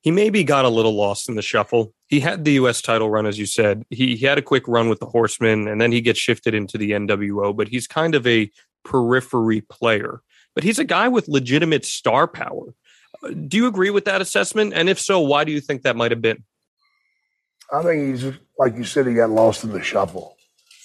he 0.00 0.10
maybe 0.10 0.42
got 0.42 0.64
a 0.64 0.70
little 0.70 0.96
lost 0.96 1.28
in 1.28 1.36
the 1.36 1.42
shuffle. 1.42 1.94
He 2.08 2.20
had 2.20 2.44
the 2.44 2.52
U.S. 2.52 2.82
title 2.82 3.08
run, 3.08 3.26
as 3.26 3.38
you 3.38 3.46
said. 3.46 3.84
He, 3.90 4.16
he 4.16 4.26
had 4.26 4.38
a 4.38 4.42
quick 4.42 4.66
run 4.66 4.88
with 4.88 5.00
the 5.00 5.06
Horsemen, 5.06 5.68
and 5.68 5.80
then 5.80 5.92
he 5.92 6.00
gets 6.00 6.18
shifted 6.18 6.54
into 6.54 6.76
the 6.76 6.90
NWO. 6.92 7.54
But 7.56 7.68
he's 7.68 7.86
kind 7.86 8.14
of 8.14 8.26
a 8.26 8.50
periphery 8.84 9.60
player, 9.60 10.22
but 10.54 10.64
he's 10.64 10.78
a 10.78 10.84
guy 10.84 11.08
with 11.08 11.28
legitimate 11.28 11.84
star 11.84 12.26
power. 12.26 12.74
Do 13.46 13.56
you 13.56 13.66
agree 13.66 13.90
with 13.90 14.04
that 14.06 14.20
assessment? 14.20 14.72
And 14.74 14.88
if 14.88 14.98
so, 14.98 15.20
why 15.20 15.44
do 15.44 15.52
you 15.52 15.60
think 15.60 15.82
that 15.82 15.96
might 15.96 16.10
have 16.10 16.22
been? 16.22 16.44
I 17.72 17.82
think 17.82 18.20
he's 18.20 18.34
like 18.58 18.76
you 18.76 18.84
said, 18.84 19.06
he 19.06 19.14
got 19.14 19.30
lost 19.30 19.64
in 19.64 19.70
the 19.70 19.82
shuffle. 19.82 20.36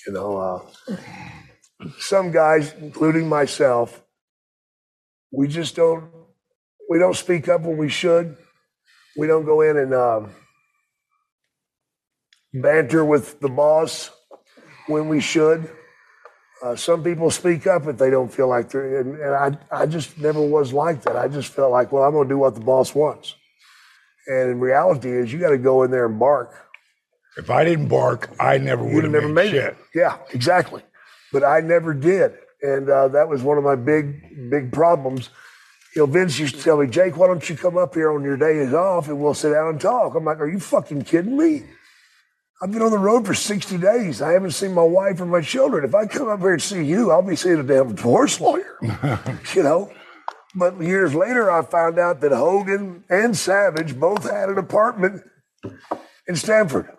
You 0.05 0.13
know, 0.13 0.37
uh, 0.37 0.95
some 1.99 2.31
guys, 2.31 2.73
including 2.79 3.27
myself, 3.27 4.03
we 5.31 5.47
just 5.47 5.75
don't 5.75 6.09
we 6.89 6.99
don't 6.99 7.15
speak 7.15 7.49
up 7.49 7.61
when 7.61 7.77
we 7.77 7.89
should. 7.89 8.37
We 9.17 9.27
don't 9.27 9.45
go 9.45 9.61
in 9.61 9.77
and 9.77 9.93
um, 9.93 10.31
banter 12.53 13.03
with 13.03 13.39
the 13.39 13.49
boss 13.49 14.09
when 14.87 15.09
we 15.09 15.19
should. 15.19 15.69
Uh, 16.63 16.75
some 16.75 17.03
people 17.03 17.29
speak 17.29 17.67
up 17.67 17.85
if 17.87 17.97
they 17.97 18.09
don't 18.09 18.33
feel 18.33 18.47
like 18.47 18.69
they're, 18.71 18.99
and, 18.99 19.15
and, 19.19 19.59
I, 19.71 19.81
I 19.83 19.85
just 19.85 20.17
never 20.17 20.41
was 20.41 20.73
like 20.73 21.03
that. 21.03 21.15
I 21.15 21.27
just 21.27 21.53
felt 21.53 21.71
like, 21.71 21.91
well, 21.91 22.03
I'm 22.03 22.13
going 22.13 22.27
to 22.27 22.33
do 22.33 22.37
what 22.37 22.55
the 22.55 22.61
boss 22.61 22.95
wants. 22.95 23.35
And 24.27 24.51
in 24.51 24.59
reality 24.59 25.09
is 25.09 25.31
you 25.31 25.39
got 25.39 25.51
to 25.51 25.57
go 25.57 25.83
in 25.83 25.91
there 25.91 26.07
and 26.07 26.19
bark. 26.19 26.51
If 27.37 27.51
I 27.51 27.63
didn't 27.63 27.87
bark, 27.87 28.31
I 28.39 28.57
never 28.57 28.83
would 28.83 29.03
have 29.03 29.13
never 29.13 29.27
made, 29.27 29.53
made 29.53 29.55
it. 29.55 29.77
Yeah, 29.93 30.17
exactly. 30.33 30.81
But 31.31 31.43
I 31.43 31.59
never 31.59 31.93
did. 31.93 32.33
And 32.63 32.89
uh, 32.89 33.09
that 33.09 33.29
was 33.29 33.43
one 33.43 33.59
of 33.59 33.63
my 33.63 33.75
big, 33.75 34.49
big 34.49 34.71
problems. 34.71 35.29
You 35.95 36.01
know, 36.01 36.05
Vince 36.07 36.39
used 36.39 36.55
to 36.55 36.63
tell 36.63 36.77
me, 36.77 36.87
Jake, 36.87 37.17
why 37.17 37.27
don't 37.27 37.47
you 37.47 37.55
come 37.55 37.77
up 37.77 37.93
here 37.93 38.11
on 38.11 38.23
your 38.23 38.37
days 38.37 38.73
off 38.73 39.07
and 39.07 39.19
we'll 39.19 39.35
sit 39.35 39.53
down 39.53 39.69
and 39.69 39.79
talk? 39.79 40.15
I'm 40.15 40.25
like, 40.25 40.39
are 40.39 40.49
you 40.49 40.59
fucking 40.59 41.03
kidding 41.03 41.37
me? 41.37 41.63
I've 42.59 42.71
been 42.71 42.81
on 42.81 42.89
the 42.89 42.97
road 42.97 43.27
for 43.27 43.35
60 43.35 43.77
days. 43.77 44.21
I 44.21 44.31
haven't 44.31 44.51
seen 44.51 44.73
my 44.73 44.83
wife 44.83 45.21
or 45.21 45.25
my 45.27 45.41
children. 45.41 45.85
If 45.85 45.93
I 45.93 46.07
come 46.07 46.27
up 46.27 46.39
here 46.39 46.53
and 46.53 46.61
see 46.61 46.83
you, 46.83 47.11
I'll 47.11 47.21
be 47.21 47.35
seeing 47.35 47.59
a 47.59 47.63
damn 47.63 47.93
divorce 47.93 48.41
lawyer, 48.41 48.79
you 49.53 49.61
know? 49.61 49.91
But 50.55 50.81
years 50.81 51.13
later, 51.13 51.51
I 51.51 51.61
found 51.61 51.99
out 51.99 52.21
that 52.21 52.31
Hogan 52.31 53.03
and 53.09 53.37
Savage 53.37 53.99
both 53.99 54.27
had 54.27 54.49
an 54.49 54.57
apartment 54.57 55.21
in 56.27 56.35
Stamford. 56.35 56.89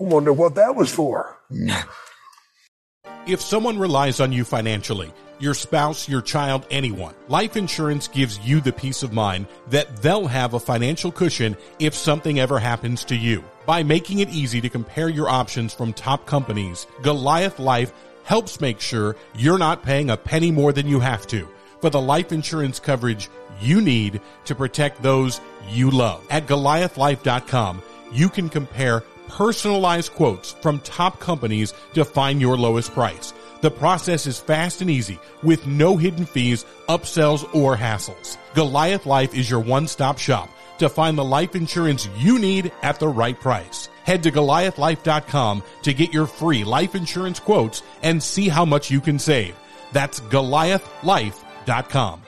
I 0.00 0.04
wonder 0.04 0.32
what 0.32 0.54
that 0.54 0.74
was 0.74 0.90
for. 0.90 1.36
if 3.26 3.42
someone 3.42 3.78
relies 3.78 4.20
on 4.20 4.32
you 4.32 4.44
financially, 4.44 5.12
your 5.38 5.52
spouse, 5.52 6.08
your 6.08 6.22
child, 6.22 6.66
anyone. 6.70 7.14
Life 7.28 7.58
insurance 7.58 8.08
gives 8.08 8.38
you 8.40 8.62
the 8.62 8.72
peace 8.72 9.02
of 9.02 9.12
mind 9.12 9.46
that 9.68 9.98
they'll 9.98 10.26
have 10.26 10.54
a 10.54 10.60
financial 10.60 11.12
cushion 11.12 11.58
if 11.78 11.94
something 11.94 12.40
ever 12.40 12.58
happens 12.58 13.04
to 13.04 13.16
you. 13.16 13.44
By 13.66 13.82
making 13.82 14.20
it 14.20 14.30
easy 14.30 14.60
to 14.62 14.68
compare 14.68 15.08
your 15.08 15.28
options 15.28 15.74
from 15.74 15.92
top 15.92 16.26
companies, 16.26 16.86
Goliath 17.02 17.58
Life 17.58 17.92
helps 18.24 18.60
make 18.60 18.80
sure 18.80 19.16
you're 19.34 19.58
not 19.58 19.82
paying 19.82 20.10
a 20.10 20.16
penny 20.16 20.50
more 20.50 20.72
than 20.72 20.88
you 20.88 21.00
have 21.00 21.26
to 21.28 21.48
for 21.80 21.90
the 21.90 22.00
life 22.00 22.32
insurance 22.32 22.78
coverage 22.78 23.28
you 23.60 23.80
need 23.80 24.20
to 24.46 24.54
protect 24.54 25.02
those 25.02 25.40
you 25.68 25.90
love. 25.90 26.26
At 26.30 26.46
goliathlife.com, 26.46 27.82
you 28.12 28.28
can 28.28 28.48
compare 28.48 29.02
personalized 29.28 30.12
quotes 30.12 30.52
from 30.52 30.80
top 30.80 31.20
companies 31.20 31.74
to 31.94 32.04
find 32.04 32.40
your 32.40 32.56
lowest 32.56 32.92
price. 32.92 33.32
The 33.60 33.70
process 33.70 34.26
is 34.26 34.40
fast 34.40 34.80
and 34.80 34.90
easy 34.90 35.18
with 35.42 35.66
no 35.66 35.98
hidden 35.98 36.24
fees, 36.24 36.64
upsells, 36.88 37.44
or 37.54 37.76
hassles. 37.76 38.38
Goliath 38.54 39.04
Life 39.04 39.34
is 39.34 39.50
your 39.50 39.60
one-stop 39.60 40.18
shop 40.18 40.48
to 40.80 40.88
find 40.88 41.16
the 41.16 41.24
life 41.24 41.54
insurance 41.54 42.08
you 42.16 42.38
need 42.38 42.72
at 42.82 42.98
the 42.98 43.08
right 43.08 43.38
price. 43.38 43.88
Head 44.04 44.22
to 44.24 44.30
goliathlife.com 44.30 45.62
to 45.82 45.94
get 45.94 46.12
your 46.12 46.26
free 46.26 46.64
life 46.64 46.94
insurance 46.94 47.38
quotes 47.38 47.82
and 48.02 48.22
see 48.22 48.48
how 48.48 48.64
much 48.64 48.90
you 48.90 49.00
can 49.00 49.18
save. 49.18 49.54
That's 49.92 50.20
goliathlife.com. 50.20 52.22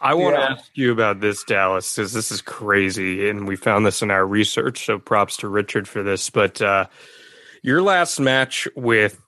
I 0.00 0.12
want 0.12 0.36
to 0.36 0.42
ask 0.42 0.70
you 0.74 0.92
about 0.92 1.20
this, 1.20 1.42
Dallas, 1.44 1.94
because 1.94 2.12
this 2.12 2.30
is 2.30 2.42
crazy, 2.42 3.30
and 3.30 3.48
we 3.48 3.56
found 3.56 3.86
this 3.86 4.02
in 4.02 4.10
our 4.10 4.26
research. 4.26 4.84
So 4.84 4.98
props 4.98 5.38
to 5.38 5.48
Richard 5.48 5.88
for 5.88 6.02
this. 6.02 6.28
But 6.28 6.60
uh, 6.60 6.86
your 7.62 7.80
last 7.80 8.20
match 8.20 8.68
with 8.76 9.23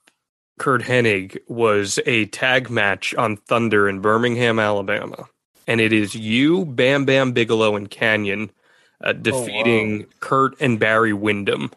Curt 0.59 0.83
Hennig 0.83 1.39
was 1.49 1.99
a 2.07 2.27
tag 2.27 2.71
match 2.71 3.15
on 3.15 3.37
Thunder 3.37 3.89
in 3.89 4.01
Birmingham, 4.01 4.59
Alabama, 4.59 5.29
and 5.67 5.81
it 5.81 5.93
is 5.93 6.15
you, 6.15 6.65
Bam 6.65 7.05
Bam 7.05 7.33
Bigelow, 7.33 7.77
and 7.77 7.91
Kanyon 7.91 8.51
uh, 9.05 9.13
defeating 9.13 9.95
oh, 9.95 9.99
wow. 9.99 10.13
Curt 10.21 10.61
and 10.61 10.79
Barry 10.79 11.13
Windham. 11.13 11.71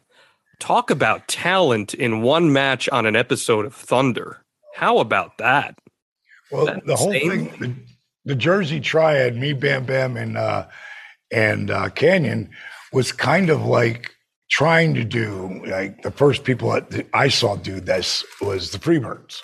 Talk 0.59 0.89
about 0.89 1.27
talent 1.27 1.93
in 1.93 2.21
one 2.21 2.51
match 2.51 2.87
on 2.89 3.05
an 3.05 3.15
episode 3.15 3.65
of 3.65 3.73
Thunder. 3.73 4.43
How 4.75 4.99
about 4.99 5.37
that? 5.37 5.77
Well, 6.51 6.65
that 6.65 6.85
the 6.85 6.95
whole 6.95 7.11
thing 7.11 7.85
the 8.25 8.35
Jersey 8.35 8.79
Triad, 8.79 9.35
me, 9.35 9.53
Bam 9.53 9.85
Bam, 9.85 10.17
and 10.17 10.37
uh, 10.37 10.67
and 11.31 11.71
uh, 11.71 11.89
Kanyon, 11.89 12.49
was 12.91 13.11
kind 13.11 13.49
of 13.49 13.65
like 13.65 14.13
trying 14.49 14.93
to 14.95 15.03
do 15.03 15.61
like 15.65 16.01
the 16.01 16.11
first 16.11 16.43
people 16.43 16.69
that 16.69 17.07
I 17.13 17.29
saw 17.29 17.55
do 17.55 17.79
this 17.79 18.25
was 18.41 18.71
the 18.71 18.79
Freebirds, 18.79 19.41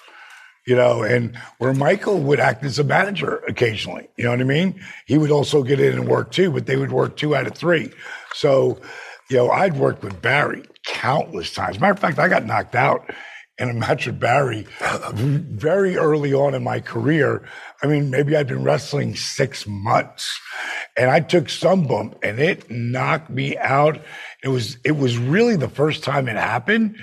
you 0.65 0.75
know, 0.75 1.03
and 1.03 1.35
where 1.59 1.73
Michael 1.73 2.19
would 2.19 2.39
act 2.39 2.63
as 2.63 2.79
a 2.79 2.83
manager 2.83 3.37
occasionally, 3.47 4.09
you 4.17 4.23
know 4.23 4.31
what 4.31 4.41
I 4.41 4.45
mean? 4.45 4.81
He 5.05 5.17
would 5.17 5.31
also 5.31 5.63
get 5.63 5.79
in 5.79 5.93
and 5.93 6.07
work 6.07 6.31
too, 6.31 6.51
but 6.51 6.65
they 6.65 6.75
would 6.75 6.91
work 6.91 7.17
two 7.17 7.35
out 7.35 7.47
of 7.47 7.53
three. 7.53 7.91
So, 8.33 8.79
you 9.29 9.37
know, 9.37 9.51
I'd 9.51 9.77
worked 9.77 10.03
with 10.03 10.21
Barry 10.21 10.63
countless 10.85 11.53
times. 11.53 11.79
Matter 11.79 11.93
of 11.93 11.99
fact, 11.99 12.19
I 12.19 12.27
got 12.27 12.45
knocked 12.45 12.75
out 12.75 13.11
in 13.57 13.69
a 13.69 13.73
match 13.73 14.05
with 14.05 14.19
Barry 14.19 14.67
very 15.13 15.97
early 15.97 16.33
on 16.33 16.53
in 16.53 16.63
my 16.63 16.79
career. 16.79 17.47
I 17.81 17.87
mean, 17.87 18.09
maybe 18.09 18.35
I'd 18.35 18.47
been 18.47 18.63
wrestling 18.63 19.15
six 19.15 19.65
months 19.65 20.39
and 20.97 21.09
I 21.09 21.21
took 21.21 21.49
some 21.49 21.87
bump 21.87 22.17
and 22.21 22.39
it 22.39 22.69
knocked 22.69 23.29
me 23.29 23.57
out. 23.57 24.01
It 24.45 24.49
was, 24.49 24.77
it 24.85 24.95
was 24.95 25.17
really 25.17 25.57
the 25.57 25.67
first 25.67 26.03
time 26.03 26.29
it 26.29 26.37
happened. 26.37 26.97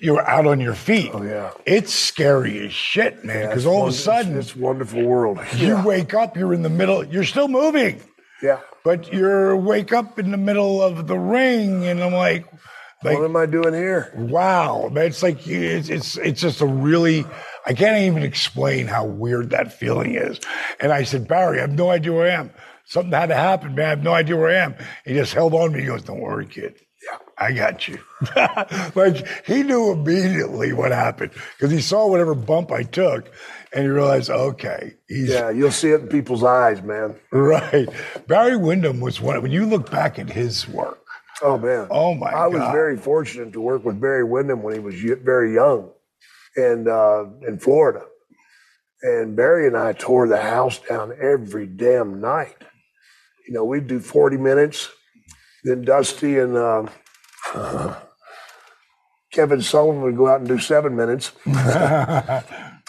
You 0.00 0.12
were 0.12 0.28
out 0.28 0.46
on 0.46 0.60
your 0.60 0.74
feet. 0.74 1.10
Oh, 1.14 1.22
yeah. 1.22 1.50
It's 1.64 1.92
scary 1.92 2.66
as 2.66 2.72
shit, 2.72 3.24
man. 3.24 3.48
Because 3.48 3.64
yeah, 3.64 3.70
all 3.70 3.84
of 3.84 3.88
a 3.88 3.96
sudden, 3.96 4.36
it's, 4.36 4.48
it's 4.48 4.56
wonderful 4.56 5.02
world. 5.02 5.38
You 5.56 5.68
yeah. 5.68 5.84
wake 5.84 6.14
up, 6.14 6.36
you're 6.36 6.52
in 6.52 6.62
the 6.62 6.68
middle, 6.68 7.02
you're 7.04 7.24
still 7.24 7.48
moving. 7.48 8.02
Yeah. 8.42 8.60
But 8.84 9.12
you're 9.12 9.56
wake 9.56 9.92
up 9.94 10.18
in 10.18 10.30
the 10.30 10.36
middle 10.36 10.82
of 10.82 11.06
the 11.06 11.18
ring, 11.18 11.86
and 11.86 12.02
I'm 12.02 12.12
like, 12.12 12.44
like, 13.02 13.18
what 13.18 13.24
am 13.24 13.36
I 13.36 13.46
doing 13.46 13.74
here? 13.74 14.12
Wow, 14.16 14.88
man! 14.90 15.06
It's 15.06 15.22
like 15.22 15.46
it's 15.46 15.88
it's 15.88 16.16
it's 16.16 16.40
just 16.40 16.60
a 16.60 16.66
really 16.66 17.24
I 17.66 17.74
can't 17.74 18.02
even 18.02 18.22
explain 18.22 18.86
how 18.86 19.04
weird 19.06 19.50
that 19.50 19.72
feeling 19.72 20.14
is. 20.14 20.40
And 20.80 20.92
I 20.92 21.04
said, 21.04 21.28
Barry, 21.28 21.58
I 21.58 21.62
have 21.62 21.72
no 21.72 21.90
idea 21.90 22.12
where 22.12 22.30
I 22.30 22.34
am. 22.34 22.50
Something 22.86 23.12
had 23.12 23.28
to 23.30 23.34
happen, 23.34 23.74
man. 23.74 23.86
I 23.86 23.88
have 23.90 24.02
no 24.02 24.12
idea 24.12 24.36
where 24.36 24.50
I 24.50 24.64
am. 24.64 24.74
He 25.04 25.14
just 25.14 25.32
held 25.32 25.54
on 25.54 25.70
to 25.70 25.76
me. 25.76 25.82
He 25.82 25.86
goes, 25.86 26.02
"Don't 26.02 26.20
worry, 26.20 26.46
kid. 26.46 26.74
Yeah, 27.02 27.18
I 27.38 27.52
got 27.52 27.88
you." 27.88 27.98
like 28.94 29.26
he 29.46 29.62
knew 29.62 29.90
immediately 29.92 30.72
what 30.72 30.92
happened 30.92 31.32
because 31.56 31.70
he 31.70 31.80
saw 31.80 32.06
whatever 32.06 32.34
bump 32.34 32.70
I 32.70 32.82
took, 32.82 33.30
and 33.72 33.84
he 33.84 33.88
realized, 33.88 34.30
okay, 34.30 34.94
he's 35.08 35.30
yeah, 35.30 35.50
you'll 35.50 35.70
see 35.70 35.90
it 35.90 36.02
in 36.02 36.08
people's 36.08 36.44
eyes, 36.44 36.82
man. 36.82 37.16
Right. 37.32 37.88
Barry 38.26 38.56
Windham 38.56 39.00
was 39.00 39.20
one. 39.20 39.40
When 39.42 39.52
you 39.52 39.66
look 39.66 39.90
back 39.90 40.18
at 40.18 40.30
his 40.30 40.68
work 40.68 41.04
Oh 41.42 41.58
man! 41.58 41.88
Oh 41.90 42.14
my! 42.14 42.30
God. 42.30 42.36
I 42.36 42.50
God. 42.50 42.52
was 42.52 42.72
very 42.72 42.96
fortunate 42.96 43.52
to 43.54 43.60
work 43.60 43.84
with 43.84 44.00
Barry 44.00 44.24
Windham 44.24 44.62
when 44.62 44.74
he 44.74 44.80
was 44.80 44.94
very 44.94 45.54
young, 45.54 45.90
and 46.56 46.88
uh, 46.88 47.26
in 47.46 47.58
Florida. 47.58 48.02
And 49.02 49.36
Barry 49.36 49.66
and 49.66 49.76
I 49.76 49.92
tore 49.92 50.28
the 50.28 50.40
house 50.40 50.78
down 50.78 51.12
every 51.20 51.66
damn 51.66 52.20
night. 52.20 52.56
You 53.46 53.54
know, 53.54 53.64
we'd 53.64 53.86
do 53.86 54.00
forty 54.00 54.36
minutes, 54.36 54.90
then 55.64 55.82
Dusty 55.82 56.38
and 56.38 56.56
uh, 56.56 56.86
Kevin 59.32 59.62
Sullivan 59.62 60.02
would 60.02 60.16
go 60.16 60.28
out 60.28 60.40
and 60.40 60.48
do 60.48 60.58
seven 60.58 60.96
minutes. 60.96 61.32
I 61.46 62.42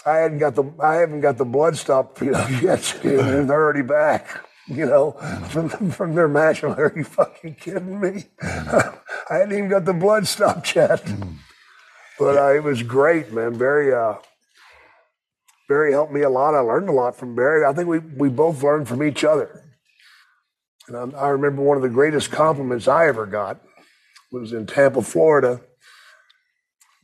hadn't 0.04 0.38
got 0.38 0.54
the 0.54 0.64
I 0.80 0.94
haven't 0.94 1.20
got 1.20 1.36
the 1.36 1.44
blood 1.44 1.76
stopped 1.76 2.20
you 2.20 2.30
know, 2.30 2.46
yet. 2.62 2.98
They're 3.02 3.50
already 3.50 3.82
back 3.82 4.46
you 4.68 4.86
know, 4.86 5.12
from, 5.48 5.68
from 5.90 6.14
their 6.14 6.28
match. 6.28 6.62
I'm 6.62 6.70
like, 6.70 6.78
are 6.78 6.92
you 6.96 7.04
fucking 7.04 7.54
kidding 7.54 8.00
me? 8.00 8.24
I 8.42 8.94
hadn't 9.30 9.52
even 9.52 9.68
got 9.68 9.84
the 9.84 9.94
blood 9.94 10.26
stopped 10.26 10.74
yet. 10.74 11.04
But 12.18 12.36
uh, 12.36 12.54
it 12.54 12.62
was 12.62 12.82
great, 12.82 13.32
man. 13.32 13.58
Barry, 13.58 13.94
uh, 13.94 14.14
Barry 15.68 15.92
helped 15.92 16.12
me 16.12 16.22
a 16.22 16.30
lot. 16.30 16.54
I 16.54 16.60
learned 16.60 16.88
a 16.88 16.92
lot 16.92 17.16
from 17.16 17.34
Barry. 17.34 17.64
I 17.64 17.72
think 17.72 17.88
we, 17.88 17.98
we 17.98 18.28
both 18.28 18.62
learned 18.62 18.88
from 18.88 19.02
each 19.02 19.24
other. 19.24 19.62
And 20.88 21.14
I, 21.14 21.18
I 21.18 21.28
remember 21.28 21.62
one 21.62 21.76
of 21.76 21.82
the 21.82 21.88
greatest 21.88 22.30
compliments 22.30 22.88
I 22.88 23.08
ever 23.08 23.26
got 23.26 23.60
was 24.32 24.52
in 24.52 24.66
Tampa, 24.66 25.02
Florida. 25.02 25.60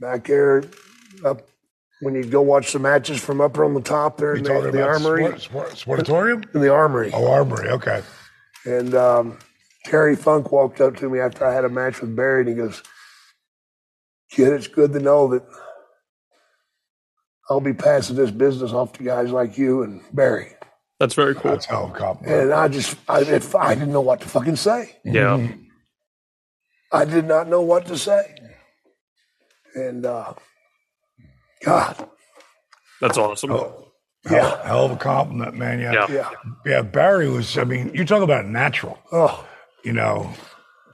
Back 0.00 0.26
there, 0.26 0.64
up 1.24 1.48
when 2.00 2.14
you 2.14 2.24
go 2.24 2.42
watch 2.42 2.72
the 2.72 2.80
matches 2.80 3.20
from 3.20 3.40
up 3.40 3.56
on 3.58 3.74
the 3.74 3.80
top 3.80 4.16
there 4.16 4.34
in 4.34 4.42
the, 4.42 4.70
the 4.72 4.82
armory. 4.84 5.24
Sport, 5.38 5.72
sport, 5.76 6.04
sportatorium? 6.04 6.54
In 6.54 6.60
the 6.60 6.72
armory. 6.72 7.12
Oh, 7.14 7.30
armory, 7.30 7.68
okay. 7.70 8.02
And 8.64 8.94
um, 8.94 9.38
Terry 9.84 10.16
Funk 10.16 10.50
walked 10.50 10.80
up 10.80 10.96
to 10.96 11.08
me 11.08 11.20
after 11.20 11.46
I 11.46 11.54
had 11.54 11.64
a 11.64 11.68
match 11.68 12.00
with 12.00 12.14
Barry 12.16 12.40
and 12.40 12.48
he 12.48 12.54
goes, 12.56 12.82
Kid, 14.30 14.52
it's 14.52 14.66
good 14.66 14.92
to 14.94 15.00
know 15.00 15.28
that 15.28 15.44
I'll 17.48 17.60
be 17.60 17.74
passing 17.74 18.16
this 18.16 18.30
business 18.30 18.72
off 18.72 18.92
to 18.94 19.04
guys 19.04 19.30
like 19.30 19.58
you 19.58 19.82
and 19.82 20.02
Barry. 20.12 20.54
That's 21.02 21.14
very 21.14 21.34
cool. 21.34 21.50
That's 21.50 21.66
how 21.66 21.88
compliment. 21.88 22.42
And 22.42 22.52
I 22.52 22.68
just, 22.68 22.96
I, 23.08 23.16
I 23.16 23.74
didn't 23.74 23.92
know 23.92 24.00
what 24.00 24.20
to 24.20 24.28
fucking 24.28 24.54
say. 24.54 24.98
Yeah. 25.04 25.36
Mm-hmm. 25.36 25.62
I 26.92 27.04
did 27.04 27.24
not 27.24 27.48
know 27.48 27.60
what 27.60 27.86
to 27.86 27.98
say. 27.98 28.36
And, 29.74 30.06
uh, 30.06 30.34
God. 31.64 32.08
That's 33.00 33.18
awesome. 33.18 33.50
Oh, 33.50 33.88
yeah. 34.30 34.64
Hell, 34.64 34.84
of 34.84 34.92
a 34.92 34.96
compliment, 34.96 35.56
man. 35.56 35.80
Yeah. 35.80 35.92
yeah. 35.92 36.06
Yeah. 36.08 36.30
Yeah. 36.64 36.82
Barry 36.82 37.28
was, 37.28 37.58
I 37.58 37.64
mean, 37.64 37.90
you 37.92 38.04
talk 38.04 38.22
about 38.22 38.46
natural. 38.46 38.96
Oh. 39.10 39.44
You 39.82 39.94
know, 39.94 40.32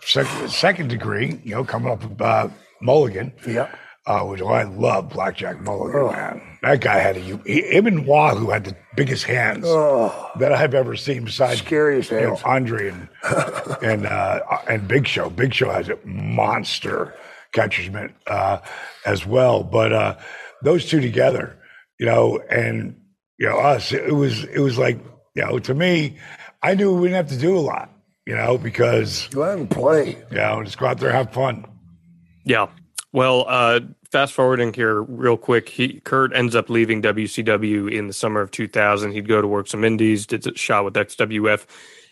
second, 0.00 0.50
second 0.50 0.88
degree, 0.88 1.38
you 1.44 1.50
know, 1.50 1.64
coming 1.64 1.92
up 1.92 2.02
with 2.02 2.18
uh, 2.18 2.48
Mulligan. 2.80 3.34
Yeah. 3.46 3.68
Uh, 4.08 4.24
which 4.24 4.40
I 4.40 4.62
love 4.62 5.10
Blackjack 5.10 5.60
Mulligan, 5.60 6.00
oh. 6.00 6.12
man. 6.12 6.42
That 6.62 6.80
guy 6.80 6.98
had 6.98 7.16
a, 7.18 7.20
him 7.20 7.86
and 7.86 8.06
Wahoo 8.06 8.50
had 8.50 8.64
the 8.64 8.74
biggest 8.96 9.24
hands 9.24 9.64
oh. 9.66 10.30
that 10.38 10.50
I've 10.50 10.74
ever 10.74 10.96
seen 10.96 11.24
besides 11.26 11.60
scariest 11.60 12.10
hands. 12.10 12.42
Know, 12.42 12.50
Andre 12.50 12.88
and, 12.88 13.08
and, 13.82 14.06
uh, 14.06 14.40
and 14.66 14.88
Big 14.88 15.06
Show. 15.06 15.28
Big 15.30 15.52
Show 15.52 15.70
has 15.70 15.90
a 15.90 15.98
monster 16.04 17.14
catcher's 17.52 17.90
mitt, 17.90 18.12
uh, 18.26 18.58
as 19.04 19.26
well. 19.26 19.62
But, 19.62 19.92
uh, 19.92 20.16
those 20.62 20.86
two 20.86 21.00
together, 21.00 21.56
you 21.98 22.06
know, 22.06 22.38
and 22.50 23.00
you 23.38 23.48
know 23.48 23.58
us, 23.58 23.92
it 23.92 24.14
was 24.14 24.44
it 24.44 24.60
was 24.60 24.78
like 24.78 24.98
you 25.34 25.44
know 25.44 25.58
to 25.58 25.74
me, 25.74 26.18
I 26.62 26.74
knew 26.74 26.94
we 26.94 27.08
didn't 27.08 27.28
have 27.28 27.38
to 27.38 27.38
do 27.38 27.56
a 27.56 27.60
lot, 27.60 27.90
you 28.26 28.34
know, 28.34 28.58
because 28.58 29.28
go 29.28 29.44
out 29.44 29.58
and 29.58 29.70
play, 29.70 30.16
you 30.30 30.36
know, 30.36 30.62
just 30.64 30.78
go 30.78 30.86
out 30.86 30.98
there 30.98 31.12
have 31.12 31.32
fun. 31.32 31.64
Yeah. 32.44 32.68
Well, 33.18 33.46
uh, 33.48 33.80
fast 34.12 34.32
forwarding 34.32 34.72
here 34.72 35.02
real 35.02 35.36
quick, 35.36 35.68
he 35.68 35.98
Curt 35.98 36.32
ends 36.36 36.54
up 36.54 36.70
leaving 36.70 37.02
WCW 37.02 37.92
in 37.92 38.06
the 38.06 38.12
summer 38.12 38.40
of 38.40 38.52
2000. 38.52 39.10
He'd 39.10 39.26
go 39.26 39.42
to 39.42 39.48
work 39.48 39.66
some 39.66 39.82
indies, 39.82 40.24
did 40.24 40.46
a 40.46 40.56
shot 40.56 40.84
with 40.84 40.94
XWF 40.94 41.66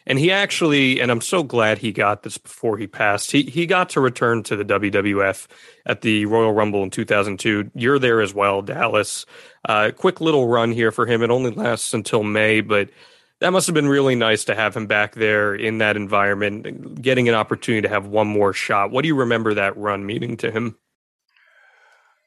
and 0.05 0.19
he 0.19 0.33
actually, 0.33 1.01
and 1.01 1.13
I'm 1.13 1.21
so 1.21 1.45
glad 1.45 1.79
he 1.79 1.93
got 1.93 2.25
this 2.25 2.39
before 2.39 2.77
he 2.77 2.89
passed. 2.89 3.31
He 3.31 3.43
he 3.45 3.67
got 3.67 3.89
to 3.91 4.01
return 4.01 4.43
to 4.45 4.57
the 4.57 4.65
WWF 4.65 5.47
at 5.87 6.01
the 6.01 6.27
Royal 6.27 6.53
Rumble 6.53 6.83
in 6.83 6.91
2002. 6.91 7.71
You're 7.77 8.01
there 8.01 8.21
as 8.21 8.35
well, 8.35 8.61
Dallas. 8.61 9.27
Uh, 9.65 9.93
quick 9.97 10.21
little 10.21 10.49
run 10.49 10.73
here 10.73 10.91
for 10.91 11.07
him. 11.07 11.23
It 11.23 11.31
only 11.31 11.53
lasts 11.53 11.95
until 11.95 12.25
May, 12.25 12.63
but 12.63 12.91
that 13.39 13.53
must 13.53 13.69
have 13.69 13.75
been 13.75 13.87
really 13.87 14.17
nice 14.17 14.45
to 14.47 14.57
have 14.57 14.77
him 14.77 14.89
back 14.89 15.15
there 15.15 15.55
in 15.55 15.79
that 15.79 15.97
environment, 15.97 17.01
getting 17.01 17.29
an 17.29 17.37
opportunity 17.37 17.83
to 17.83 17.89
have 17.89 18.09
one 18.09 18.27
more 18.27 18.53
shot. 18.53 18.91
What 18.91 19.03
do 19.03 19.09
you 19.09 19.15
remember 19.15 19.55
that 19.55 19.77
run 19.77 20.05
meaning 20.05 20.37
to 20.39 20.51
him? 20.51 20.77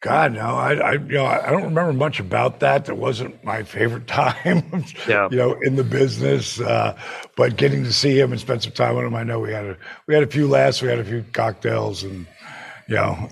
God, 0.02 0.34
no, 0.34 0.56
I, 0.56 0.76
I, 0.76 0.91
you 0.93 1.00
know, 1.00 1.26
I 1.26 1.52
don't 1.52 1.64
remember 1.64 1.91
much 1.91 2.22
about 2.22 2.62
that. 2.62 2.86
That 2.86 2.95
wasn't 2.95 3.43
my 3.43 3.64
favorite 3.64 4.08
time, 4.08 4.86
yeah. 5.06 5.28
you 5.30 5.38
know, 5.38 5.60
in 5.62 5.76
the 5.76 5.84
business. 5.84 6.60
Uh, 6.60 6.97
but 7.36 7.58
getting 7.58 7.84
to 7.84 7.91
see 7.91 8.18
him 8.18 8.32
and 8.32 8.39
spend 8.39 8.64
some 8.64 8.72
time 8.72 8.95
with 8.95 9.06
him, 9.06 9.16
I 9.16 9.24
know 9.24 9.39
we 9.39 9.52
had 9.52 9.66
a 9.66 9.78
we 10.08 10.14
had 10.14 10.24
a 10.24 10.28
few 10.28 10.47
laughs, 10.47 10.82
we 10.82 10.88
had 10.88 11.00
a 11.00 11.04
few 11.04 11.26
cocktails, 11.34 12.04
and 12.04 12.26
you 12.88 12.95
know, 12.95 13.30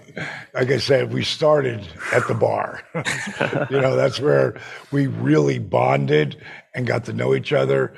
like 0.53 0.69
I 0.69 0.77
said, 0.77 1.13
we 1.13 1.23
started 1.23 1.87
at 2.11 2.27
the 2.27 2.33
bar. 2.33 2.83
you 3.71 3.79
know, 3.79 3.95
that's 3.95 4.19
where 4.19 4.59
we 4.91 5.07
really 5.07 5.59
bonded 5.59 6.35
and 6.75 6.85
got 6.85 7.05
to 7.05 7.13
know 7.13 7.33
each 7.33 7.53
other. 7.53 7.93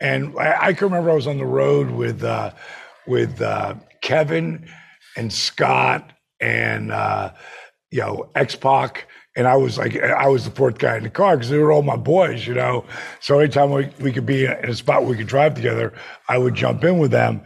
And 0.00 0.36
I, 0.38 0.68
I 0.68 0.72
can 0.72 0.86
remember 0.88 1.10
I 1.10 1.14
was 1.14 1.26
on 1.26 1.36
the 1.36 1.44
road 1.44 1.90
with 1.90 2.24
uh, 2.24 2.52
with 3.06 3.42
uh, 3.42 3.74
Kevin 4.00 4.66
and 5.14 5.30
Scott 5.30 6.10
and. 6.40 6.90
You 7.90 8.00
know, 8.00 8.30
X 8.34 8.56
Pac, 8.56 9.06
and 9.36 9.46
I 9.46 9.56
was 9.56 9.78
like, 9.78 10.00
I 10.00 10.28
was 10.28 10.44
the 10.44 10.50
fourth 10.50 10.78
guy 10.78 10.96
in 10.96 11.02
the 11.02 11.10
car 11.10 11.36
because 11.36 11.50
they 11.50 11.58
were 11.58 11.72
all 11.72 11.82
my 11.82 11.96
boys, 11.96 12.46
you 12.46 12.54
know. 12.54 12.84
So 13.20 13.38
anytime 13.38 13.70
we, 13.70 13.90
we 14.00 14.12
could 14.12 14.26
be 14.26 14.44
in 14.44 14.52
a 14.52 14.74
spot 14.74 15.02
where 15.02 15.10
we 15.10 15.16
could 15.16 15.26
drive 15.26 15.54
together, 15.54 15.92
I 16.28 16.38
would 16.38 16.54
jump 16.54 16.84
in 16.84 16.98
with 16.98 17.10
them. 17.10 17.42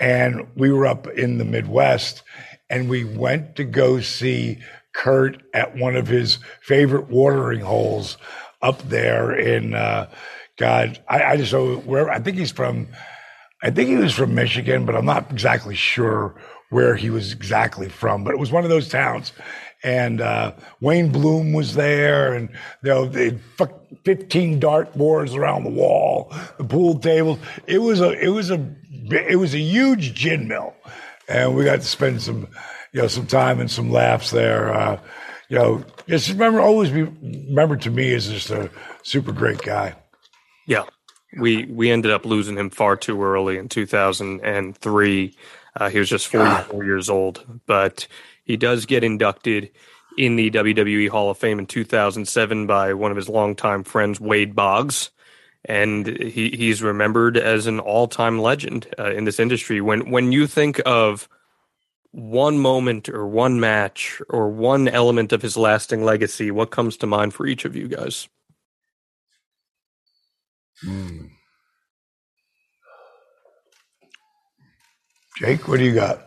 And 0.00 0.46
we 0.56 0.70
were 0.72 0.86
up 0.86 1.06
in 1.08 1.38
the 1.38 1.44
Midwest, 1.44 2.22
and 2.68 2.88
we 2.88 3.04
went 3.04 3.56
to 3.56 3.64
go 3.64 4.00
see 4.00 4.58
Curt 4.92 5.42
at 5.52 5.76
one 5.76 5.96
of 5.96 6.06
his 6.06 6.38
favorite 6.62 7.08
watering 7.08 7.60
holes 7.60 8.16
up 8.62 8.80
there 8.88 9.32
in, 9.32 9.74
uh, 9.74 10.10
God, 10.56 11.02
I, 11.08 11.22
I 11.22 11.36
just 11.36 11.52
know 11.52 11.76
where, 11.76 12.10
I 12.10 12.20
think 12.20 12.36
he's 12.36 12.52
from, 12.52 12.88
I 13.62 13.70
think 13.70 13.88
he 13.88 13.96
was 13.96 14.14
from 14.14 14.34
Michigan, 14.34 14.86
but 14.86 14.94
I'm 14.94 15.04
not 15.04 15.30
exactly 15.30 15.74
sure 15.74 16.40
where 16.70 16.96
he 16.96 17.10
was 17.10 17.32
exactly 17.32 17.88
from. 17.88 18.24
But 18.24 18.34
it 18.34 18.38
was 18.38 18.52
one 18.52 18.64
of 18.64 18.70
those 18.70 18.88
towns 18.88 19.32
and 19.84 20.22
uh, 20.22 20.52
Wayne 20.80 21.12
Bloom 21.12 21.52
was 21.52 21.74
there, 21.74 22.32
and 22.32 22.48
you 22.82 22.90
know, 22.90 23.06
they 23.06 23.38
15 24.04 24.58
dart 24.58 24.94
boards 24.96 25.34
around 25.34 25.64
the 25.64 25.70
wall, 25.70 26.32
the 26.56 26.64
pool 26.64 26.98
tables. 26.98 27.38
It 27.66 27.78
was 27.78 28.00
a, 28.00 28.12
it 28.12 28.30
was 28.30 28.50
a, 28.50 28.66
it 29.10 29.36
was 29.36 29.54
a 29.54 29.58
huge 29.58 30.14
gin 30.14 30.48
mill, 30.48 30.74
and 31.28 31.54
we 31.54 31.64
got 31.64 31.76
to 31.76 31.86
spend 31.86 32.22
some, 32.22 32.48
you 32.92 33.02
know, 33.02 33.08
some 33.08 33.26
time 33.26 33.60
and 33.60 33.70
some 33.70 33.90
laughs 33.90 34.30
there. 34.30 34.74
Uh, 34.74 35.00
you 35.50 35.58
know, 35.58 35.84
just 36.08 36.30
remember, 36.30 36.60
always 36.60 36.90
be 36.90 37.02
remembered 37.02 37.82
to 37.82 37.90
me 37.90 38.14
as 38.14 38.28
just 38.28 38.50
a 38.50 38.70
super 39.02 39.32
great 39.32 39.60
guy. 39.60 39.94
Yeah, 40.66 40.84
we 41.38 41.66
we 41.66 41.90
ended 41.90 42.10
up 42.10 42.24
losing 42.24 42.56
him 42.56 42.70
far 42.70 42.96
too 42.96 43.22
early 43.22 43.58
in 43.58 43.68
2003. 43.68 45.36
Uh, 45.76 45.90
he 45.90 45.98
was 45.98 46.08
just 46.08 46.28
44 46.28 46.84
years 46.84 47.10
old, 47.10 47.60
but 47.66 48.06
he 48.44 48.56
does 48.56 48.86
get 48.86 49.02
inducted 49.02 49.70
in 50.16 50.36
the 50.36 50.50
WWE 50.50 51.08
Hall 51.08 51.30
of 51.30 51.38
Fame 51.38 51.58
in 51.58 51.66
2007 51.66 52.66
by 52.66 52.94
one 52.94 53.10
of 53.10 53.16
his 53.16 53.28
longtime 53.28 53.84
friends, 53.84 54.20
Wade 54.20 54.54
Boggs. 54.54 55.10
And 55.64 56.06
he, 56.06 56.50
he's 56.50 56.82
remembered 56.82 57.36
as 57.36 57.66
an 57.66 57.80
all 57.80 58.06
time 58.06 58.38
legend 58.38 58.94
uh, 58.98 59.10
in 59.12 59.24
this 59.24 59.40
industry. 59.40 59.80
When, 59.80 60.10
when 60.10 60.30
you 60.30 60.46
think 60.46 60.80
of 60.84 61.28
one 62.10 62.58
moment 62.58 63.08
or 63.08 63.26
one 63.26 63.58
match 63.58 64.20
or 64.28 64.50
one 64.50 64.88
element 64.88 65.32
of 65.32 65.42
his 65.42 65.56
lasting 65.56 66.04
legacy, 66.04 66.50
what 66.50 66.70
comes 66.70 66.98
to 66.98 67.06
mind 67.06 67.32
for 67.32 67.46
each 67.46 67.64
of 67.64 67.74
you 67.74 67.88
guys? 67.88 68.28
Hmm. 70.82 71.26
Jake, 75.38 75.66
what 75.66 75.78
do 75.78 75.84
you 75.84 75.94
got? 75.94 76.24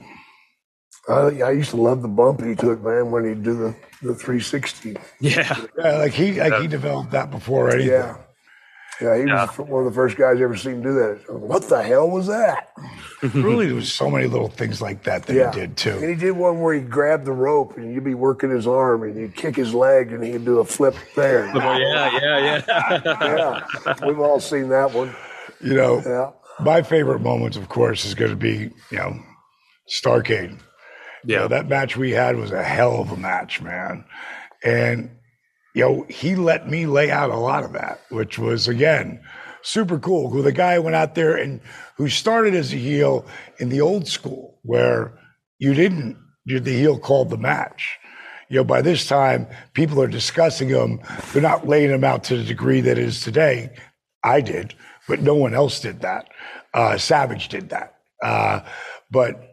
Uh, 1.10 1.32
yeah, 1.32 1.46
I 1.46 1.52
used 1.52 1.70
to 1.72 1.78
love 1.78 2.02
the 2.02 2.08
bump 2.08 2.44
he 2.44 2.54
took, 2.56 2.84
man, 2.84 3.12
when 3.12 3.24
he'd 3.26 3.44
do 3.44 3.54
the, 3.56 3.76
the 4.02 4.14
360. 4.14 4.98
Yeah. 5.22 5.66
Yeah, 5.78 5.98
like 6.00 6.12
he 6.14 6.34
like 6.40 6.62
he 6.62 6.68
developed 6.68 7.12
that 7.12 7.32
before 7.32 7.70
anything. 7.70 7.92
Yeah. 7.92 8.18
Yeah, 9.00 9.16
he 9.16 9.24
Yeah. 9.28 9.46
was 9.46 9.58
one 9.60 9.86
of 9.86 9.94
the 9.94 9.96
first 9.96 10.18
guys 10.18 10.40
I 10.40 10.44
ever 10.44 10.58
seen 10.58 10.82
do 10.82 10.92
that. 10.96 11.20
What 11.30 11.70
the 11.70 11.82
hell 11.84 12.10
was 12.10 12.28
that? 12.28 12.72
really, 13.34 13.68
there 13.68 13.76
was 13.76 13.94
so 13.94 14.10
many 14.10 14.26
little 14.28 14.50
things 14.50 14.82
like 14.82 15.04
that 15.04 15.28
that 15.28 15.34
yeah. 15.36 15.52
he 15.54 15.60
did 15.62 15.78
too. 15.78 15.92
And 15.92 16.10
he 16.10 16.16
did 16.16 16.32
one 16.32 16.60
where 16.60 16.74
he'd 16.74 16.90
grab 16.90 17.24
the 17.24 17.32
rope 17.32 17.78
and 17.78 17.94
you'd 17.94 18.04
be 18.04 18.16
working 18.16 18.50
his 18.50 18.66
arm 18.68 19.04
and 19.04 19.16
you'd 19.16 19.36
kick 19.36 19.56
his 19.56 19.74
leg 19.74 20.12
and 20.12 20.24
he'd 20.24 20.44
do 20.46 20.60
a 20.60 20.66
flip 20.66 20.96
there. 21.16 21.46
Oh, 21.56 21.78
yeah, 21.78 22.20
yeah, 22.20 22.62
yeah. 22.66 23.64
yeah. 23.86 23.96
We've 24.06 24.20
all 24.20 24.40
seen 24.40 24.68
that 24.70 24.92
one. 24.94 25.16
You 25.62 25.76
know, 25.76 26.02
Yeah. 26.06 26.32
my 26.66 26.82
favorite 26.82 27.20
moments, 27.22 27.56
of 27.56 27.70
course, 27.70 28.04
is 28.04 28.14
going 28.16 28.32
to 28.32 28.36
be 28.38 28.72
you 28.92 28.98
know 28.98 29.16
Starcade. 29.90 30.60
You 31.28 31.36
know, 31.36 31.42
Yeah. 31.44 31.48
that 31.50 31.68
match 31.68 31.98
we 31.98 32.12
had 32.12 32.38
was 32.38 32.52
a 32.52 32.64
hell 32.64 33.02
of 33.02 33.12
a 33.12 33.18
match, 33.18 33.62
man. 33.62 34.06
And 34.64 35.12
you 35.76 35.84
know, 35.84 36.06
he 36.10 36.36
let 36.36 36.68
me 36.68 36.88
lay 36.88 37.12
out 37.12 37.30
a 37.30 37.36
lot 37.38 37.64
of 37.64 37.74
that, 37.74 38.00
which 38.10 38.40
was 38.40 38.68
again 38.68 39.22
super 39.62 40.00
cool. 40.00 40.32
Who 40.32 40.42
the 40.42 40.52
guy 40.52 40.80
went 40.80 40.96
out 40.96 41.14
there 41.14 41.36
and 41.36 41.62
who 41.98 42.10
started 42.10 42.56
as 42.56 42.74
a 42.74 42.78
heel 42.78 43.26
in 43.60 43.70
the 43.70 43.82
old 43.82 44.08
school, 44.08 44.58
where 44.64 45.14
you 45.60 45.74
didn't, 45.76 46.18
the 46.46 46.72
heel 46.72 46.98
called 46.98 47.30
the 47.30 47.38
match. 47.38 47.98
You 48.50 48.58
know, 48.58 48.64
by 48.64 48.82
this 48.82 49.06
time, 49.08 49.46
people 49.74 50.02
are 50.02 50.08
discussing 50.08 50.70
him. 50.70 51.02
They're 51.34 51.42
not 51.42 51.68
laying 51.68 51.90
him 51.92 52.04
out 52.04 52.24
to 52.26 52.38
the 52.38 52.44
degree 52.44 52.82
that 52.82 52.98
is 52.98 53.22
today. 53.22 53.72
I 54.24 54.42
did, 54.42 54.74
but 55.08 55.22
no 55.22 55.36
one 55.36 55.54
else 55.54 55.80
did 55.82 56.02
that. 56.02 56.30
Uh, 56.74 56.98
Savage 56.98 57.50
did 57.50 57.70
that. 57.70 57.96
Uh, 58.24 58.62
but 59.12 59.47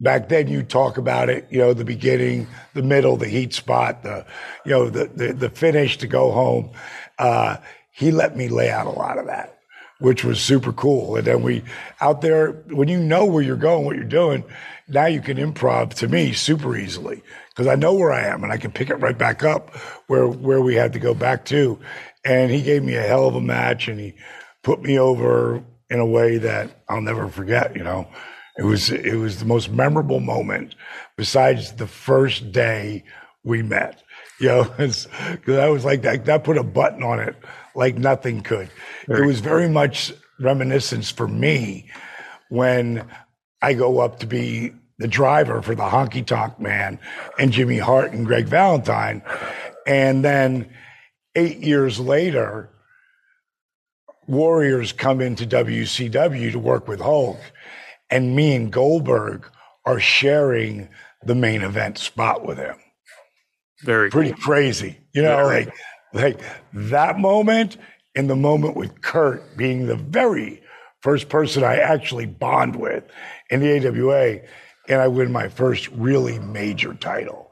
back 0.00 0.28
then 0.28 0.48
you 0.48 0.62
talk 0.62 0.96
about 0.98 1.28
it, 1.28 1.46
you 1.50 1.58
know, 1.58 1.74
the 1.74 1.84
beginning, 1.84 2.46
the 2.74 2.82
middle, 2.82 3.16
the 3.16 3.28
heat 3.28 3.52
spot, 3.52 4.02
the, 4.02 4.24
you 4.64 4.70
know, 4.70 4.88
the, 4.88 5.06
the, 5.06 5.32
the 5.32 5.50
finish 5.50 5.98
to 5.98 6.06
go 6.06 6.30
home. 6.30 6.70
Uh, 7.18 7.56
he 7.90 8.10
let 8.10 8.36
me 8.36 8.48
lay 8.48 8.70
out 8.70 8.86
a 8.86 8.90
lot 8.90 9.18
of 9.18 9.26
that, 9.26 9.58
which 9.98 10.24
was 10.24 10.40
super 10.40 10.72
cool. 10.72 11.16
And 11.16 11.26
then 11.26 11.42
we 11.42 11.64
out 12.00 12.20
there, 12.20 12.52
when 12.68 12.88
you 12.88 13.00
know 13.00 13.24
where 13.24 13.42
you're 13.42 13.56
going, 13.56 13.84
what 13.84 13.96
you're 13.96 14.04
doing, 14.04 14.44
now 14.86 15.06
you 15.06 15.20
can 15.20 15.36
improv 15.36 15.94
to 15.94 16.08
me 16.08 16.32
super 16.32 16.76
easily 16.76 17.22
because 17.50 17.66
I 17.66 17.74
know 17.74 17.94
where 17.94 18.12
I 18.12 18.26
am 18.26 18.44
and 18.44 18.52
I 18.52 18.56
can 18.56 18.70
pick 18.70 18.90
it 18.90 18.96
right 18.96 19.18
back 19.18 19.42
up 19.42 19.74
where, 20.06 20.28
where 20.28 20.60
we 20.60 20.76
had 20.76 20.92
to 20.92 21.00
go 21.00 21.12
back 21.12 21.44
to. 21.46 21.78
And 22.24 22.50
he 22.50 22.62
gave 22.62 22.84
me 22.84 22.94
a 22.94 23.02
hell 23.02 23.26
of 23.26 23.34
a 23.34 23.40
match 23.40 23.88
and 23.88 23.98
he 23.98 24.14
put 24.62 24.80
me 24.80 24.98
over 24.98 25.62
in 25.90 25.98
a 25.98 26.06
way 26.06 26.38
that 26.38 26.70
I'll 26.88 27.00
never 27.00 27.28
forget, 27.28 27.74
you 27.74 27.82
know. 27.82 28.06
It 28.58 28.64
was 28.64 28.90
it 28.90 29.14
was 29.14 29.38
the 29.38 29.44
most 29.44 29.70
memorable 29.70 30.20
moment 30.20 30.74
besides 31.16 31.72
the 31.72 31.86
first 31.86 32.52
day 32.52 33.04
we 33.44 33.62
met. 33.62 34.02
You 34.40 34.48
know, 34.48 34.64
because 34.76 35.06
I 35.48 35.68
was 35.68 35.84
like 35.84 36.02
that 36.02 36.24
that 36.26 36.44
put 36.44 36.58
a 36.58 36.64
button 36.64 37.02
on 37.02 37.20
it 37.20 37.36
like 37.74 37.96
nothing 37.96 38.40
could. 38.40 38.68
it 39.08 39.24
was 39.24 39.40
very 39.40 39.68
much 39.68 40.12
reminiscence 40.40 41.10
for 41.10 41.28
me 41.28 41.88
when 42.48 43.08
I 43.62 43.74
go 43.74 44.00
up 44.00 44.18
to 44.20 44.26
be 44.26 44.72
the 44.98 45.08
driver 45.08 45.62
for 45.62 45.74
the 45.74 45.84
Honky 45.84 46.26
Tonk 46.26 46.58
Man 46.58 46.98
and 47.38 47.52
Jimmy 47.52 47.78
Hart 47.78 48.12
and 48.12 48.26
Greg 48.26 48.46
Valentine. 48.46 49.22
And 49.86 50.24
then 50.24 50.68
eight 51.36 51.58
years 51.58 52.00
later, 52.00 52.70
Warriors 54.26 54.92
come 54.92 55.20
into 55.20 55.46
WCW 55.46 56.52
to 56.52 56.58
work 56.58 56.86
with 56.86 57.00
Hulk, 57.00 57.38
and 58.10 58.34
me 58.34 58.54
and 58.54 58.72
Goldberg 58.72 59.50
are 59.84 60.00
sharing 60.00 60.88
the 61.24 61.34
main 61.34 61.62
event 61.62 61.98
spot 61.98 62.46
with 62.46 62.58
him. 62.58 62.76
Very 63.82 64.10
Pretty 64.10 64.32
crazy, 64.32 64.98
you 65.12 65.22
know, 65.22 65.44
like 65.44 65.72
like 66.12 66.40
that 66.72 67.18
moment 67.18 67.76
and 68.16 68.28
the 68.28 68.36
moment 68.36 68.76
with 68.76 69.00
Curt 69.02 69.56
being 69.56 69.86
the 69.86 69.96
very 69.96 70.62
first 71.00 71.28
person 71.28 71.62
I 71.62 71.76
actually 71.76 72.26
bond 72.26 72.76
with 72.76 73.04
in 73.50 73.60
the 73.60 73.88
AWA, 73.88 74.40
and 74.88 75.00
I 75.00 75.08
win 75.08 75.30
my 75.30 75.48
first 75.48 75.88
really 75.88 76.38
major 76.40 76.94
title. 76.94 77.50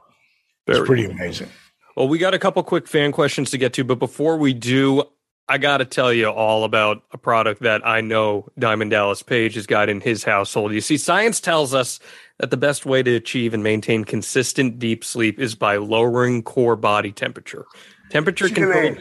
It's 0.66 0.78
Very 0.78 0.86
pretty 0.86 1.04
amazing. 1.04 1.48
Well, 1.96 2.08
we 2.08 2.18
got 2.18 2.34
a 2.34 2.38
couple 2.38 2.62
quick 2.62 2.88
fan 2.88 3.12
questions 3.12 3.50
to 3.50 3.58
get 3.58 3.72
to, 3.74 3.84
but 3.84 3.98
before 3.98 4.36
we 4.36 4.52
do, 4.52 5.04
I 5.48 5.58
got 5.58 5.76
to 5.78 5.84
tell 5.84 6.12
you 6.12 6.26
all 6.28 6.64
about 6.64 7.02
a 7.12 7.18
product 7.18 7.62
that 7.62 7.86
I 7.86 8.00
know 8.00 8.48
Diamond 8.58 8.90
Dallas 8.90 9.22
Page 9.22 9.54
has 9.54 9.66
got 9.66 9.88
in 9.88 10.00
his 10.00 10.24
household. 10.24 10.72
You 10.72 10.80
see, 10.80 10.96
science 10.96 11.40
tells 11.40 11.72
us 11.72 12.00
that 12.38 12.50
the 12.50 12.56
best 12.56 12.84
way 12.84 13.02
to 13.02 13.14
achieve 13.14 13.54
and 13.54 13.62
maintain 13.62 14.04
consistent 14.04 14.80
deep 14.80 15.04
sleep 15.04 15.38
is 15.38 15.54
by 15.54 15.76
lowering 15.76 16.42
core 16.42 16.74
body 16.74 17.12
temperature. 17.12 17.64
Temperature 18.10 18.48
control. 18.48 18.96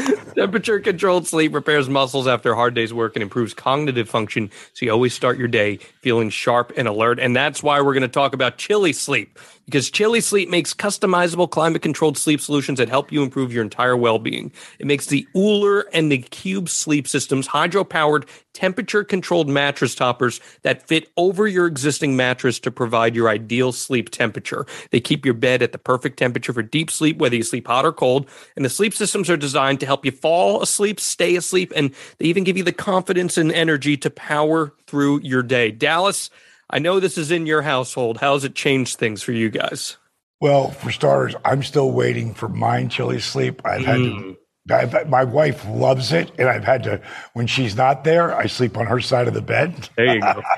Temperature 0.34 0.80
controlled 0.80 1.26
sleep 1.26 1.52
repairs 1.52 1.88
muscles 1.88 2.26
after 2.26 2.52
a 2.52 2.54
hard 2.54 2.74
day's 2.74 2.94
work 2.94 3.16
and 3.16 3.22
improves 3.22 3.52
cognitive 3.52 4.08
function. 4.08 4.50
So 4.72 4.86
you 4.86 4.92
always 4.92 5.12
start 5.12 5.38
your 5.38 5.48
day 5.48 5.76
feeling 6.00 6.30
sharp 6.30 6.72
and 6.76 6.88
alert. 6.88 7.18
And 7.18 7.34
that's 7.34 7.62
why 7.62 7.80
we're 7.80 7.92
going 7.92 8.02
to 8.02 8.08
talk 8.08 8.32
about 8.32 8.56
Chili 8.56 8.92
Sleep 8.92 9.38
because 9.70 9.88
Chili 9.88 10.20
Sleep 10.20 10.48
makes 10.48 10.74
customizable 10.74 11.48
climate 11.48 11.80
controlled 11.80 12.18
sleep 12.18 12.40
solutions 12.40 12.78
that 12.78 12.88
help 12.88 13.12
you 13.12 13.22
improve 13.22 13.52
your 13.52 13.62
entire 13.62 13.96
well 13.96 14.18
being. 14.18 14.50
It 14.80 14.86
makes 14.86 15.06
the 15.06 15.28
OOLER 15.36 15.86
and 15.92 16.10
the 16.10 16.18
Cube 16.18 16.68
sleep 16.68 17.06
systems 17.06 17.46
hydro 17.46 17.84
powered, 17.84 18.26
temperature 18.52 19.04
controlled 19.04 19.48
mattress 19.48 19.94
toppers 19.94 20.40
that 20.62 20.88
fit 20.88 21.12
over 21.16 21.46
your 21.46 21.68
existing 21.68 22.16
mattress 22.16 22.58
to 22.58 22.72
provide 22.72 23.14
your 23.14 23.28
ideal 23.28 23.70
sleep 23.70 24.10
temperature. 24.10 24.66
They 24.90 24.98
keep 24.98 25.24
your 25.24 25.34
bed 25.34 25.62
at 25.62 25.70
the 25.70 25.78
perfect 25.78 26.18
temperature 26.18 26.52
for 26.52 26.62
deep 26.62 26.90
sleep, 26.90 27.18
whether 27.18 27.36
you 27.36 27.44
sleep 27.44 27.68
hot 27.68 27.86
or 27.86 27.92
cold. 27.92 28.28
And 28.56 28.64
the 28.64 28.70
sleep 28.70 28.92
systems 28.92 29.30
are 29.30 29.36
designed 29.36 29.78
to 29.80 29.86
help 29.86 30.04
you 30.04 30.10
fall 30.10 30.62
asleep, 30.62 30.98
stay 30.98 31.36
asleep, 31.36 31.72
and 31.76 31.94
they 32.18 32.24
even 32.24 32.42
give 32.42 32.56
you 32.56 32.64
the 32.64 32.72
confidence 32.72 33.38
and 33.38 33.52
energy 33.52 33.96
to 33.98 34.10
power 34.10 34.74
through 34.88 35.20
your 35.20 35.44
day. 35.44 35.70
Dallas, 35.70 36.28
I 36.70 36.78
know 36.78 37.00
this 37.00 37.18
is 37.18 37.30
in 37.30 37.46
your 37.46 37.62
household. 37.62 38.18
How 38.18 38.34
has 38.34 38.44
it 38.44 38.54
changed 38.54 38.98
things 38.98 39.22
for 39.22 39.32
you 39.32 39.50
guys? 39.50 39.96
Well, 40.40 40.70
for 40.70 40.90
starters, 40.90 41.34
I'm 41.44 41.62
still 41.62 41.90
waiting 41.90 42.32
for 42.32 42.48
mine 42.48 42.88
Chili 42.88 43.20
Sleep. 43.20 43.60
I've 43.64 43.84
had 43.84 43.96
to. 43.96 44.00
Mm. 44.00 44.36
I've, 44.70 45.08
my 45.08 45.24
wife 45.24 45.66
loves 45.68 46.12
it, 46.12 46.30
and 46.38 46.48
I've 46.48 46.64
had 46.64 46.84
to. 46.84 47.02
When 47.32 47.46
she's 47.46 47.74
not 47.74 48.04
there, 48.04 48.34
I 48.34 48.46
sleep 48.46 48.76
on 48.76 48.86
her 48.86 49.00
side 49.00 49.26
of 49.26 49.34
the 49.34 49.42
bed. 49.42 49.88
There 49.96 50.14
you 50.14 50.20
go. 50.20 50.42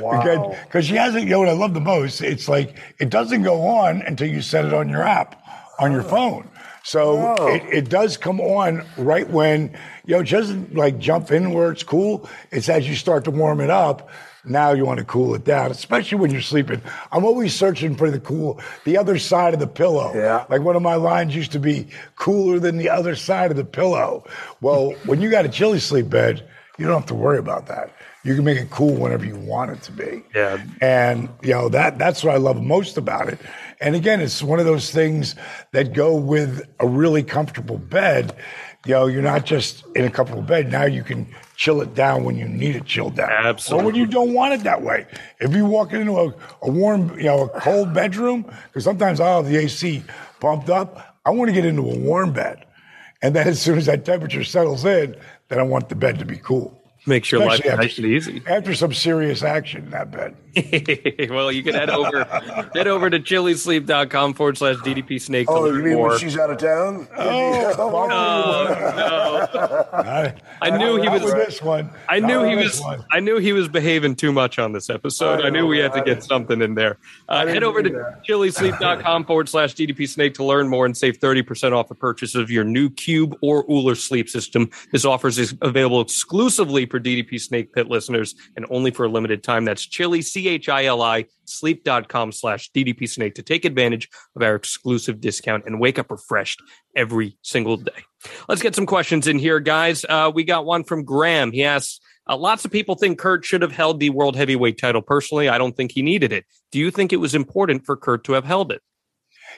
Wow. 0.00 0.56
Because 0.64 0.86
she 0.86 0.94
hasn't. 0.96 1.24
You 1.24 1.30
know 1.30 1.38
what 1.38 1.48
I 1.48 1.52
love 1.52 1.74
the 1.74 1.80
most? 1.80 2.20
It's 2.20 2.48
like 2.48 2.76
it 3.00 3.08
doesn't 3.08 3.42
go 3.42 3.62
on 3.62 4.02
until 4.02 4.28
you 4.28 4.42
set 4.42 4.64
it 4.64 4.74
on 4.74 4.88
your 4.88 5.02
app 5.02 5.42
on 5.78 5.92
your 5.92 6.02
oh. 6.02 6.08
phone. 6.08 6.50
So 6.82 7.34
Oh. 7.38 7.46
it, 7.48 7.62
it 7.72 7.88
does 7.88 8.16
come 8.16 8.40
on 8.40 8.84
right 8.98 9.28
when 9.28 9.76
you 10.04 10.14
know. 10.14 10.20
It 10.20 10.28
doesn't 10.28 10.74
like 10.74 10.98
jump 10.98 11.30
in 11.30 11.52
where 11.52 11.70
it's 11.72 11.82
cool. 11.82 12.28
It's 12.50 12.68
as 12.68 12.86
you 12.88 12.94
start 12.94 13.24
to 13.24 13.30
warm 13.30 13.60
it 13.60 13.70
up. 13.70 14.10
Now 14.46 14.72
you 14.72 14.84
want 14.84 14.98
to 14.98 15.04
cool 15.04 15.34
it 15.34 15.44
down, 15.44 15.70
especially 15.70 16.18
when 16.18 16.30
you're 16.30 16.40
sleeping. 16.40 16.82
I'm 17.12 17.24
always 17.24 17.54
searching 17.54 17.96
for 17.96 18.10
the 18.10 18.20
cool, 18.20 18.60
the 18.84 18.96
other 18.96 19.18
side 19.18 19.54
of 19.54 19.60
the 19.60 19.66
pillow. 19.66 20.12
Yeah. 20.14 20.44
Like 20.48 20.62
one 20.62 20.76
of 20.76 20.82
my 20.82 20.96
lines 20.96 21.34
used 21.34 21.52
to 21.52 21.58
be 21.58 21.88
cooler 22.16 22.58
than 22.58 22.76
the 22.76 22.90
other 22.90 23.16
side 23.16 23.50
of 23.50 23.56
the 23.56 23.64
pillow. 23.64 24.24
Well, 24.60 24.90
when 25.06 25.20
you 25.20 25.30
got 25.30 25.44
a 25.44 25.48
Chili 25.48 25.80
Sleep 25.80 26.10
bed, 26.10 26.46
you 26.78 26.86
don't 26.86 27.00
have 27.00 27.06
to 27.06 27.14
worry 27.14 27.38
about 27.38 27.66
that. 27.68 27.94
You 28.24 28.34
can 28.34 28.44
make 28.44 28.58
it 28.58 28.70
cool 28.70 28.94
whenever 28.94 29.24
you 29.24 29.36
want 29.36 29.70
it 29.70 29.82
to 29.82 29.92
be. 29.92 30.22
Yeah. 30.34 30.62
And 30.80 31.28
you 31.42 31.52
know 31.52 31.68
that 31.68 31.98
that's 31.98 32.24
what 32.24 32.34
I 32.34 32.38
love 32.38 32.60
most 32.62 32.96
about 32.96 33.28
it. 33.28 33.38
And 33.80 33.94
again, 33.94 34.20
it's 34.20 34.42
one 34.42 34.58
of 34.58 34.64
those 34.64 34.90
things 34.90 35.34
that 35.72 35.92
go 35.92 36.16
with 36.16 36.66
a 36.80 36.86
really 36.86 37.22
comfortable 37.22 37.76
bed. 37.76 38.34
You 38.86 38.94
know, 38.94 39.06
you're 39.06 39.22
not 39.22 39.44
just 39.44 39.84
in 39.94 40.04
a 40.04 40.10
comfortable 40.10 40.42
bed. 40.42 40.72
Now 40.72 40.84
you 40.84 41.02
can 41.02 41.26
chill 41.56 41.80
it 41.80 41.94
down 41.94 42.24
when 42.24 42.36
you 42.36 42.46
need 42.48 42.76
it 42.76 42.84
chilled 42.84 43.16
down. 43.16 43.30
Absolutely. 43.30 43.82
Or 43.82 43.86
when 43.86 43.94
you 43.94 44.06
don't 44.06 44.34
want 44.34 44.54
it 44.54 44.62
that 44.64 44.82
way. 44.82 45.06
If 45.40 45.54
you 45.54 45.66
walk 45.66 45.92
into 45.92 46.18
a, 46.18 46.34
a 46.62 46.70
warm, 46.70 47.16
you 47.18 47.24
know, 47.24 47.44
a 47.44 47.60
cold 47.60 47.94
bedroom, 47.94 48.50
because 48.68 48.84
sometimes 48.84 49.20
I'll 49.20 49.42
have 49.42 49.50
the 49.50 49.58
AC 49.58 50.02
pumped 50.40 50.70
up, 50.70 51.16
I 51.24 51.30
want 51.30 51.48
to 51.48 51.54
get 51.54 51.64
into 51.64 51.82
a 51.82 51.98
warm 51.98 52.32
bed. 52.32 52.64
And 53.22 53.34
then 53.34 53.48
as 53.48 53.60
soon 53.60 53.78
as 53.78 53.86
that 53.86 54.04
temperature 54.04 54.44
settles 54.44 54.84
in, 54.84 55.16
then 55.48 55.58
I 55.58 55.62
want 55.62 55.88
the 55.88 55.94
bed 55.94 56.18
to 56.18 56.24
be 56.24 56.36
cool. 56.36 56.80
Makes 57.06 57.32
your 57.32 57.40
life 57.40 57.60
Especially 57.60 57.70
after- 57.70 57.82
nice 57.82 57.98
and 57.98 58.06
easy. 58.06 58.42
After 58.46 58.74
some 58.74 58.92
serious 58.92 59.42
action 59.42 59.84
in 59.84 59.90
that 59.90 60.10
bed. 60.10 60.36
well, 61.30 61.50
you 61.52 61.62
can 61.62 61.74
head 61.74 61.90
over 61.90 62.24
head 62.74 62.86
over 62.86 63.10
to 63.10 63.18
chilisleep.com 63.20 64.34
forward 64.34 64.58
slash 64.58 64.76
DDP 64.76 65.20
snake 65.20 65.46
to 65.46 65.52
Oh, 65.52 65.66
you 65.66 65.72
learn 65.72 65.84
mean 65.84 65.94
more. 65.94 66.08
when 66.10 66.18
she's 66.18 66.36
out 66.38 66.50
of 66.50 66.58
town? 66.58 67.08
Oh 67.16 67.74
I, 69.92 70.34
I 70.62 70.70
knew 70.76 71.00
he 71.00 71.08
was 71.08 71.22
this 71.22 71.62
one. 71.62 71.90
I 72.08 72.20
knew 72.20 72.40
with 72.40 72.48
he 72.50 72.56
was. 72.56 72.80
one. 72.80 73.04
I 73.12 73.20
knew 73.20 73.38
he 73.38 73.52
was 73.52 73.68
behaving 73.68 74.16
too 74.16 74.32
much 74.32 74.58
on 74.58 74.72
this 74.72 74.88
episode. 74.90 75.42
I, 75.42 75.46
I 75.46 75.50
knew 75.50 75.66
we 75.66 75.78
had 75.78 75.92
to 75.94 76.02
get 76.02 76.22
something 76.22 76.62
in 76.62 76.74
there. 76.74 76.98
Uh, 77.28 77.46
head 77.46 77.62
over 77.62 77.82
to 77.82 77.88
do 77.88 77.96
that. 77.96 78.24
chilisleep.com 78.26 79.24
forward 79.26 79.48
slash 79.48 79.74
DDP 79.74 80.08
Snake 80.08 80.34
to 80.34 80.44
learn 80.44 80.68
more 80.68 80.86
and 80.86 80.96
save 80.96 81.18
30% 81.18 81.72
off 81.72 81.88
the 81.88 81.94
purchase 81.94 82.34
of 82.34 82.50
your 82.50 82.64
new 82.64 82.88
Cube 82.90 83.36
or 83.42 83.64
OOLER 83.70 83.94
sleep 83.94 84.28
system. 84.28 84.70
This 84.92 85.04
offer 85.04 85.28
is 85.28 85.54
available 85.62 86.00
exclusively 86.00 86.86
for 86.86 87.00
DDP 87.00 87.40
Snake 87.40 87.72
Pit 87.72 87.88
listeners 87.88 88.34
and 88.56 88.66
only 88.70 88.90
for 88.90 89.04
a 89.04 89.08
limited 89.08 89.42
time. 89.42 89.64
That's 89.64 89.84
chili, 90.62 91.26
sleep.com 91.44 92.32
slash 92.32 92.70
DDP 92.72 93.34
to 93.34 93.42
take 93.42 93.64
advantage 93.64 94.08
of 94.36 94.42
our 94.42 94.54
exclusive 94.54 95.20
discount 95.20 95.64
and 95.66 95.80
wake 95.80 95.98
up 95.98 96.10
refreshed 96.10 96.60
every 96.96 97.36
single 97.42 97.76
day. 97.76 97.92
Let's 98.48 98.62
get 98.62 98.74
some 98.74 98.86
questions 98.86 99.26
in 99.26 99.38
here, 99.38 99.60
guys. 99.60 100.04
Uh, 100.08 100.30
we 100.34 100.44
got 100.44 100.64
one 100.64 100.84
from 100.84 101.04
Graham. 101.04 101.52
He 101.52 101.64
asks, 101.64 102.00
uh, 102.28 102.36
lots 102.36 102.64
of 102.64 102.70
people 102.70 102.94
think 102.94 103.18
Curt 103.18 103.44
should 103.44 103.62
have 103.62 103.72
held 103.72 104.00
the 104.00 104.10
world 104.10 104.36
heavyweight 104.36 104.78
title. 104.78 105.02
Personally, 105.02 105.48
I 105.48 105.58
don't 105.58 105.76
think 105.76 105.92
he 105.92 106.02
needed 106.02 106.32
it. 106.32 106.44
Do 106.72 106.78
you 106.78 106.90
think 106.90 107.12
it 107.12 107.18
was 107.18 107.34
important 107.34 107.84
for 107.84 107.96
Curt 107.96 108.24
to 108.24 108.32
have 108.32 108.44
held 108.44 108.72
it? 108.72 108.82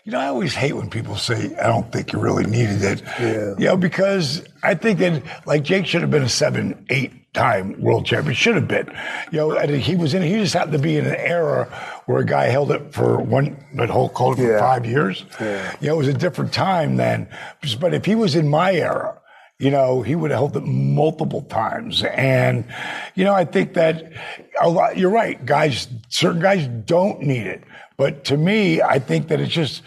You 0.04 0.12
know, 0.12 0.20
I 0.20 0.26
always 0.26 0.54
hate 0.54 0.74
when 0.74 0.88
people 0.88 1.16
say, 1.16 1.54
I 1.56 1.66
don't 1.66 1.90
think 1.92 2.12
you 2.12 2.18
really 2.20 2.44
needed 2.44 2.82
it. 2.82 3.02
Yeah. 3.20 3.54
You 3.58 3.66
know, 3.66 3.76
because 3.76 4.46
I 4.62 4.74
think 4.74 4.98
that, 5.00 5.22
like, 5.46 5.62
Jake 5.64 5.86
should 5.86 6.00
have 6.02 6.10
been 6.10 6.22
a 6.22 6.28
seven, 6.28 6.86
eight 6.90 7.32
time 7.34 7.80
world 7.80 8.06
champion. 8.06 8.34
Should 8.34 8.54
have 8.54 8.68
been. 8.68 8.86
You 9.32 9.38
know, 9.38 9.52
and 9.56 9.70
he 9.70 9.96
was 9.96 10.14
in, 10.14 10.22
he 10.22 10.34
just 10.36 10.54
happened 10.54 10.74
to 10.74 10.78
be 10.78 10.96
in 10.96 11.06
an 11.06 11.16
era 11.16 11.64
where 12.06 12.20
a 12.20 12.24
guy 12.26 12.44
held 12.46 12.70
it 12.70 12.94
for 12.94 13.18
one, 13.18 13.56
but 13.74 13.90
Hulk 13.90 14.16
held 14.16 14.38
it 14.38 14.42
for 14.42 14.52
Yeah. 14.52 14.58
five 14.60 14.86
years. 14.86 15.24
Yeah. 15.40 15.72
You 15.80 15.88
know, 15.88 15.94
it 15.94 15.98
was 15.98 16.08
a 16.08 16.14
different 16.14 16.52
time 16.52 16.96
then. 16.96 17.28
But 17.80 17.92
if 17.92 18.04
he 18.04 18.14
was 18.14 18.36
in 18.36 18.48
my 18.48 18.72
era, 18.74 19.20
you 19.58 19.70
know, 19.70 20.02
he 20.02 20.14
would 20.14 20.30
have 20.30 20.38
held 20.38 20.56
it 20.56 20.64
multiple 20.66 21.42
times. 21.42 22.02
And, 22.04 22.64
you 23.14 23.24
know, 23.24 23.34
I 23.34 23.44
think 23.44 23.74
that 23.74 24.12
a 24.60 24.68
lot, 24.68 24.96
you're 24.98 25.10
right. 25.10 25.44
Guys, 25.44 25.88
certain 26.10 26.40
guys 26.40 26.66
don't 26.84 27.22
need 27.22 27.46
it. 27.46 27.64
But 27.96 28.24
to 28.26 28.36
me, 28.36 28.82
I 28.82 28.98
think 28.98 29.28
that 29.28 29.40
it's 29.40 29.52
just, 29.52 29.82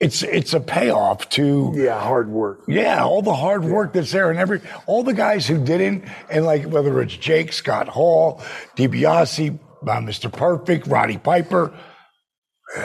it's, 0.00 0.22
it's 0.22 0.52
a 0.52 0.60
payoff 0.60 1.28
to, 1.30 1.72
Yeah, 1.74 1.98
hard 2.00 2.28
work. 2.28 2.64
yeah, 2.68 3.02
all 3.04 3.22
the 3.22 3.34
hard 3.34 3.64
work 3.64 3.92
that's 3.94 4.12
there 4.12 4.30
and 4.30 4.38
every, 4.38 4.60
all 4.86 5.02
the 5.02 5.14
guys 5.14 5.46
who 5.46 5.64
didn't, 5.64 6.04
and 6.30 6.44
like 6.44 6.64
whether 6.64 7.00
it's 7.00 7.16
Jake, 7.16 7.52
Scott 7.52 7.88
Hall, 7.88 8.42
DiBiase, 8.76 9.58
uh, 9.82 9.86
Mr. 10.00 10.30
Perfect, 10.32 10.86
Roddy 10.86 11.16
Piper, 11.18 11.72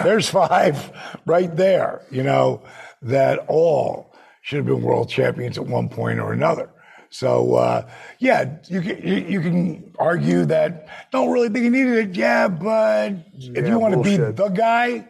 there's 0.03 0.29
five 0.29 0.91
right 1.25 1.53
there, 1.55 2.05
you 2.11 2.23
know, 2.23 2.61
that 3.01 3.39
all 3.47 4.13
should 4.41 4.57
have 4.57 4.65
been 4.65 4.81
world 4.81 5.09
champions 5.09 5.57
at 5.57 5.65
one 5.65 5.89
point 5.89 6.19
or 6.19 6.31
another. 6.31 6.69
So, 7.09 7.55
uh, 7.55 7.89
yeah, 8.19 8.57
you 8.67 8.81
can, 8.81 9.01
you, 9.05 9.15
you 9.15 9.41
can 9.41 9.93
argue 9.97 10.45
that 10.45 10.87
don't 11.11 11.31
really 11.31 11.49
think 11.49 11.63
he 11.63 11.69
needed 11.69 12.09
it. 12.09 12.15
Yeah, 12.15 12.47
but 12.47 13.13
if 13.33 13.65
Yeah, 13.65 13.67
you 13.67 13.79
want 13.79 13.95
to 13.95 14.01
be 14.01 14.17
the 14.17 14.49
guy, 14.49 15.07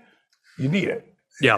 you 0.58 0.70
need 0.70 0.88
it. 0.88 1.14
Yeah. 1.42 1.58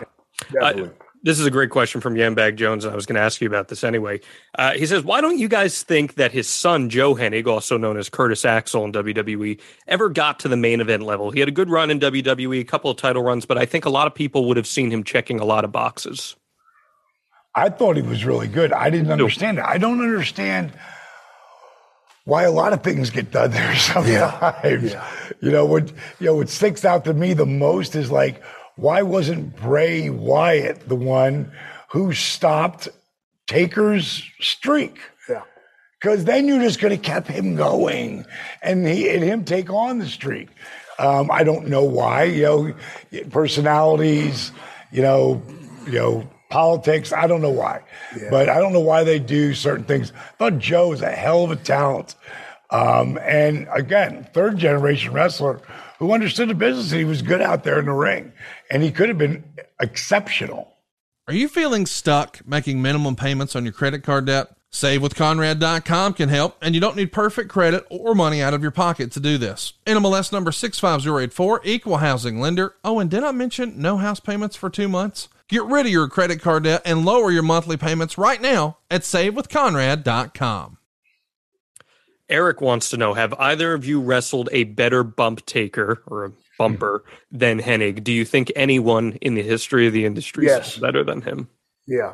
Uh, 0.60 0.88
this 1.24 1.40
is 1.40 1.46
a 1.46 1.52
great 1.52 1.70
question 1.70 2.02
from 2.02 2.16
Yambag 2.16 2.56
Jones, 2.56 2.84
and 2.84 2.92
I 2.92 2.96
was 2.96 3.06
going 3.06 3.16
to 3.16 3.22
ask 3.22 3.42
you 3.42 3.48
about 3.48 3.68
this 3.68 3.84
anyway. 3.84 4.22
Uh, 4.58 4.72
he 4.72 4.88
says, 4.88 5.04
"Why 5.04 5.22
don't 5.22 5.38
you 5.38 5.48
guys 5.48 5.84
think 5.84 6.16
that 6.16 6.32
his 6.32 6.48
son 6.48 6.90
Joe 6.90 7.14
Hennig, 7.14 7.46
also 7.46 7.78
known 7.78 7.98
as 7.98 8.10
Curtis 8.10 8.44
Axel 8.44 8.84
in 8.86 8.92
WWE, 8.92 9.60
ever 9.88 10.10
got 10.10 10.40
to 10.40 10.48
the 10.48 10.58
main 10.58 10.82
event 10.82 11.04
level? 11.04 11.30
He 11.30 11.40
had 11.40 11.48
a 11.50 11.52
good 11.52 11.70
run 11.70 11.92
in 11.92 12.00
WWE, 12.00 12.60
a 12.60 12.64
couple 12.64 12.90
of 12.90 12.98
title 12.98 13.22
runs, 13.22 13.46
but 13.46 13.58
I 13.58 13.66
think 13.66 13.86
a 13.86 13.90
lot 13.90 14.08
of 14.08 14.16
people 14.16 14.46
would 14.48 14.58
have 14.58 14.68
seen 14.68 14.90
him 14.90 15.04
checking 15.04 15.40
a 15.40 15.46
lot 15.46 15.64
of 15.64 15.72
boxes. 15.72 16.36
I 17.54 17.70
thought 17.70 17.98
he 17.98 18.02
was 18.02 18.26
really 18.26 18.48
good. 18.48 18.72
I 18.72 18.90
didn't 18.90 19.12
understand 19.12 19.58
it. 19.58 19.66
I 19.66 19.78
don't 19.78 20.02
understand 20.02 20.72
why 22.24 22.44
a 22.44 22.52
lot 22.52 22.72
of 22.72 22.84
things 22.84 23.10
get 23.10 23.32
done 23.32 23.52
there 23.52 23.76
sometimes. 23.78 24.92
Yeah. 24.92 25.08
You 25.42 25.52
know, 25.52 25.66
what 25.66 25.90
you 26.20 26.28
know, 26.28 26.36
what 26.36 26.50
sticks 26.50 26.86
out 26.86 27.06
to 27.06 27.14
me 27.14 27.34
the 27.34 27.46
most 27.46 27.96
is 27.96 28.12
like, 28.12 28.42
why 28.76 29.02
wasn't 29.02 29.56
Bray 29.56 30.10
Wyatt 30.10 30.88
the 30.88 30.96
one 30.96 31.52
who 31.90 32.14
stopped 32.14 32.88
Taker's 33.48 34.24
streak? 34.40 34.98
Yeah. 35.30 35.44
because 36.00 36.24
then 36.26 36.48
you're 36.48 36.62
just 36.62 36.80
going 36.80 36.98
to 37.00 37.12
keep 37.12 37.28
him 37.28 37.56
going 37.56 38.26
and 38.62 38.88
he 38.88 39.10
and 39.10 39.24
him 39.24 39.44
take 39.44 39.70
on 39.70 40.00
the 40.00 40.08
streak. 40.08 40.48
Um, 41.00 41.30
I 41.32 41.44
don't 41.44 41.68
know 41.68 41.84
why. 41.84 42.24
You 42.24 42.44
know, 42.44 42.76
personalities. 43.30 44.52
You 44.92 45.02
know, 45.02 45.42
you 45.86 45.94
know 45.94 46.30
politics. 46.52 47.12
I 47.12 47.26
don't 47.26 47.42
know 47.42 47.50
why, 47.50 47.82
but 48.30 48.48
I 48.50 48.60
don't 48.60 48.74
know 48.74 48.80
why 48.82 49.04
they 49.04 49.18
do 49.18 49.54
certain 49.56 49.86
things. 49.86 50.12
I 50.16 50.32
thought 50.38 50.60
Joe 50.60 50.92
is 50.92 51.02
a 51.02 51.10
hell 51.10 51.44
of 51.44 51.52
a 51.52 51.56
talent, 51.56 52.16
um, 52.70 53.18
and 53.24 53.68
again, 53.74 54.28
third 54.34 54.58
generation 54.58 55.14
wrestler 55.14 55.62
who 55.98 56.14
understood 56.14 56.50
the 56.50 56.54
business. 56.54 56.92
and 56.92 57.00
He 57.00 57.06
was 57.06 57.22
good 57.22 57.42
out 57.42 57.64
there 57.64 57.80
in 57.80 57.86
the 57.86 57.94
ring, 57.94 58.32
and 58.70 58.84
he 58.84 58.92
could 58.92 59.10
have 59.10 59.18
been 59.18 59.44
exceptional. 59.80 60.68
Are 61.28 61.34
you 61.34 61.48
feeling 61.48 61.86
stuck 61.86 62.46
making 62.46 62.82
minimum 62.82 63.16
payments 63.16 63.56
on 63.56 63.64
your 63.64 63.74
credit 63.74 64.04
card 64.04 64.26
debt? 64.26 64.50
SaveWithConrad.com 64.74 66.14
can 66.14 66.30
help, 66.30 66.58
and 66.62 66.74
you 66.74 66.80
don't 66.82 66.96
need 66.96 67.12
perfect 67.12 67.50
credit 67.50 67.86
or 67.90 68.16
money 68.16 68.42
out 68.42 68.54
of 68.54 68.62
your 68.62 68.72
pocket 68.72 69.12
to 69.12 69.20
do 69.20 69.38
this. 69.38 69.74
NMLS 69.86 70.32
number 70.32 70.52
65084, 70.52 71.62
equal 71.66 71.98
housing 71.98 72.40
lender. 72.40 72.76
Oh, 72.84 73.00
and 73.00 73.10
did 73.10 73.24
I 73.24 73.32
mention 73.32 73.82
no 73.82 73.98
house 73.98 74.20
payments 74.22 74.56
for 74.56 74.70
two 74.70 74.88
months? 74.88 75.28
Get 75.52 75.66
rid 75.66 75.86
of 75.86 75.92
your 75.92 76.08
credit 76.08 76.42
card 76.42 76.64
debt 76.64 76.82
and 76.86 77.04
lower 77.04 77.30
your 77.30 77.44
monthly 77.44 77.76
payments 77.76 78.18
right 78.18 78.42
now 78.42 78.78
at 78.90 79.02
SaveWithConrad.com. 79.02 80.78
Eric 82.30 82.62
wants 82.62 82.90
to 82.92 82.98
know 82.98 83.14
Have 83.16 83.34
either 83.34 83.74
of 83.74 83.84
you 83.86 84.00
wrestled 84.00 84.48
a 84.54 84.64
better 84.64 85.04
bump 85.04 85.46
taker 85.46 86.02
or 86.08 86.24
a 86.24 86.32
bumper 86.58 87.04
than 87.30 87.60
Hennig. 87.60 88.02
Do 88.04 88.14
you 88.14 88.24
think 88.24 88.50
anyone 88.56 89.18
in 89.20 89.34
the 89.36 89.44
history 89.44 89.88
of 89.88 89.94
the 89.94 90.06
industry 90.06 90.46
Yes. 90.46 90.76
is 90.76 90.80
better 90.82 91.04
than 91.04 91.22
him? 91.22 91.50
Yeah. 91.86 92.14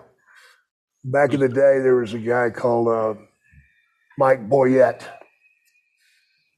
Back 1.04 1.34
in 1.34 1.40
the 1.40 1.48
day, 1.48 1.80
there 1.80 1.96
was 1.98 2.16
a 2.16 2.20
guy 2.20 2.50
called 2.50 2.88
uh, 2.88 3.22
Mike 4.18 4.50
Boyette, 4.50 5.04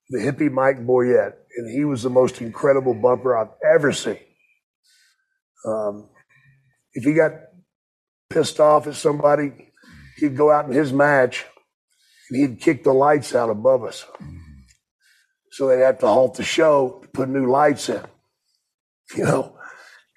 the 0.09 0.19
hippie 0.19 0.49
Mike 0.49 0.77
Boyette, 0.85 1.33
and 1.57 1.69
he 1.69 1.83
was 1.83 2.03
the 2.03 2.09
most 2.09 2.39
incredible 2.41 2.93
bumper 2.93 3.35
I've 3.37 3.49
ever 3.69 3.91
seen. 3.91 4.19
Um, 5.65 6.07
if 6.93 7.03
he 7.03 7.13
got 7.13 7.33
pissed 8.29 8.59
off 8.59 8.87
at 8.87 8.95
somebody, 8.95 9.71
he'd 10.17 10.37
go 10.37 10.51
out 10.51 10.65
in 10.65 10.71
his 10.71 10.91
match 10.93 11.45
and 12.29 12.39
he'd 12.39 12.61
kick 12.61 12.83
the 12.83 12.93
lights 12.93 13.33
out 13.35 13.49
above 13.49 13.83
us. 13.83 14.05
So 15.51 15.67
they'd 15.67 15.81
have 15.81 15.99
to 15.99 16.07
halt 16.07 16.35
the 16.35 16.43
show 16.43 16.99
to 17.01 17.07
put 17.09 17.29
new 17.29 17.49
lights 17.49 17.89
in. 17.89 18.01
You 19.17 19.23
know, 19.23 19.57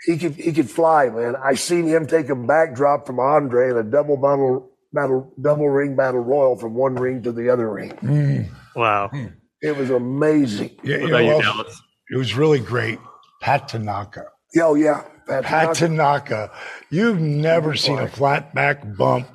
he 0.04 0.18
could 0.18 0.34
he 0.34 0.52
could 0.52 0.68
fly, 0.68 1.08
man. 1.08 1.34
I 1.42 1.54
seen 1.54 1.86
him 1.86 2.06
take 2.06 2.28
a 2.28 2.34
backdrop 2.36 3.06
from 3.06 3.18
Andre 3.20 3.70
in 3.70 3.76
a 3.78 3.82
double 3.82 4.18
battle 4.18 4.70
battle 4.92 5.32
double 5.40 5.70
ring 5.70 5.96
battle 5.96 6.20
royal 6.20 6.56
from 6.58 6.74
one 6.74 6.96
ring 6.96 7.22
to 7.22 7.32
the 7.32 7.48
other 7.48 7.72
ring. 7.72 7.92
Mm. 8.02 8.50
Wow. 8.76 9.08
Mm. 9.08 9.32
It 9.62 9.74
was 9.78 9.88
amazing. 9.88 10.76
Yeah, 10.82 10.96
you 10.96 11.02
What 11.04 11.10
know, 11.10 11.16
about 11.16 11.24
you, 11.24 11.28
well, 11.28 11.40
Dallas? 11.40 11.82
it 12.10 12.16
was 12.18 12.34
really 12.36 12.58
great. 12.60 12.98
Pat 13.40 13.68
Tanaka. 13.68 14.26
Oh 14.58 14.74
yeah, 14.74 15.04
Pat 15.26 15.44
Pat 15.44 15.74
Tanaka. 15.74 16.28
Tanaka. 16.28 16.50
You've 16.90 17.20
never 17.20 17.74
seen 17.74 17.98
a 17.98 18.08
flat 18.08 18.54
back 18.54 18.96
bump 18.96 19.28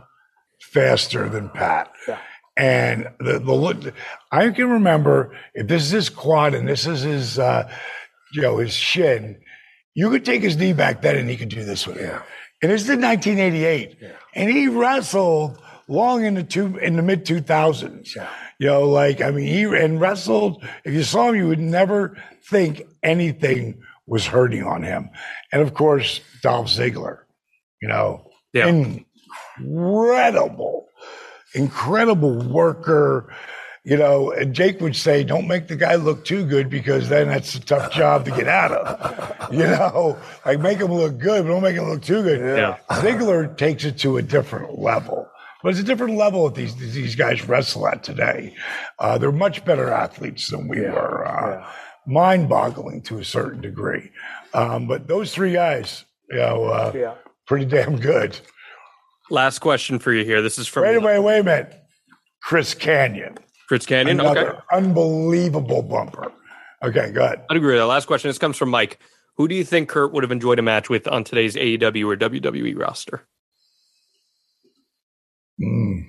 faster 0.61 1.29
than 1.29 1.49
Pat. 1.49 1.91
Yeah. 2.07 2.19
And 2.57 3.07
the, 3.19 3.39
the 3.39 3.53
look, 3.53 3.77
I 4.31 4.49
can 4.49 4.69
remember 4.69 5.35
if 5.53 5.67
this 5.67 5.83
is 5.83 5.91
his 5.91 6.09
quad 6.09 6.55
and 6.55 6.67
this 6.67 6.87
is 6.87 7.01
his, 7.01 7.37
uh, 7.37 7.71
you 8.33 8.41
know, 8.41 8.57
his 8.57 8.73
shin, 8.73 9.39
you 9.93 10.09
could 10.09 10.25
take 10.25 10.41
his 10.41 10.57
knee 10.57 10.73
back 10.73 11.01
then 11.01 11.17
and 11.17 11.29
he 11.29 11.37
could 11.37 11.49
do 11.49 11.63
this 11.63 11.85
with 11.85 11.97
it. 11.97 12.03
Yeah. 12.03 12.23
And 12.63 12.71
this 12.71 12.81
is 12.81 12.89
in 12.89 13.01
1988. 13.01 13.97
And 14.33 14.49
he 14.49 14.67
wrestled 14.67 15.61
long 15.87 16.25
in 16.25 16.33
the 16.33 16.43
two, 16.43 16.77
in 16.77 16.95
the 16.95 17.03
mid 17.03 17.25
2000s. 17.25 18.15
Yeah. 18.15 18.27
You 18.59 18.67
know, 18.67 18.89
like, 18.89 19.21
I 19.21 19.29
mean, 19.29 19.45
he 19.45 19.63
and 19.63 20.01
wrestled, 20.01 20.63
if 20.83 20.93
you 20.93 21.03
saw 21.03 21.29
him, 21.29 21.35
you 21.35 21.47
would 21.47 21.59
never 21.59 22.17
think 22.49 22.81
anything 23.03 23.83
was 24.07 24.25
hurting 24.25 24.63
on 24.63 24.81
him. 24.83 25.09
And 25.51 25.61
of 25.61 25.73
course, 25.73 26.21
Dolph 26.41 26.67
Ziggler, 26.67 27.19
you 27.81 27.87
know, 27.87 28.29
Yeah. 28.53 28.67
incredible, 29.59 30.87
incredible 31.53 32.47
worker. 32.49 33.33
You 33.83 33.95
know, 33.95 34.31
and 34.31 34.53
Jake 34.53 34.81
would 34.81 34.97
say, 34.97 35.23
don't 35.23 35.47
make 35.47 35.69
the 35.69 35.77
guy 35.77 35.95
look 35.95 36.25
too 36.25 36.43
good 36.45 36.69
because 36.69 37.07
then 37.07 37.29
that's 37.29 37.55
a 37.55 37.61
tough 37.61 37.89
job 37.93 38.25
to 38.25 38.31
get 38.31 38.47
out 38.47 38.71
of. 38.73 39.49
You 39.53 39.59
know, 39.59 40.17
like 40.45 40.59
make 40.59 40.79
him 40.79 40.91
look 40.91 41.17
good, 41.19 41.43
but 41.43 41.49
don't 41.49 41.63
make 41.63 41.77
him 41.77 41.87
look 41.89 42.01
too 42.01 42.21
good. 42.21 42.41
Yeah. 42.41 42.75
Ziggler 42.99 43.55
takes 43.57 43.85
it 43.85 43.97
to 43.99 44.17
a 44.17 44.21
different 44.21 44.77
level. 44.77 45.25
But 45.63 45.69
it's 45.69 45.79
a 45.79 45.83
different 45.83 46.17
level 46.17 46.43
that 46.49 46.55
these 46.55 46.75
these 46.75 47.15
guys 47.15 47.47
wrestle 47.47 47.87
at 47.87 48.03
today. 48.03 48.53
Uh, 48.99 49.17
they're 49.17 49.31
much 49.31 49.63
better 49.63 49.89
athletes 49.89 50.49
than 50.49 50.67
we 50.67 50.81
were. 50.81 51.25
Uh, 51.25 51.65
Mind-boggling 52.07 53.01
to 53.03 53.19
a 53.19 53.23
certain 53.25 53.61
degree. 53.61 54.11
Um, 54.53 54.87
but 54.87 55.07
those 55.07 55.33
three 55.33 55.51
guys, 55.53 56.05
you 56.31 56.37
know, 56.37 56.63
uh, 56.65 56.91
Yeah. 56.95 57.13
pretty 57.45 57.65
damn 57.65 57.99
good. 57.99 58.39
Last 59.29 59.59
question 59.59 59.99
for 59.99 60.13
you 60.13 60.23
here. 60.23 60.41
This 60.41 60.57
is 60.57 60.67
from 60.67 60.83
Wait 60.83 60.95
a 60.95 61.01
minute, 61.01 61.21
wait 61.21 61.39
a 61.39 61.43
minute. 61.43 61.75
Chris 62.41 62.73
Kanyon, 62.73 63.37
Chris 63.67 63.85
Kanyon. 63.85 64.21
another 64.21 64.49
Okay. 64.53 64.59
unbelievable 64.71 65.81
bumper. 65.81 66.31
Okay, 66.81 67.11
go 67.11 67.25
ahead. 67.25 67.43
I'd 67.49 67.57
agree 67.57 67.73
with 67.73 67.81
that. 67.81 67.87
Last 67.87 68.05
question. 68.05 68.29
This 68.29 68.37
comes 68.37 68.55
from 68.55 68.69
Mike. 68.69 68.99
Who 69.35 69.47
do 69.49 69.55
you 69.55 69.63
think 69.65 69.89
Curt 69.89 70.13
would 70.13 70.23
have 70.23 70.31
enjoyed 70.31 70.59
a 70.59 70.61
match 70.61 70.89
with 70.89 71.07
on 71.09 71.23
today's 71.25 71.55
AEW 71.57 72.07
or 72.09 72.15
WWE 72.15 72.73
roster? 72.75 73.27
Mm. 75.61 76.05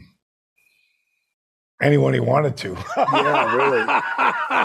Anyone 1.80 2.12
he 2.14 2.20
wanted 2.20 2.56
to. 2.58 2.76
Yeah, 2.96 3.54
really, 3.54 3.84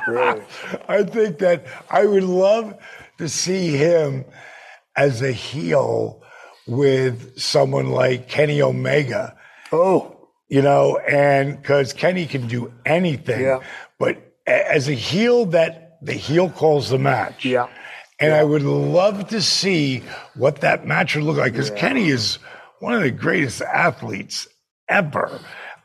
really. 0.07 0.41
I 0.87 1.03
think 1.03 1.37
that 1.39 1.65
I 1.89 2.05
would 2.05 2.23
love 2.23 2.73
to 3.19 3.29
see 3.29 3.77
him 3.77 4.25
as 4.95 5.21
a 5.21 5.31
heel 5.31 6.21
with 6.67 7.37
someone 7.39 7.89
like 7.91 8.27
Kenny 8.29 8.61
Omega, 8.61 9.35
Oh, 9.71 10.27
you 10.49 10.61
know, 10.61 10.97
and 10.97 11.57
because 11.61 11.93
Kenny 11.93 12.25
can 12.25 12.47
do 12.47 12.71
anything, 12.85 13.41
Yeah. 13.41 13.59
but 13.99 14.17
a- 14.47 14.71
as 14.71 14.87
a 14.89 14.93
heel 14.93 15.45
that 15.47 15.97
the 16.01 16.13
heel 16.13 16.49
calls 16.49 16.89
the 16.89 16.99
match. 16.99 17.45
Yeah. 17.45 17.67
And 18.19 18.33
I 18.33 18.43
would 18.43 18.61
love 18.61 19.27
to 19.29 19.41
see 19.41 20.03
what 20.35 20.61
that 20.61 20.85
match 20.87 21.15
would 21.15 21.25
look 21.25 21.37
like 21.37 21.51
because 21.53 21.71
Kenny 21.71 22.07
is 22.09 22.37
one 22.79 22.93
of 22.93 23.01
the 23.01 23.11
greatest 23.11 23.61
athletes 23.61 24.47
ever. 24.87 25.39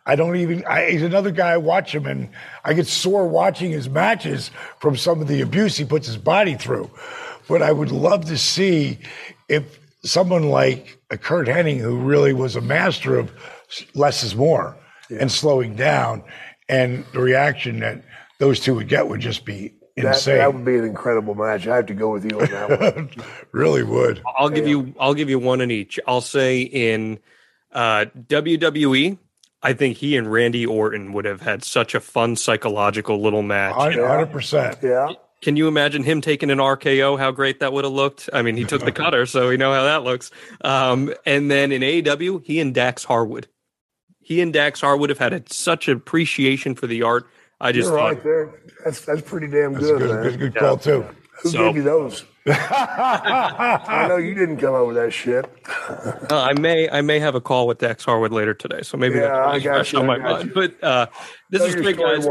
I 0.08 0.16
don't 0.16 0.36
even, 0.36 0.64
I, 0.64 0.90
he's 0.90 1.02
another 1.02 1.30
guy, 1.30 1.52
I 1.52 1.56
watch 1.58 1.94
him 1.94 2.06
and 2.06 2.30
I 2.64 2.72
get 2.72 2.86
sore 2.86 3.28
watching 3.28 3.70
his 3.70 3.90
matches 3.90 4.50
from 4.80 4.96
some 4.96 5.20
of 5.20 5.28
the 5.28 5.42
abuse 5.42 5.76
he 5.76 5.84
puts 5.84 6.06
his 6.06 6.16
body 6.16 6.54
through. 6.54 6.90
But 7.46 7.60
I 7.60 7.70
would 7.70 7.92
love 7.92 8.24
to 8.24 8.38
see 8.38 8.98
if 9.48 9.78
someone 10.02 10.48
like 10.48 10.98
a 11.10 11.18
Curt 11.18 11.46
Hennig, 11.46 11.78
who 11.78 11.98
really 11.98 12.32
was 12.32 12.56
a 12.56 12.60
master 12.60 13.18
of 13.18 13.30
less 13.94 14.22
is 14.22 14.34
more 14.34 14.76
and 15.10 15.30
slowing 15.30 15.74
down, 15.74 16.22
and 16.68 17.04
the 17.12 17.20
reaction 17.20 17.80
that 17.80 18.02
those 18.38 18.60
two 18.60 18.74
would 18.74 18.88
get 18.88 19.08
would 19.08 19.20
just 19.20 19.44
be 19.44 19.72
that, 19.96 20.06
insane. 20.06 20.38
that 20.38 20.54
would 20.54 20.64
be 20.64 20.76
an 20.76 20.84
incredible 20.84 21.34
match. 21.34 21.66
I 21.66 21.76
have 21.76 21.86
to 21.86 21.94
go 21.94 22.10
with 22.10 22.30
you 22.30 22.40
on 22.40 22.46
that 22.46 22.96
one. 22.96 23.10
really 23.52 23.82
would. 23.82 24.22
I'll 24.38 24.50
give 24.50 24.66
you 24.66 24.94
I'll 24.98 25.14
give 25.14 25.30
you 25.30 25.38
one 25.38 25.60
in 25.60 25.70
each. 25.70 25.98
I'll 26.06 26.20
say 26.20 26.62
in 26.62 27.18
uh, 27.72 28.06
WWE, 28.28 29.18
I 29.62 29.72
think 29.72 29.96
he 29.96 30.16
and 30.16 30.30
Randy 30.30 30.64
Orton 30.66 31.12
would 31.12 31.24
have 31.24 31.40
had 31.40 31.64
such 31.64 31.94
a 31.94 32.00
fun 32.00 32.36
psychological 32.36 33.20
little 33.20 33.42
match. 33.42 33.74
Hundred 33.74 34.26
percent. 34.30 34.78
Yeah. 34.82 35.12
Can 35.40 35.56
you 35.56 35.68
imagine 35.68 36.02
him 36.02 36.20
taking 36.20 36.50
an 36.50 36.58
RKO? 36.58 37.18
How 37.18 37.30
great 37.30 37.60
that 37.60 37.72
would 37.72 37.84
have 37.84 37.92
looked. 37.92 38.28
I 38.32 38.42
mean, 38.42 38.56
he 38.56 38.64
took 38.64 38.84
the 38.84 38.92
cutter, 39.04 39.24
so 39.26 39.48
we 39.48 39.56
know 39.56 39.72
how 39.72 39.84
that 39.84 40.02
looks. 40.02 40.30
Um, 40.62 41.14
and 41.24 41.48
then 41.50 41.70
in 41.70 41.82
AEW, 41.82 42.44
he 42.44 42.58
and 42.60 42.74
Dax 42.74 43.04
Harwood. 43.04 43.46
He 44.20 44.40
and 44.40 44.52
Dax 44.52 44.80
Harwood 44.80 45.10
have 45.10 45.18
had 45.18 45.32
a, 45.32 45.42
such 45.48 45.88
appreciation 45.88 46.74
for 46.74 46.86
the 46.86 47.02
art. 47.02 47.26
I 47.60 47.72
just 47.72 47.88
You're 47.88 47.98
thought 47.98 48.04
right 48.14 48.22
there. 48.22 48.60
That's 48.84 49.00
that's 49.04 49.22
pretty 49.22 49.46
damn 49.48 49.72
That's 49.74 49.86
good, 49.86 50.02
a 50.02 50.06
good, 50.06 50.10
man. 50.10 50.22
good, 50.24 50.38
good 50.38 50.54
call 50.56 50.76
too. 50.76 51.04
Who 51.42 51.48
So- 51.50 51.58
gave 51.66 51.76
you 51.76 51.82
those? 51.82 52.24
I 52.50 54.06
know 54.08 54.16
you 54.16 54.34
didn't 54.34 54.58
come 54.58 54.74
up 54.74 54.86
with 54.86 54.96
that 54.96 55.12
shit. 55.12 55.46
Uh, 56.30 56.42
I 56.42 56.52
may 56.60 56.88
I 56.90 57.00
may 57.00 57.18
have 57.18 57.34
a 57.34 57.40
call 57.40 57.66
with 57.66 57.78
Dax 57.78 58.04
Harwood 58.04 58.32
later 58.32 58.52
today, 58.52 58.82
so 58.82 58.98
maybe 58.98 59.14
Yeah, 59.16 59.28
that's 59.28 59.48
I 59.48 59.58
got 59.60 59.74
fresh 59.76 59.92
you, 59.94 59.98
on 60.00 60.06
my 60.06 60.18
mind. 60.18 60.48
you. 60.48 60.54
But 60.54 60.84
uh, 60.84 61.06
this 61.48 61.60
Tell 61.60 61.68
is 61.68 61.74
great, 61.76 61.96
guys. 61.96 62.26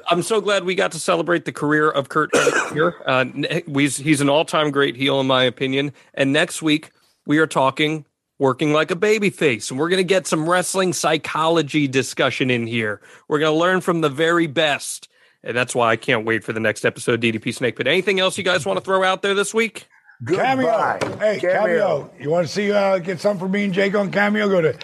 I'm 0.10 0.22
so 0.22 0.40
glad 0.40 0.64
we 0.64 0.74
got 0.74 0.92
to 0.92 0.98
celebrate 0.98 1.44
the 1.44 1.52
career 1.52 1.90
of 1.90 2.08
Curt 2.08 2.30
here. 2.72 2.94
Uh, 3.06 3.26
he's, 3.66 3.98
he's 3.98 4.20
an 4.22 4.30
all-time 4.30 4.70
great 4.70 4.96
heel, 4.96 5.20
in 5.20 5.26
my 5.26 5.44
opinion. 5.44 5.92
And 6.14 6.32
next 6.32 6.62
week 6.62 6.90
we 7.26 7.38
are 7.38 7.46
talking 7.46 8.06
working 8.38 8.72
like 8.72 8.90
a 8.90 8.96
baby 8.96 9.28
face. 9.30 9.70
and 9.70 9.78
we're 9.78 9.88
going 9.90 9.98
to 9.98 10.04
get 10.04 10.26
some 10.26 10.48
wrestling 10.48 10.92
psychology 10.92 11.86
discussion 11.86 12.50
in 12.50 12.66
here. 12.66 13.00
We're 13.28 13.38
going 13.38 13.52
to 13.52 13.58
learn 13.58 13.80
from 13.82 14.00
the 14.00 14.08
very 14.08 14.46
best, 14.46 15.08
and 15.44 15.56
that's 15.56 15.74
why 15.74 15.90
I 15.90 15.96
can't 15.96 16.24
wait 16.24 16.44
for 16.44 16.52
the 16.52 16.60
next 16.60 16.84
episode, 16.84 17.20
DDP 17.20 17.54
Snake 17.54 17.76
Pit. 17.76 17.86
Anything 17.86 18.20
else 18.20 18.36
you 18.38 18.44
guys 18.44 18.64
want 18.66 18.78
to 18.78 18.84
throw 18.84 19.02
out 19.04 19.22
there 19.22 19.34
this 19.34 19.52
week? 19.54 19.88
Cameo. 20.26 20.66
Goodbye. 21.00 21.16
Hey, 21.18 21.40
Cameo. 21.40 22.10
You 22.20 22.30
want 22.30 22.46
to 22.46 22.52
see 22.52 22.70
uh, 22.70 22.98
get 22.98 23.20
something 23.20 23.40
for 23.46 23.48
me 23.52 23.64
and 23.64 23.74
Jake 23.74 23.94
on 23.96 24.10
Cameo? 24.12 24.48
Go 24.48 24.60
to 24.60 24.78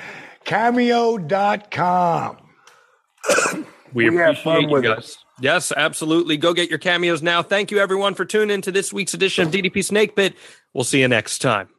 cameo.com. 0.45 2.39
We, 3.95 4.11
We 4.11 4.17
have 4.17 4.37
appreciate 4.37 4.45
fun 4.45 4.63
you 4.65 4.69
with 4.69 4.85
it. 4.85 4.89
guys. 4.89 5.17
Yes, 5.41 5.73
absolutely. 5.75 6.37
Go 6.37 6.53
get 6.53 6.69
your 6.69 6.79
cameos 6.79 7.23
now. 7.23 7.43
Thank 7.43 7.71
you, 7.71 7.79
everyone, 7.79 8.15
for 8.15 8.27
tuning 8.27 8.51
in 8.51 8.61
to 8.63 8.71
this 8.71 8.93
week's 8.93 9.15
edition 9.15 9.47
of 9.47 9.51
DDP 9.53 9.83
Snake 9.83 10.15
Pit. 10.15 10.35
We'll 10.75 10.85
see 10.85 11.01
you 11.01 11.09
next 11.09 11.39
time. 11.39 11.71